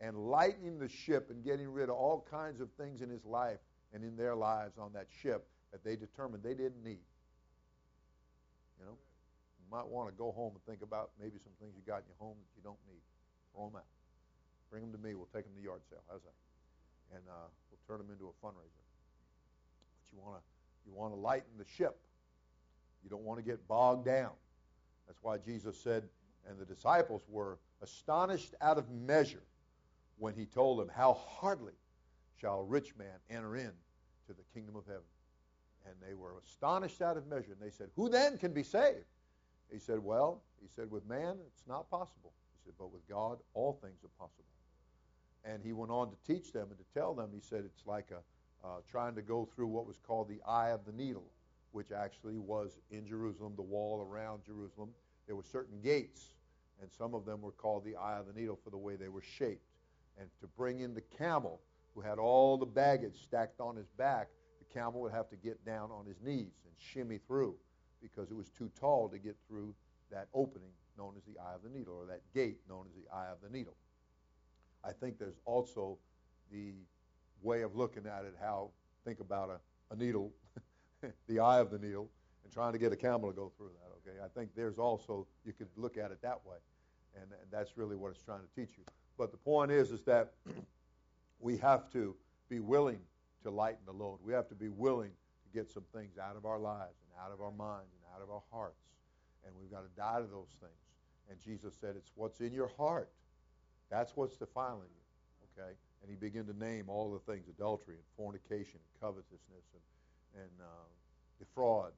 and 0.00 0.16
lightening 0.16 0.78
the 0.78 0.88
ship 0.88 1.30
and 1.30 1.44
getting 1.44 1.68
rid 1.68 1.88
of 1.88 1.96
all 1.96 2.26
kinds 2.30 2.60
of 2.60 2.68
things 2.72 3.02
in 3.02 3.10
his 3.10 3.24
life 3.24 3.58
and 3.92 4.04
in 4.04 4.16
their 4.16 4.36
lives 4.36 4.78
on 4.78 4.92
that 4.92 5.06
ship 5.22 5.46
that 5.72 5.82
they 5.84 5.96
determined 5.96 6.42
they 6.42 6.54
didn't 6.54 6.82
need 6.84 7.04
you 8.78 8.84
know 8.84 8.96
you 9.58 9.66
might 9.70 9.86
want 9.86 10.08
to 10.08 10.14
go 10.16 10.32
home 10.32 10.52
and 10.54 10.64
think 10.64 10.82
about 10.82 11.10
maybe 11.20 11.38
some 11.42 11.52
things 11.60 11.74
you 11.76 11.82
got 11.86 11.98
in 11.98 12.06
your 12.06 12.18
home 12.18 12.36
that 12.38 12.56
you 12.56 12.62
don't 12.62 12.78
need 12.86 13.02
throw 13.52 13.66
them 13.66 13.76
out 13.76 13.84
Bring 14.70 14.84
them 14.84 14.92
to 14.92 15.00
me. 15.00 15.16
We'll 15.16 15.32
take 15.32 15.48
them 15.48 15.56
to 15.56 15.64
yard 15.64 15.80
sale. 15.88 16.04
How's 16.08 16.20
that? 16.28 16.36
And 17.16 17.24
uh, 17.24 17.48
we'll 17.72 17.80
turn 17.88 18.04
them 18.04 18.12
into 18.12 18.28
a 18.28 18.36
fundraiser. 18.44 18.84
But 19.96 20.04
you 20.12 20.20
want 20.20 20.36
to 20.36 20.44
you 20.88 20.94
want 20.94 21.12
to 21.12 21.18
lighten 21.18 21.50
the 21.58 21.66
ship. 21.76 21.98
You 23.04 23.10
don't 23.10 23.24
want 23.24 23.38
to 23.38 23.44
get 23.44 23.68
bogged 23.68 24.06
down. 24.06 24.32
That's 25.06 25.18
why 25.22 25.38
Jesus 25.38 25.78
said, 25.78 26.04
and 26.48 26.58
the 26.58 26.64
disciples 26.64 27.22
were 27.28 27.58
astonished 27.82 28.54
out 28.60 28.78
of 28.78 28.90
measure 28.90 29.42
when 30.18 30.34
he 30.34 30.46
told 30.46 30.80
them, 30.80 30.88
How 30.94 31.14
hardly 31.14 31.74
shall 32.40 32.60
a 32.60 32.64
rich 32.64 32.94
man 32.96 33.18
enter 33.30 33.56
in 33.56 33.72
to 34.26 34.32
the 34.32 34.42
kingdom 34.54 34.76
of 34.76 34.86
heaven. 34.86 35.02
And 35.86 35.94
they 36.06 36.14
were 36.14 36.34
astonished 36.44 37.02
out 37.02 37.16
of 37.16 37.26
measure. 37.26 37.52
And 37.52 37.60
they 37.60 37.74
said, 37.74 37.88
Who 37.96 38.08
then 38.08 38.38
can 38.38 38.52
be 38.52 38.62
saved? 38.62 39.04
He 39.70 39.78
said, 39.78 39.98
Well, 39.98 40.42
he 40.60 40.68
said, 40.74 40.90
with 40.90 41.06
man, 41.06 41.36
it's 41.46 41.66
not 41.66 41.90
possible. 41.90 42.32
He 42.52 42.64
said, 42.64 42.74
But 42.78 42.92
with 42.92 43.06
God, 43.08 43.38
all 43.54 43.78
things 43.82 43.98
are 44.04 44.18
possible. 44.18 44.44
And 45.44 45.62
he 45.62 45.72
went 45.72 45.92
on 45.92 46.10
to 46.10 46.16
teach 46.26 46.52
them 46.52 46.68
and 46.70 46.78
to 46.78 46.84
tell 46.94 47.14
them, 47.14 47.30
he 47.32 47.40
said 47.40 47.64
it's 47.64 47.86
like 47.86 48.10
a, 48.10 48.18
uh, 48.64 48.80
trying 48.90 49.14
to 49.14 49.22
go 49.22 49.48
through 49.54 49.68
what 49.68 49.86
was 49.86 49.98
called 50.06 50.28
the 50.28 50.40
eye 50.46 50.70
of 50.70 50.84
the 50.84 50.92
needle, 50.92 51.30
which 51.72 51.92
actually 51.92 52.38
was 52.38 52.78
in 52.90 53.06
Jerusalem, 53.06 53.54
the 53.56 53.62
wall 53.62 54.06
around 54.08 54.44
Jerusalem. 54.44 54.90
There 55.26 55.36
were 55.36 55.44
certain 55.44 55.80
gates, 55.80 56.32
and 56.80 56.90
some 56.90 57.14
of 57.14 57.24
them 57.24 57.40
were 57.40 57.52
called 57.52 57.84
the 57.84 57.96
eye 57.96 58.18
of 58.18 58.26
the 58.26 58.38
needle 58.38 58.58
for 58.62 58.70
the 58.70 58.78
way 58.78 58.96
they 58.96 59.08
were 59.08 59.22
shaped. 59.22 59.66
And 60.18 60.28
to 60.40 60.46
bring 60.46 60.80
in 60.80 60.94
the 60.94 61.02
camel, 61.16 61.60
who 61.94 62.00
had 62.00 62.18
all 62.18 62.56
the 62.56 62.66
baggage 62.66 63.22
stacked 63.22 63.60
on 63.60 63.76
his 63.76 63.88
back, 63.96 64.28
the 64.58 64.72
camel 64.72 65.00
would 65.02 65.12
have 65.12 65.28
to 65.30 65.36
get 65.36 65.64
down 65.64 65.90
on 65.90 66.06
his 66.06 66.20
knees 66.22 66.52
and 66.64 66.74
shimmy 66.78 67.18
through 67.26 67.56
because 68.00 68.30
it 68.30 68.36
was 68.36 68.50
too 68.50 68.70
tall 68.78 69.08
to 69.08 69.18
get 69.18 69.36
through 69.48 69.74
that 70.10 70.28
opening 70.34 70.70
known 70.96 71.14
as 71.16 71.22
the 71.24 71.40
eye 71.40 71.54
of 71.54 71.62
the 71.62 71.68
needle, 71.68 71.94
or 71.94 72.06
that 72.06 72.20
gate 72.34 72.58
known 72.68 72.86
as 72.88 72.94
the 72.94 73.14
eye 73.14 73.28
of 73.30 73.38
the 73.42 73.48
needle. 73.48 73.76
I 74.84 74.92
think 74.92 75.18
there's 75.18 75.38
also 75.44 75.98
the 76.50 76.74
way 77.42 77.62
of 77.62 77.76
looking 77.76 78.06
at 78.06 78.24
it, 78.24 78.34
how, 78.40 78.70
think 79.04 79.20
about 79.20 79.50
a, 79.50 79.94
a 79.94 79.96
needle, 79.96 80.32
the 81.28 81.40
eye 81.40 81.60
of 81.60 81.70
the 81.70 81.78
needle, 81.78 82.08
and 82.44 82.52
trying 82.52 82.72
to 82.72 82.78
get 82.78 82.92
a 82.92 82.96
camel 82.96 83.30
to 83.30 83.36
go 83.36 83.52
through 83.56 83.70
that, 83.80 84.10
okay? 84.10 84.18
I 84.24 84.28
think 84.28 84.50
there's 84.54 84.78
also, 84.78 85.26
you 85.44 85.52
could 85.52 85.68
look 85.76 85.96
at 85.96 86.10
it 86.10 86.20
that 86.22 86.40
way, 86.44 86.56
and, 87.14 87.24
and 87.24 87.50
that's 87.50 87.76
really 87.76 87.96
what 87.96 88.10
it's 88.10 88.22
trying 88.22 88.40
to 88.40 88.60
teach 88.60 88.76
you. 88.76 88.84
But 89.16 89.30
the 89.30 89.38
point 89.38 89.70
is, 89.70 89.90
is 89.90 90.02
that 90.04 90.32
we 91.40 91.56
have 91.58 91.90
to 91.92 92.14
be 92.48 92.60
willing 92.60 93.00
to 93.42 93.50
lighten 93.50 93.84
the 93.86 93.92
load. 93.92 94.18
We 94.24 94.32
have 94.32 94.48
to 94.48 94.54
be 94.54 94.68
willing 94.68 95.10
to 95.10 95.58
get 95.58 95.70
some 95.70 95.84
things 95.94 96.18
out 96.18 96.36
of 96.36 96.44
our 96.44 96.58
lives 96.58 96.96
and 97.02 97.24
out 97.24 97.32
of 97.32 97.40
our 97.40 97.52
minds 97.52 97.92
and 97.92 98.14
out 98.14 98.22
of 98.22 98.30
our 98.30 98.42
hearts. 98.50 98.82
And 99.46 99.54
we've 99.60 99.70
got 99.70 99.82
to 99.82 99.96
die 99.96 100.20
to 100.20 100.26
those 100.26 100.56
things. 100.60 100.72
And 101.30 101.38
Jesus 101.40 101.74
said, 101.80 101.94
it's 101.96 102.10
what's 102.14 102.40
in 102.40 102.52
your 102.52 102.70
heart 102.76 103.10
that's 103.90 104.16
what's 104.16 104.36
defiling 104.36 104.88
you. 104.88 105.62
Okay? 105.62 105.72
And 106.02 106.10
he 106.10 106.16
began 106.16 106.46
to 106.46 106.56
name 106.56 106.88
all 106.88 107.10
the 107.12 107.22
things 107.30 107.48
adultery 107.48 107.96
and 107.96 108.08
fornication 108.16 108.78
and 108.78 108.92
covetousness 109.00 109.66
and, 109.74 110.44
and 110.46 110.54
uh, 110.62 110.86
defraud, 111.38 111.92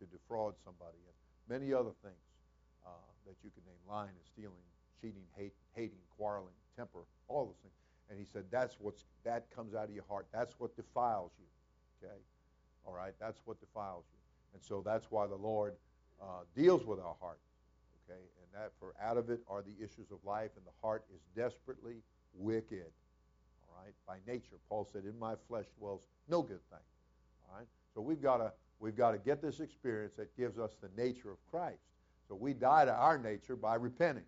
to 0.00 0.06
defraud 0.06 0.54
somebody, 0.64 0.98
and 1.04 1.16
many 1.48 1.72
other 1.72 1.92
things 2.02 2.24
uh, 2.86 2.90
that 3.26 3.36
you 3.44 3.50
could 3.54 3.64
name 3.66 3.80
lying 3.88 4.12
and 4.16 4.26
stealing, 4.26 4.64
cheating, 5.00 5.24
hate, 5.36 5.54
hating, 5.74 6.02
quarreling, 6.16 6.56
temper, 6.76 7.04
all 7.28 7.46
those 7.46 7.60
things. 7.62 7.74
And 8.10 8.18
he 8.18 8.24
said 8.24 8.44
that's 8.50 8.76
what's 8.78 9.04
that 9.24 9.48
comes 9.54 9.74
out 9.74 9.88
of 9.88 9.94
your 9.94 10.04
heart. 10.08 10.26
That's 10.32 10.54
what 10.58 10.76
defiles 10.76 11.32
you. 11.38 11.46
Okay? 12.00 12.20
All 12.86 12.92
right? 12.92 13.14
That's 13.20 13.40
what 13.44 13.60
defiles 13.60 14.04
you. 14.12 14.18
And 14.52 14.62
so 14.62 14.82
that's 14.84 15.06
why 15.10 15.26
the 15.26 15.36
Lord 15.36 15.74
uh, 16.20 16.44
deals 16.54 16.84
with 16.84 16.98
our 16.98 17.16
heart. 17.20 17.38
Okay? 18.04 18.20
And 18.20 18.62
that 18.62 18.72
for 18.78 18.94
out 19.02 19.16
of 19.16 19.30
it 19.30 19.40
are 19.48 19.62
the 19.62 19.82
issues 19.82 20.10
of 20.10 20.18
life, 20.24 20.50
and 20.56 20.64
the 20.66 20.76
heart 20.82 21.04
is 21.14 21.20
desperately 21.34 21.96
wicked. 22.34 22.92
Right, 23.84 23.94
by 24.06 24.32
nature, 24.32 24.56
Paul 24.68 24.88
said, 24.90 25.04
"In 25.04 25.18
my 25.18 25.34
flesh 25.46 25.66
dwells 25.78 26.00
no 26.26 26.40
good 26.40 26.66
thing." 26.70 26.78
All 27.46 27.58
right, 27.58 27.66
so 27.92 28.00
we've 28.00 28.22
got 28.22 28.38
to 28.38 28.52
we've 28.78 28.96
got 28.96 29.10
to 29.10 29.18
get 29.18 29.42
this 29.42 29.60
experience 29.60 30.14
that 30.16 30.34
gives 30.36 30.58
us 30.58 30.76
the 30.80 30.88
nature 30.96 31.30
of 31.30 31.36
Christ. 31.50 31.82
So 32.26 32.34
we 32.34 32.54
die 32.54 32.86
to 32.86 32.94
our 32.94 33.18
nature 33.18 33.56
by 33.56 33.74
repenting. 33.74 34.24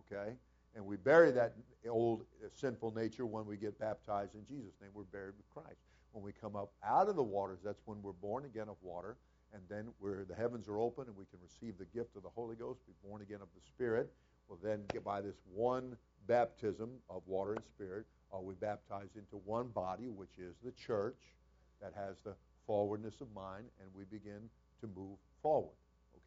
Okay, 0.00 0.34
and 0.74 0.84
we 0.84 0.96
bury 0.96 1.30
that 1.30 1.54
old 1.88 2.26
uh, 2.44 2.48
sinful 2.52 2.92
nature 2.94 3.24
when 3.24 3.46
we 3.46 3.56
get 3.56 3.78
baptized 3.78 4.34
in 4.34 4.44
Jesus' 4.44 4.74
name. 4.82 4.90
We're 4.92 5.04
buried 5.04 5.34
with 5.38 5.48
Christ. 5.48 5.80
When 6.12 6.22
we 6.22 6.32
come 6.32 6.54
up 6.54 6.72
out 6.84 7.08
of 7.08 7.16
the 7.16 7.22
waters, 7.22 7.60
that's 7.64 7.80
when 7.86 8.02
we're 8.02 8.12
born 8.12 8.44
again 8.44 8.68
of 8.68 8.76
water 8.82 9.16
and 9.52 9.62
then 9.68 9.88
where 9.98 10.24
the 10.28 10.34
heavens 10.34 10.68
are 10.68 10.78
open 10.78 11.06
and 11.06 11.16
we 11.16 11.24
can 11.26 11.38
receive 11.42 11.78
the 11.78 11.84
gift 11.86 12.16
of 12.16 12.22
the 12.22 12.28
Holy 12.28 12.56
Ghost, 12.56 12.86
be 12.86 12.92
born 13.04 13.22
again 13.22 13.40
of 13.40 13.48
the 13.54 13.60
Spirit. 13.66 14.12
We'll 14.48 14.58
then 14.62 14.82
by 15.04 15.20
this 15.20 15.36
one 15.52 15.96
baptism 16.26 16.90
of 17.08 17.22
water 17.26 17.54
and 17.54 17.64
Spirit, 17.64 18.06
are 18.32 18.40
we 18.40 18.54
baptized 18.54 19.16
into 19.16 19.36
one 19.44 19.68
body, 19.68 20.08
which 20.08 20.38
is 20.38 20.54
the 20.64 20.72
church, 20.72 21.18
that 21.82 21.92
has 21.96 22.16
the 22.24 22.34
forwardness 22.66 23.20
of 23.20 23.32
mind, 23.34 23.64
and 23.80 23.88
we 23.94 24.04
begin 24.04 24.48
to 24.80 24.86
move 24.86 25.18
forward. 25.42 25.76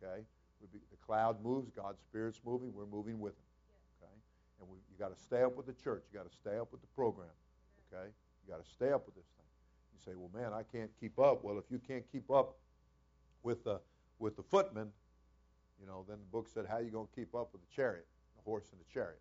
Okay, 0.03 0.23
be, 0.71 0.79
the 0.91 0.97
cloud 1.05 1.43
moves, 1.43 1.71
God's 1.75 2.01
Spirit's 2.01 2.41
moving, 2.45 2.73
we're 2.73 2.85
moving 2.85 3.19
with 3.19 3.33
Him. 3.33 3.45
Okay, 4.01 4.13
and 4.59 4.69
we, 4.69 4.77
you 4.91 4.97
got 4.97 5.15
to 5.15 5.23
stay 5.23 5.43
up 5.43 5.55
with 5.55 5.65
the 5.65 5.73
church. 5.73 6.03
You 6.11 6.19
got 6.19 6.29
to 6.29 6.35
stay 6.35 6.57
up 6.57 6.71
with 6.71 6.81
the 6.81 6.87
program. 6.95 7.29
Okay, 7.87 8.09
you 8.45 8.53
got 8.53 8.63
to 8.63 8.69
stay 8.71 8.91
up 8.91 9.05
with 9.05 9.15
this 9.15 9.27
thing. 9.37 9.45
You 9.93 9.99
say, 10.03 10.15
well, 10.17 10.31
man, 10.33 10.53
I 10.53 10.63
can't 10.63 10.91
keep 10.99 11.19
up. 11.19 11.43
Well, 11.43 11.57
if 11.57 11.65
you 11.69 11.79
can't 11.79 12.03
keep 12.11 12.29
up 12.31 12.55
with 13.43 13.63
the 13.63 13.79
with 14.19 14.35
the 14.35 14.43
footmen, 14.43 14.89
you 15.79 15.87
know, 15.87 16.05
then 16.07 16.17
the 16.17 16.31
book 16.31 16.47
said, 16.53 16.65
how 16.67 16.77
are 16.77 16.81
you 16.81 16.91
going 16.91 17.07
to 17.07 17.15
keep 17.15 17.35
up 17.35 17.49
with 17.51 17.61
the 17.61 17.75
chariot, 17.75 18.07
the 18.37 18.43
horse 18.43 18.65
and 18.71 18.79
the 18.79 18.93
chariot? 18.93 19.19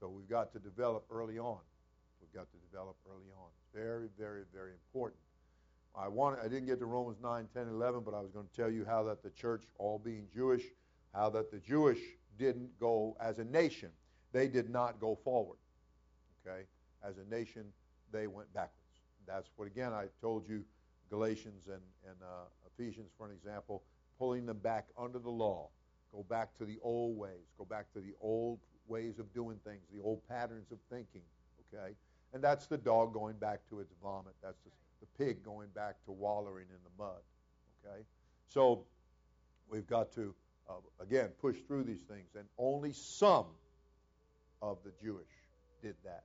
So 0.00 0.08
we've 0.08 0.28
got 0.28 0.52
to 0.52 0.58
develop 0.58 1.04
early 1.10 1.38
on. 1.38 1.58
We've 2.20 2.32
got 2.32 2.50
to 2.50 2.58
develop 2.70 2.96
early 3.08 3.30
on. 3.38 3.48
Very, 3.74 4.08
very, 4.18 4.42
very 4.52 4.72
important. 4.72 5.20
I 5.98 6.08
want 6.08 6.38
I 6.40 6.48
didn't 6.48 6.66
get 6.66 6.78
to 6.80 6.86
Romans 6.86 7.16
9, 7.22 7.48
10, 7.54 7.68
11, 7.68 8.02
but 8.04 8.12
I 8.12 8.20
was 8.20 8.30
going 8.30 8.46
to 8.46 8.54
tell 8.54 8.70
you 8.70 8.84
how 8.84 9.02
that 9.04 9.22
the 9.22 9.30
church, 9.30 9.64
all 9.78 9.98
being 9.98 10.26
Jewish, 10.34 10.62
how 11.14 11.30
that 11.30 11.50
the 11.50 11.58
Jewish 11.58 11.98
didn't 12.38 12.78
go 12.78 13.16
as 13.20 13.38
a 13.38 13.44
nation. 13.44 13.90
They 14.32 14.48
did 14.48 14.68
not 14.68 15.00
go 15.00 15.18
forward. 15.24 15.56
Okay? 16.46 16.64
As 17.02 17.14
a 17.16 17.34
nation, 17.34 17.64
they 18.12 18.26
went 18.26 18.52
backwards. 18.52 18.72
That's 19.26 19.48
what, 19.56 19.66
again, 19.66 19.92
I 19.92 20.06
told 20.20 20.46
you 20.46 20.64
Galatians 21.08 21.66
and, 21.66 21.82
and 22.06 22.16
uh, 22.22 22.44
Ephesians, 22.78 23.10
for 23.16 23.26
an 23.26 23.32
example, 23.32 23.82
pulling 24.18 24.44
them 24.44 24.58
back 24.58 24.88
under 24.98 25.18
the 25.18 25.30
law. 25.30 25.68
Go 26.12 26.24
back 26.28 26.56
to 26.58 26.64
the 26.64 26.78
old 26.82 27.16
ways. 27.16 27.46
Go 27.58 27.64
back 27.64 27.92
to 27.94 28.00
the 28.00 28.12
old 28.20 28.58
ways 28.88 29.18
of 29.18 29.32
doing 29.32 29.58
things, 29.64 29.82
the 29.92 30.02
old 30.02 30.26
patterns 30.28 30.70
of 30.72 30.78
thinking. 30.90 31.22
Okay? 31.72 31.94
And 32.32 32.42
that's 32.42 32.66
the 32.66 32.78
dog 32.78 33.12
going 33.12 33.36
back 33.36 33.60
to 33.70 33.80
its 33.80 33.92
vomit. 34.02 34.34
That's 34.42 34.60
the, 34.62 34.70
the 35.00 35.24
pig 35.24 35.42
going 35.42 35.68
back 35.74 35.96
to 36.04 36.12
wallowing 36.12 36.66
in 36.68 36.78
the 36.84 37.02
mud. 37.02 37.20
Okay? 37.84 38.02
So 38.46 38.84
we've 39.68 39.86
got 39.86 40.12
to, 40.14 40.34
uh, 40.68 40.74
again, 41.00 41.30
push 41.40 41.56
through 41.66 41.84
these 41.84 42.02
things. 42.02 42.28
And 42.36 42.44
only 42.58 42.92
some 42.92 43.46
of 44.62 44.78
the 44.84 44.92
Jewish 45.02 45.26
did 45.82 45.94
that. 46.04 46.24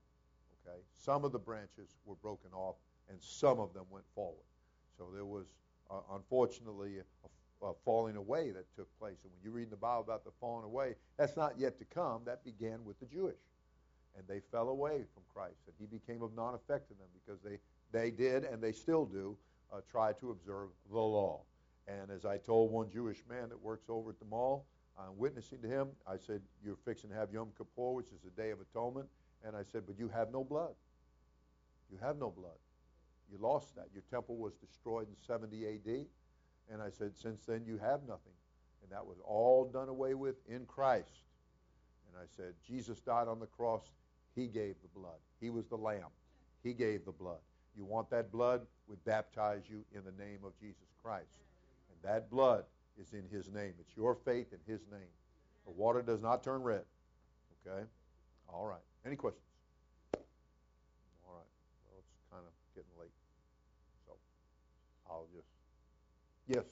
Okay? 0.68 0.80
Some 0.94 1.24
of 1.24 1.32
the 1.32 1.40
branches 1.40 1.98
were 2.06 2.16
broken 2.16 2.52
off, 2.54 2.76
and 3.10 3.18
some 3.22 3.60
of 3.60 3.74
them 3.74 3.86
went 3.90 4.06
forward. 4.16 4.46
So 4.98 5.08
there 5.14 5.26
was, 5.26 5.48
uh, 5.90 5.96
unfortunately, 6.14 7.00
a, 7.00 7.28
a, 7.62 7.72
falling 7.86 8.16
away 8.16 8.52
that 8.52 8.66
took 8.76 8.88
place. 9.00 9.18
And 9.24 9.32
when 9.32 9.42
you 9.44 9.52
read 9.52 9.66
in 9.66 9.70
the 9.70 9.76
Bible 9.76 10.02
about 10.02 10.24
the 10.24 10.32
falling 10.40 10.66
away, 10.66 10.96
that's 11.18 11.36
not 11.36 11.54
yet 11.58 11.78
to 11.80 11.86
come. 11.86 12.22
That 12.26 12.44
began 12.44 12.84
with 12.86 13.00
the 13.00 13.06
Jewish. 13.06 13.40
And 14.18 14.28
they 14.28 14.42
fell 14.52 14.70
away 14.70 15.04
from 15.14 15.24
Christ, 15.34 15.62
and 15.68 15.76
he 15.80 15.86
became 15.86 16.22
of 16.22 16.36
non 16.36 16.54
effect 16.54 16.90
to 16.90 16.94
them 16.96 17.08
because 17.14 17.42
they, 17.42 17.60
they 17.98 18.12
did, 18.12 18.44
and 18.44 18.62
they 18.62 18.74
still 18.74 19.06
do, 19.06 19.38
uh, 19.72 19.80
try 19.90 20.12
to 20.14 20.32
observe 20.32 20.70
the 20.92 21.00
law. 21.00 21.42
And 21.88 22.12
as 22.12 22.26
I 22.26 22.38
told 22.38 22.72
one 22.72 22.90
Jewish 22.92 23.24
man 23.30 23.50
that 23.50 23.62
works 23.62 23.86
over 23.90 24.10
at 24.10 24.20
the 24.20 24.26
mall, 24.26 24.66
I'm 25.00 25.18
witnessing 25.18 25.62
to 25.62 25.68
him. 25.68 25.90
I 26.06 26.18
said, 26.18 26.42
You're 26.64 26.78
fixing 26.86 27.10
to 27.10 27.16
have 27.16 27.32
Yom 27.32 27.50
Kippur, 27.58 27.94
which 27.94 28.08
is 28.08 28.20
the 28.24 28.42
Day 28.42 28.52
of 28.52 28.60
Atonement. 28.62 29.08
And 29.46 29.56
I 29.56 29.64
said, 29.72 29.84
But 29.88 29.98
you 29.98 30.10
have 30.10 30.32
no 30.32 30.44
blood. 30.44 30.74
You 31.92 31.98
have 32.02 32.18
no 32.18 32.30
blood. 32.30 32.58
You 33.32 33.38
lost 33.40 33.76
that. 33.76 33.88
Your 33.94 34.04
temple 34.10 34.36
was 34.36 34.54
destroyed 34.56 35.08
in 35.08 35.16
70 35.26 35.66
AD. 35.66 36.06
And 36.72 36.82
I 36.82 36.90
said, 36.90 37.16
Since 37.16 37.46
then, 37.46 37.64
you 37.66 37.78
have 37.78 38.02
nothing. 38.08 38.34
And 38.82 38.92
that 38.92 39.06
was 39.06 39.18
all 39.26 39.66
done 39.66 39.90
away 39.90 40.14
with 40.14 40.36
in 40.48 40.66
Christ. 40.66 41.24
And 42.08 42.22
I 42.22 42.26
said, 42.36 42.54
Jesus 42.66 43.00
died 43.00 43.28
on 43.28 43.40
the 43.40 43.46
cross. 43.46 43.84
He 44.36 44.48
gave 44.48 44.76
the 44.82 45.00
blood. 45.00 45.20
He 45.40 45.50
was 45.50 45.68
the 45.68 45.78
lamb. 45.78 46.08
He 46.64 46.74
gave 46.74 47.06
the 47.06 47.12
blood. 47.12 47.40
You 47.76 47.86
want 47.86 48.10
that 48.10 48.32
blood? 48.32 48.62
We 48.88 48.96
baptize 49.06 49.64
you 49.70 49.84
in 49.94 50.04
the 50.04 50.24
name 50.24 50.40
of 50.46 50.58
Jesus 50.60 50.88
Christ. 51.04 51.40
And 51.90 52.12
that 52.12 52.30
blood 52.30 52.64
is 53.00 53.14
in 53.14 53.24
his 53.32 53.50
name. 53.52 53.74
It's 53.80 53.96
your 53.96 54.16
faith 54.16 54.48
in 54.52 54.60
his 54.72 54.82
name. 54.92 55.12
The 55.66 55.72
water 55.72 56.02
does 56.02 56.22
not 56.22 56.44
turn 56.44 56.62
red. 56.62 56.84
Okay? 57.66 57.84
All 58.50 58.66
right. 58.66 58.84
Any 59.06 59.16
questions? 59.16 59.46
All 61.28 61.36
right. 61.36 61.52
Well, 61.88 62.00
it's 62.00 62.12
kind 62.32 62.44
of 62.46 62.54
getting 62.76 62.92
late. 63.00 63.14
So 64.06 64.14
I'll 65.10 65.28
just. 65.34 65.51
Yes. 66.54 66.66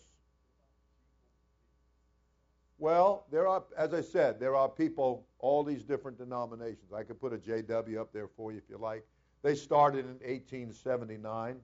Well, 2.80 3.25
there 3.32 3.47
are, 3.47 3.63
as 3.77 3.93
I 3.93 4.01
said, 4.01 4.39
there 4.39 4.55
are 4.55 4.67
people, 4.67 5.25
all 5.39 5.63
these 5.63 5.84
different 5.84 6.17
denominations. 6.17 6.91
I 6.93 7.03
could 7.03 7.19
put 7.19 7.34
a 7.34 7.38
JW 7.38 7.97
up 7.99 8.11
there 8.11 8.27
for 8.27 8.51
you 8.51 8.57
if 8.57 8.69
you 8.69 8.77
like. 8.77 9.05
They 9.41 9.55
started 9.55 9.99
in 10.05 10.19
1879, 10.30 11.55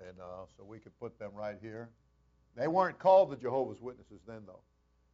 and 0.00 0.20
uh, 0.20 0.24
so 0.56 0.64
we 0.64 0.78
could 0.78 0.98
put 0.98 1.18
them 1.18 1.30
right 1.34 1.56
here. 1.60 1.88
They 2.56 2.68
weren't 2.68 2.98
called 2.98 3.30
the 3.30 3.36
Jehovah's 3.36 3.80
Witnesses 3.80 4.20
then, 4.26 4.42
though. 4.46 4.62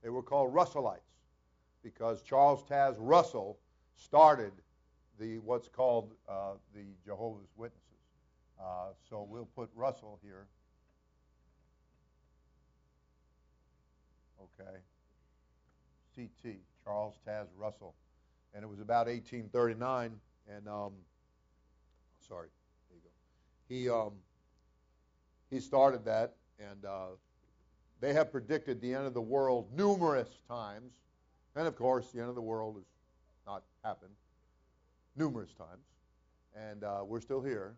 They 0.02 0.08
were 0.08 0.22
called 0.22 0.54
Russellites 0.54 1.00
because 1.82 2.22
Charles 2.22 2.62
Taze 2.64 2.96
Russell 2.98 3.58
started 3.96 4.52
the 5.18 5.38
what's 5.38 5.68
called 5.68 6.14
uh, 6.28 6.52
the 6.74 6.84
Jehovah's 7.04 7.50
Witnesses. 7.56 7.82
Uh, 8.58 8.92
so 9.08 9.26
we'll 9.28 9.48
put 9.54 9.68
Russell 9.74 10.18
here. 10.22 10.46
Okay. 14.60 14.78
CT, 16.14 16.56
Charles 16.84 17.14
Taze 17.26 17.48
Russell. 17.56 17.94
And 18.54 18.62
it 18.62 18.68
was 18.68 18.80
about 18.80 19.06
1839, 19.06 20.12
and 20.48 20.68
um, 20.68 20.92
sorry, 22.28 22.48
there 22.88 22.98
you 22.98 23.02
go. 23.02 23.74
He 23.74 23.88
um, 23.88 24.12
he 25.50 25.60
started 25.60 26.04
that, 26.04 26.34
and 26.58 26.84
uh, 26.84 27.08
they 28.00 28.12
have 28.12 28.30
predicted 28.30 28.80
the 28.80 28.94
end 28.94 29.06
of 29.06 29.14
the 29.14 29.22
world 29.22 29.68
numerous 29.74 30.28
times. 30.48 30.92
And 31.54 31.66
of 31.66 31.76
course, 31.76 32.10
the 32.10 32.20
end 32.20 32.28
of 32.28 32.34
the 32.34 32.42
world 32.42 32.76
has 32.76 32.84
not 33.46 33.62
happened 33.84 34.14
numerous 35.16 35.52
times. 35.54 35.84
And 36.54 36.84
uh, 36.84 37.02
we're 37.06 37.20
still 37.20 37.42
here. 37.42 37.76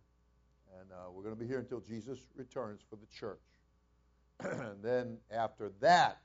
And 0.81 0.91
uh, 0.93 1.11
we're 1.13 1.23
going 1.23 1.35
to 1.35 1.41
be 1.41 1.47
here 1.47 1.59
until 1.59 1.81
Jesus 1.81 2.19
returns 2.37 2.81
for 2.89 2.97
the 2.97 3.07
church. 3.07 3.41
and 4.41 4.83
then 4.83 5.19
after 5.31 5.71
that 5.81 6.23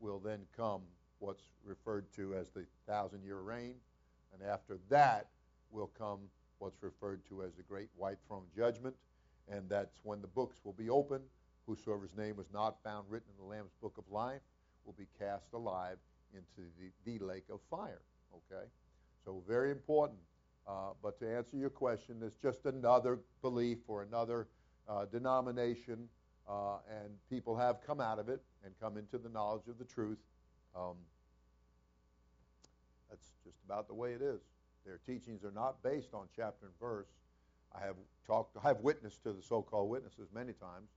will 0.00 0.18
then 0.18 0.40
come 0.56 0.82
what's 1.18 1.44
referred 1.64 2.12
to 2.14 2.34
as 2.34 2.50
the 2.50 2.64
thousand 2.86 3.22
year 3.24 3.38
reign. 3.38 3.74
And 4.32 4.48
after 4.48 4.78
that 4.88 5.28
will 5.70 5.90
come 5.98 6.20
what's 6.58 6.82
referred 6.82 7.24
to 7.28 7.42
as 7.42 7.54
the 7.54 7.62
great 7.62 7.88
white 7.96 8.18
throne 8.26 8.44
judgment. 8.54 8.94
And 9.48 9.68
that's 9.68 10.00
when 10.02 10.20
the 10.20 10.26
books 10.28 10.60
will 10.64 10.72
be 10.72 10.90
opened 10.90 11.24
Whosoever's 11.66 12.16
name 12.16 12.36
was 12.36 12.46
not 12.52 12.76
found 12.84 13.06
written 13.10 13.28
in 13.36 13.44
the 13.44 13.48
Lamb's 13.50 13.74
book 13.82 13.98
of 13.98 14.04
life 14.10 14.42
will 14.84 14.94
be 14.96 15.06
cast 15.18 15.52
alive 15.52 15.98
into 16.32 16.70
the, 16.78 16.90
the 17.04 17.24
lake 17.24 17.46
of 17.50 17.60
fire. 17.68 18.02
Okay? 18.32 18.64
So, 19.24 19.42
very 19.48 19.72
important. 19.72 20.20
Uh, 20.68 20.90
but 21.02 21.18
to 21.18 21.28
answer 21.28 21.56
your 21.56 21.70
question, 21.70 22.22
it's 22.24 22.36
just 22.36 22.66
another 22.66 23.18
belief 23.42 23.78
or 23.88 24.02
another 24.02 24.46
uh, 24.88 25.06
denomination, 25.06 26.08
uh, 26.48 26.78
and 26.90 27.10
people 27.28 27.56
have 27.56 27.84
come 27.86 28.00
out 28.00 28.18
of 28.18 28.28
it 28.28 28.40
and 28.64 28.74
come 28.80 28.96
into 28.96 29.18
the 29.18 29.28
knowledge 29.28 29.68
of 29.68 29.78
the 29.78 29.84
truth. 29.84 30.18
Um, 30.74 30.96
that's 33.10 33.26
just 33.44 33.58
about 33.64 33.88
the 33.88 33.94
way 33.94 34.12
it 34.12 34.22
is. 34.22 34.40
Their 34.84 35.00
teachings 35.06 35.44
are 35.44 35.52
not 35.52 35.82
based 35.82 36.14
on 36.14 36.28
chapter 36.34 36.66
and 36.66 36.78
verse. 36.80 37.08
I 37.74 37.84
have 37.84 37.96
talked, 38.26 38.56
I 38.62 38.68
have 38.68 38.80
witnessed 38.80 39.22
to 39.24 39.32
the 39.32 39.42
so-called 39.42 39.90
witnesses 39.90 40.28
many 40.32 40.52
times, 40.52 40.90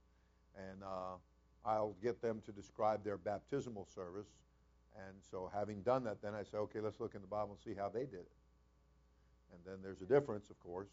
and 0.56 0.82
uh, 0.82 1.16
I'll 1.64 1.96
get 2.02 2.22
them 2.22 2.40
to 2.46 2.52
describe 2.52 3.04
their 3.04 3.16
baptismal 3.16 3.86
service. 3.92 4.28
And 4.96 5.16
so, 5.30 5.50
having 5.54 5.82
done 5.82 6.04
that, 6.04 6.20
then 6.22 6.34
I 6.34 6.42
say, 6.42 6.58
okay, 6.58 6.80
let's 6.80 6.98
look 7.00 7.14
in 7.14 7.20
the 7.20 7.26
Bible 7.26 7.56
and 7.56 7.60
see 7.60 7.78
how 7.78 7.88
they 7.88 8.00
did 8.00 8.14
it. 8.20 8.32
And 9.52 9.60
then 9.64 9.76
there's 9.82 10.02
a 10.02 10.04
difference, 10.04 10.50
of 10.50 10.58
course. 10.60 10.88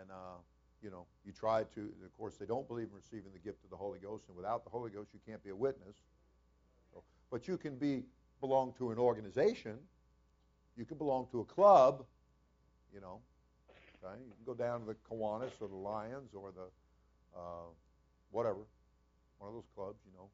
And, 0.00 0.10
uh, 0.10 0.38
you 0.82 0.90
know, 0.90 1.06
you 1.24 1.32
try 1.32 1.64
to, 1.74 1.80
of 2.04 2.16
course, 2.16 2.36
they 2.36 2.46
don't 2.46 2.66
believe 2.68 2.88
in 2.90 2.96
receiving 2.96 3.32
the 3.32 3.38
gift 3.38 3.64
of 3.64 3.70
the 3.70 3.76
Holy 3.76 3.98
Ghost. 3.98 4.24
And 4.28 4.36
without 4.36 4.64
the 4.64 4.70
Holy 4.70 4.90
Ghost, 4.90 5.10
you 5.12 5.20
can't 5.26 5.42
be 5.42 5.50
a 5.50 5.56
witness. 5.56 5.96
So, 6.92 7.02
but 7.30 7.48
you 7.48 7.56
can 7.56 7.76
be 7.76 8.02
belong 8.40 8.74
to 8.78 8.90
an 8.90 8.98
organization. 8.98 9.78
You 10.76 10.84
can 10.84 10.98
belong 10.98 11.26
to 11.32 11.40
a 11.40 11.44
club, 11.44 12.04
you 12.92 13.00
know. 13.00 13.20
Okay? 14.04 14.14
You 14.20 14.32
can 14.32 14.44
go 14.44 14.54
down 14.54 14.80
to 14.80 14.86
the 14.86 14.96
Kiwanis 15.08 15.52
or 15.60 15.68
the 15.68 15.76
Lions 15.76 16.34
or 16.34 16.52
the 16.52 16.68
uh, 17.36 17.68
whatever 18.30 18.60
one 19.38 19.48
of 19.48 19.54
those 19.54 19.68
clubs, 19.74 19.98
you 20.06 20.12
know. 20.16 20.28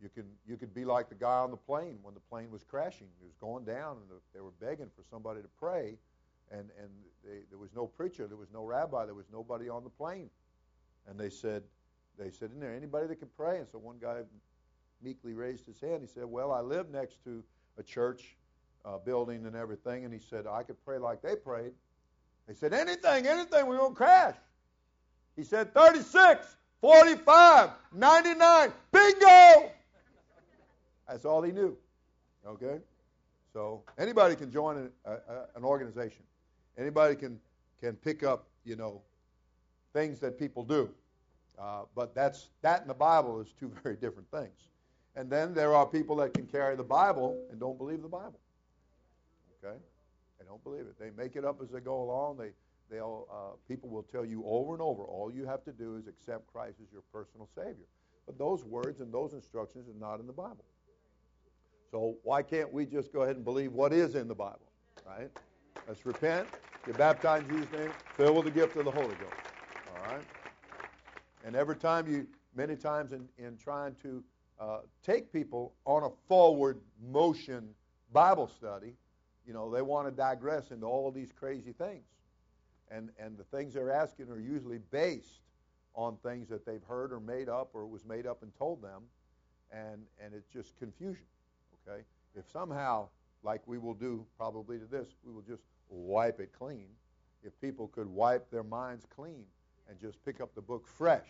You 0.00 0.08
can 0.08 0.24
you 0.46 0.56
could 0.56 0.72
be 0.72 0.84
like 0.84 1.08
the 1.08 1.16
guy 1.16 1.38
on 1.38 1.50
the 1.50 1.56
plane 1.56 1.98
when 2.02 2.14
the 2.14 2.20
plane 2.20 2.50
was 2.50 2.62
crashing. 2.62 3.08
It 3.20 3.24
was 3.24 3.34
going 3.40 3.64
down, 3.64 3.96
and 3.96 4.08
the, 4.08 4.20
they 4.32 4.40
were 4.40 4.54
begging 4.60 4.90
for 4.94 5.02
somebody 5.10 5.42
to 5.42 5.48
pray, 5.58 5.96
and 6.50 6.70
and 6.78 6.90
they, 7.24 7.40
there 7.50 7.58
was 7.58 7.70
no 7.74 7.86
preacher, 7.86 8.26
there 8.26 8.36
was 8.36 8.52
no 8.52 8.64
rabbi, 8.64 9.04
there 9.04 9.14
was 9.14 9.26
nobody 9.32 9.68
on 9.68 9.84
the 9.84 9.90
plane, 9.90 10.30
and 11.06 11.18
they 11.18 11.30
said 11.30 11.62
they 12.18 12.30
said, 12.30 12.50
"Isn't 12.50 12.60
there 12.60 12.74
anybody 12.74 13.06
that 13.06 13.16
can 13.16 13.28
pray?" 13.36 13.58
And 13.58 13.68
so 13.70 13.78
one 13.78 13.96
guy 14.00 14.22
meekly 15.02 15.34
raised 15.34 15.66
his 15.66 15.80
hand. 15.80 16.00
He 16.02 16.08
said, 16.08 16.24
"Well, 16.24 16.52
I 16.52 16.60
live 16.60 16.90
next 16.90 17.22
to 17.24 17.42
a 17.78 17.82
church 17.82 18.36
uh, 18.84 18.98
building 18.98 19.46
and 19.46 19.54
everything," 19.54 20.04
and 20.04 20.12
he 20.12 20.20
said, 20.20 20.46
"I 20.46 20.62
could 20.62 20.82
pray 20.84 20.98
like 20.98 21.22
they 21.22 21.36
prayed." 21.36 21.72
They 22.46 22.54
said, 22.54 22.72
"Anything, 22.72 23.26
anything, 23.26 23.66
we 23.66 23.76
won't 23.76 23.94
crash." 23.94 24.36
He 25.36 25.44
said, 25.44 25.72
36. 25.72 26.56
45, 26.80 27.70
99, 27.92 28.72
bingo! 28.92 29.70
That's 31.08 31.24
all 31.24 31.42
he 31.42 31.50
knew. 31.50 31.76
Okay? 32.46 32.78
So 33.52 33.82
anybody 33.98 34.36
can 34.36 34.50
join 34.50 34.90
a, 35.04 35.10
a, 35.10 35.16
an 35.56 35.64
organization. 35.64 36.22
Anybody 36.78 37.16
can, 37.16 37.40
can 37.80 37.96
pick 37.96 38.22
up, 38.22 38.46
you 38.64 38.76
know, 38.76 39.02
things 39.92 40.20
that 40.20 40.38
people 40.38 40.62
do. 40.62 40.88
Uh, 41.58 41.82
but 41.94 42.14
that's 42.14 42.50
that 42.62 42.82
in 42.82 42.88
the 42.88 42.94
Bible 42.94 43.40
is 43.40 43.48
two 43.58 43.70
very 43.82 43.96
different 43.96 44.30
things. 44.30 44.54
And 45.16 45.28
then 45.28 45.52
there 45.52 45.74
are 45.74 45.84
people 45.84 46.16
that 46.16 46.32
can 46.32 46.46
carry 46.46 46.76
the 46.76 46.84
Bible 46.84 47.36
and 47.50 47.58
don't 47.58 47.76
believe 47.76 48.02
the 48.02 48.08
Bible. 48.08 48.38
Okay, 49.64 49.76
they 50.38 50.46
don't 50.46 50.62
believe 50.62 50.82
it. 50.82 50.96
They 51.00 51.10
make 51.20 51.34
it 51.34 51.44
up 51.44 51.60
as 51.60 51.70
they 51.70 51.80
go 51.80 52.00
along. 52.02 52.36
They 52.36 52.50
they'll 52.88 53.26
uh, 53.28 53.56
people 53.66 53.88
will 53.88 54.04
tell 54.04 54.24
you 54.24 54.44
over 54.46 54.74
and 54.74 54.82
over. 54.82 55.02
All 55.02 55.32
you 55.32 55.44
have 55.46 55.64
to 55.64 55.72
do 55.72 55.96
is 55.96 56.06
accept 56.06 56.46
Christ 56.46 56.76
as 56.80 56.92
your 56.92 57.02
personal 57.12 57.48
Savior. 57.56 57.86
But 58.26 58.38
those 58.38 58.64
words 58.64 59.00
and 59.00 59.12
those 59.12 59.32
instructions 59.32 59.88
are 59.88 59.98
not 59.98 60.20
in 60.20 60.28
the 60.28 60.32
Bible. 60.32 60.64
So 61.90 62.16
why 62.22 62.42
can't 62.42 62.72
we 62.72 62.86
just 62.86 63.12
go 63.12 63.22
ahead 63.22 63.36
and 63.36 63.44
believe 63.44 63.72
what 63.72 63.92
is 63.92 64.14
in 64.14 64.28
the 64.28 64.34
Bible? 64.34 64.70
Right? 65.04 65.30
Let's 65.86 66.04
repent, 66.04 66.48
get 66.86 66.98
baptized 66.98 67.48
in 67.48 67.56
Jesus' 67.56 67.72
name, 67.72 67.90
fill 68.16 68.34
with 68.34 68.44
the 68.44 68.50
gift 68.50 68.76
of 68.76 68.84
the 68.84 68.90
Holy 68.90 69.14
Ghost. 69.14 69.34
All 69.94 70.12
right? 70.12 70.24
And 71.44 71.56
every 71.56 71.76
time 71.76 72.06
you, 72.06 72.26
many 72.54 72.76
times 72.76 73.12
in, 73.12 73.28
in 73.38 73.56
trying 73.56 73.94
to 74.02 74.22
uh, 74.60 74.78
take 75.02 75.32
people 75.32 75.72
on 75.84 76.02
a 76.02 76.10
forward 76.28 76.80
motion 77.10 77.68
Bible 78.12 78.48
study, 78.48 78.94
you 79.46 79.52
know, 79.52 79.70
they 79.70 79.82
want 79.82 80.06
to 80.06 80.10
digress 80.10 80.70
into 80.70 80.86
all 80.86 81.10
these 81.10 81.32
crazy 81.32 81.72
things. 81.72 82.04
And, 82.90 83.10
and 83.18 83.36
the 83.36 83.44
things 83.44 83.74
they're 83.74 83.92
asking 83.92 84.30
are 84.30 84.40
usually 84.40 84.78
based 84.90 85.40
on 85.94 86.16
things 86.22 86.48
that 86.48 86.64
they've 86.64 86.82
heard 86.84 87.12
or 87.12 87.20
made 87.20 87.48
up 87.48 87.70
or 87.74 87.86
was 87.86 88.04
made 88.04 88.26
up 88.26 88.42
and 88.42 88.52
told 88.58 88.82
them. 88.82 89.02
And, 89.70 90.02
and 90.22 90.34
it's 90.34 90.48
just 90.48 90.78
confusion. 90.78 91.24
Okay? 91.86 92.02
If 92.34 92.50
somehow, 92.50 93.08
like 93.42 93.60
we 93.66 93.78
will 93.78 93.94
do 93.94 94.26
probably 94.36 94.78
to 94.78 94.86
this, 94.86 95.08
we 95.24 95.32
will 95.32 95.42
just 95.42 95.62
wipe 95.88 96.40
it 96.40 96.52
clean. 96.56 96.86
If 97.42 97.58
people 97.60 97.88
could 97.88 98.08
wipe 98.08 98.50
their 98.50 98.64
minds 98.64 99.06
clean 99.14 99.44
and 99.88 99.98
just 99.98 100.22
pick 100.24 100.40
up 100.40 100.54
the 100.54 100.60
book 100.60 100.86
fresh 100.86 101.28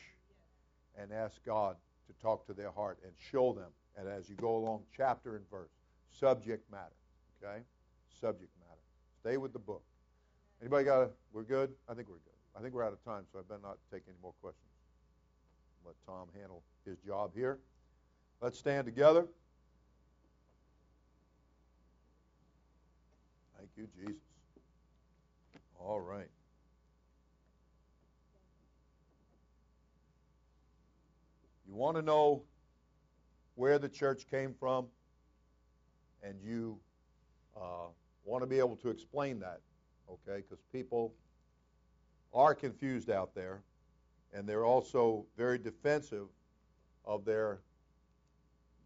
and 0.98 1.12
ask 1.12 1.44
God 1.44 1.76
to 2.06 2.22
talk 2.22 2.46
to 2.46 2.54
their 2.54 2.70
heart 2.70 2.98
and 3.04 3.12
show 3.30 3.52
them, 3.52 3.70
and 3.96 4.08
as 4.08 4.28
you 4.28 4.36
go 4.36 4.56
along, 4.56 4.82
chapter 4.96 5.36
and 5.36 5.48
verse, 5.50 5.70
subject 6.10 6.70
matter. 6.70 6.96
Okay? 7.42 7.62
Subject 8.20 8.50
matter. 8.58 8.80
Stay 9.20 9.36
with 9.36 9.52
the 9.52 9.58
book. 9.58 9.82
Anybody 10.60 10.84
got 10.84 11.02
a, 11.02 11.10
we're 11.32 11.42
good? 11.42 11.70
I 11.88 11.94
think 11.94 12.08
we're 12.08 12.14
good. 12.14 12.32
I 12.56 12.62
think 12.62 12.74
we're 12.74 12.84
out 12.84 12.92
of 12.92 13.04
time, 13.04 13.24
so 13.32 13.38
I 13.38 13.42
better 13.48 13.60
not 13.62 13.78
take 13.92 14.02
any 14.08 14.16
more 14.22 14.32
questions. 14.40 14.64
Let 15.84 15.94
Tom 16.06 16.28
handle 16.34 16.62
his 16.84 16.98
job 16.98 17.30
here. 17.34 17.58
Let's 18.40 18.58
stand 18.58 18.86
together. 18.86 19.26
You, 23.78 23.88
Jesus. 23.96 24.20
All 25.78 26.00
right. 26.00 26.28
You 31.66 31.74
want 31.74 31.96
to 31.96 32.02
know 32.02 32.42
where 33.54 33.78
the 33.78 33.88
church 33.88 34.26
came 34.28 34.54
from, 34.58 34.86
and 36.22 36.40
you 36.42 36.78
uh, 37.56 37.88
want 38.24 38.42
to 38.42 38.46
be 38.46 38.58
able 38.58 38.76
to 38.76 38.88
explain 38.88 39.38
that, 39.40 39.60
okay? 40.10 40.42
Because 40.42 40.64
people 40.72 41.14
are 42.34 42.54
confused 42.54 43.10
out 43.10 43.34
there, 43.34 43.62
and 44.32 44.48
they're 44.48 44.64
also 44.64 45.24
very 45.36 45.58
defensive 45.58 46.26
of 47.04 47.24
their 47.24 47.60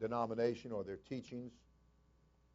denomination 0.00 0.70
or 0.72 0.84
their 0.84 0.98
teachings. 1.08 1.52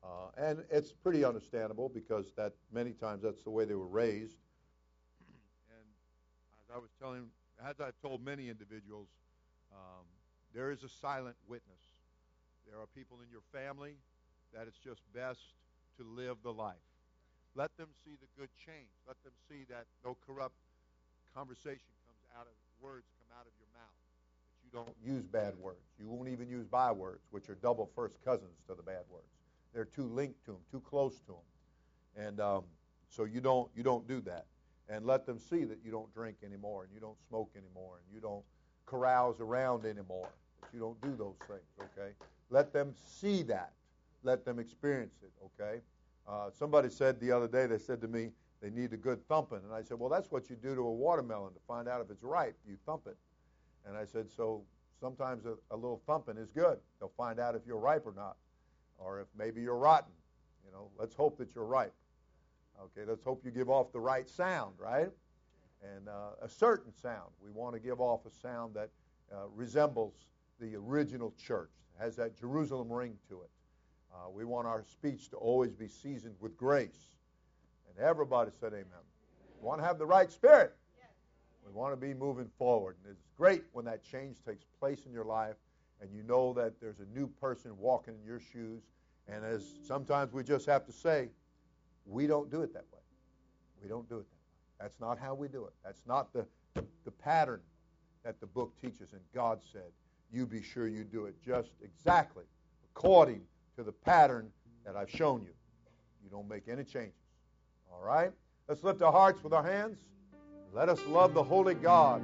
Uh, 0.04 0.30
and 0.38 0.64
it's 0.70 0.92
pretty 0.92 1.26
understandable 1.26 1.90
because 1.90 2.32
that 2.36 2.54
many 2.72 2.92
times 2.92 3.24
that's 3.24 3.44
the 3.44 3.50
way 3.50 3.66
they 3.66 3.76
were 3.76 3.88
raised. 3.88 4.38
And 5.70 5.88
as 6.64 6.76
I 6.76 6.78
was 6.78 6.90
telling, 7.00 7.26
as 7.64 7.80
I've 7.80 8.00
told 8.02 8.24
many 8.24 8.50
individuals, 8.50 9.08
um, 9.72 10.06
there 10.54 10.72
is 10.72 10.84
a 10.84 10.90
silent 10.90 11.36
witness. 11.48 11.82
There 12.70 12.80
are 12.80 12.88
people 12.96 13.18
in 13.24 13.30
your 13.32 13.42
family 13.52 13.96
that 14.54 14.68
it's 14.68 14.78
just 14.78 15.02
best 15.14 15.40
to 15.98 16.04
live 16.04 16.38
the 16.44 16.54
life. 16.54 16.76
Let 17.56 17.76
them 17.78 17.90
see 18.06 18.12
the 18.22 18.28
good 18.40 18.50
change. 18.66 18.92
Let 19.08 19.18
them 19.24 19.34
see 19.50 19.66
that 19.70 19.86
no 20.06 20.16
corrupt 20.28 20.56
conversation 21.34 21.90
comes 22.06 22.22
out 22.38 22.46
of 22.46 22.54
words 22.82 23.06
come 23.18 23.30
out 23.40 23.46
of 23.46 23.54
your 23.58 23.68
mouth. 23.74 23.98
That 24.54 24.62
you 24.64 24.70
don't 24.72 24.98
use 25.04 25.26
bad 25.26 25.56
words. 25.58 25.82
You 26.00 26.08
won't 26.08 26.30
even 26.30 26.50
use 26.50 26.66
bywords, 26.66 27.26
which 27.32 27.50
are 27.50 27.56
double 27.56 27.90
first 27.96 28.16
cousins 28.24 28.58
to 28.68 28.76
the 28.76 28.84
bad 28.84 29.04
words. 29.10 29.37
They're 29.78 29.86
too 29.86 30.10
linked 30.12 30.44
to 30.46 30.54
them, 30.54 30.62
too 30.72 30.80
close 30.80 31.20
to 31.28 31.34
them, 31.34 32.26
and 32.26 32.40
um, 32.40 32.64
so 33.10 33.26
you 33.26 33.40
don't 33.42 33.70
you 33.76 33.84
don't 33.84 34.08
do 34.08 34.22
that. 34.22 34.48
And 34.90 35.06
let 35.06 35.28
them 35.28 35.38
see 35.38 35.66
that 35.66 35.78
you 35.86 35.92
don't 35.92 36.12
drink 36.16 36.38
anymore, 36.44 36.84
and 36.84 36.92
you 36.92 37.00
don't 37.00 37.20
smoke 37.30 37.52
anymore, 37.56 38.00
and 38.00 38.12
you 38.12 38.20
don't 38.20 38.44
carouse 38.88 39.40
around 39.40 39.86
anymore. 39.86 40.30
That 40.62 40.70
you 40.74 40.80
don't 40.80 41.00
do 41.00 41.16
those 41.16 41.36
things. 41.48 41.92
Okay. 41.96 42.14
Let 42.50 42.74
them 42.74 42.96
see 43.06 43.44
that. 43.44 43.74
Let 44.24 44.46
them 44.46 44.58
experience 44.58 45.14
it. 45.22 45.32
Okay. 45.46 45.82
Uh, 46.28 46.50
somebody 46.50 46.90
said 46.90 47.20
the 47.20 47.32
other 47.32 47.48
day. 47.48 47.68
They 47.68 47.78
said 47.78 48.02
to 48.02 48.08
me, 48.08 48.32
they 48.64 48.72
need 48.72 48.94
a 48.94 48.98
good 48.98 49.24
thumping. 49.28 49.60
And 49.64 49.72
I 49.72 49.84
said, 49.84 50.00
well, 50.00 50.10
that's 50.10 50.32
what 50.32 50.50
you 50.50 50.56
do 50.56 50.74
to 50.74 50.82
a 50.82 50.92
watermelon 50.92 51.54
to 51.54 51.60
find 51.68 51.88
out 51.88 52.02
if 52.02 52.10
it's 52.10 52.24
ripe. 52.24 52.58
You 52.68 52.78
thump 52.88 53.04
it. 53.06 53.18
And 53.86 53.96
I 53.96 54.06
said, 54.06 54.32
so 54.36 54.64
sometimes 55.00 55.46
a, 55.46 55.54
a 55.70 55.76
little 55.76 56.02
thumping 56.08 56.38
is 56.38 56.50
good. 56.50 56.80
They'll 57.00 57.14
find 57.16 57.40
out 57.40 57.54
if 57.54 57.62
you're 57.68 57.78
ripe 57.78 58.08
or 58.08 58.14
not, 58.16 58.38
or 58.98 59.22
if 59.22 59.28
maybe 59.38 59.62
you're 59.62 59.78
rotten. 59.78 60.12
You 60.66 60.72
know, 60.72 60.90
let's 60.98 61.16
hope 61.16 61.38
that 61.38 61.56
you're 61.56 61.66
ripe. 61.66 61.94
Okay, 62.82 63.08
let's 63.08 63.24
hope 63.24 63.44
you 63.44 63.52
give 63.52 63.70
off 63.70 63.92
the 63.92 64.00
right 64.00 64.30
sound, 64.30 64.74
right? 64.78 65.10
And 65.82 66.08
uh, 66.08 66.32
a 66.42 66.50
certain 66.50 66.94
sound. 66.94 67.32
We 67.44 67.50
want 67.52 67.74
to 67.74 67.80
give 67.80 68.00
off 68.00 68.26
a 68.26 68.32
sound 68.32 68.76
that 68.76 68.90
uh, 69.32 69.48
resembles 69.56 70.14
the 70.60 70.76
original 70.76 71.34
church, 71.38 71.72
has 72.00 72.16
that 72.18 72.40
Jerusalem 72.40 72.92
ring 72.92 73.16
to 73.30 73.42
it. 73.42 73.50
Uh, 74.14 74.30
we 74.30 74.46
want 74.46 74.68
our 74.68 74.84
speech 74.84 75.30
to 75.30 75.38
always 75.38 75.74
be 75.74 75.88
seasoned 75.88 76.36
with 76.40 76.58
grace. 76.58 77.16
And 77.90 78.06
everybody 78.06 78.52
said 78.60 78.74
amen. 78.74 78.86
We 79.60 79.68
want 79.68 79.82
to 79.82 79.88
have 79.88 79.98
the 79.98 80.06
right 80.06 80.32
spirit. 80.32 80.76
We 81.66 81.74
want 81.74 81.94
to 81.94 81.98
be 81.98 82.14
moving 82.14 82.50
forward. 82.58 82.96
And 83.04 83.12
it's 83.12 83.28
great 83.36 83.64
when 83.74 83.86
that 83.86 84.04
change 84.04 84.38
takes 84.46 84.66
place 84.80 85.06
in 85.06 85.12
your 85.12 85.26
life 85.26 85.58
and 86.02 86.12
you 86.14 86.24
know 86.24 86.54
that 86.54 86.80
there's 86.80 87.00
a 87.00 87.18
new 87.18 87.28
person 87.28 87.78
walking 87.78 88.14
in 88.20 88.26
your 88.26 88.40
shoes. 88.40 88.84
And 89.28 89.44
as 89.44 89.66
sometimes 89.86 90.34
we 90.34 90.44
just 90.44 90.66
have 90.68 90.86
to 90.86 90.92
say, 90.92 91.30
we 92.06 92.28
don't 92.28 92.50
do 92.50 92.62
it 92.62 92.74
that 92.74 92.86
way. 92.94 93.00
We 93.82 93.90
don't 93.90 94.08
do 94.08 94.18
it 94.18 94.26
that 94.30 94.36
way. 94.36 94.88
That's 94.90 95.00
not 95.00 95.18
how 95.20 95.34
we 95.34 95.48
do 95.48 95.66
it. 95.66 95.74
That's 95.84 96.04
not 96.08 96.32
the, 96.34 96.46
the, 96.76 96.86
the 97.06 97.12
pattern 97.12 97.62
that 98.24 98.40
the 98.40 98.46
book 98.46 98.74
teaches. 98.82 99.14
And 99.14 99.22
God 99.34 99.60
said, 99.72 99.92
you 100.32 100.46
be 100.46 100.62
sure 100.62 100.88
you 100.88 101.04
do 101.04 101.26
it 101.26 101.36
just 101.44 101.72
exactly 101.84 102.44
according 102.92 103.42
to 103.76 103.84
the 103.84 103.92
pattern 103.92 104.50
that 104.86 104.96
I've 104.96 105.10
shown 105.10 105.42
you. 105.42 105.54
You 106.24 106.30
don't 106.30 106.48
make 106.48 106.68
any 106.68 106.84
changes. 106.84 107.14
All 107.92 108.02
right? 108.02 108.32
Let's 108.68 108.84
lift 108.84 109.02
our 109.02 109.12
hearts 109.12 109.44
with 109.44 109.54
our 109.54 109.64
hands. 109.64 110.00
Let 110.74 110.90
us 110.90 111.00
love 111.08 111.34
the 111.34 111.44
Holy 111.44 111.76
God. 111.76 112.22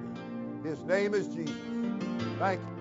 His 0.64 0.84
name 0.84 1.14
is 1.14 1.28
Jesus. 1.28 1.56
Thank 2.38 2.62
you. 2.62 2.73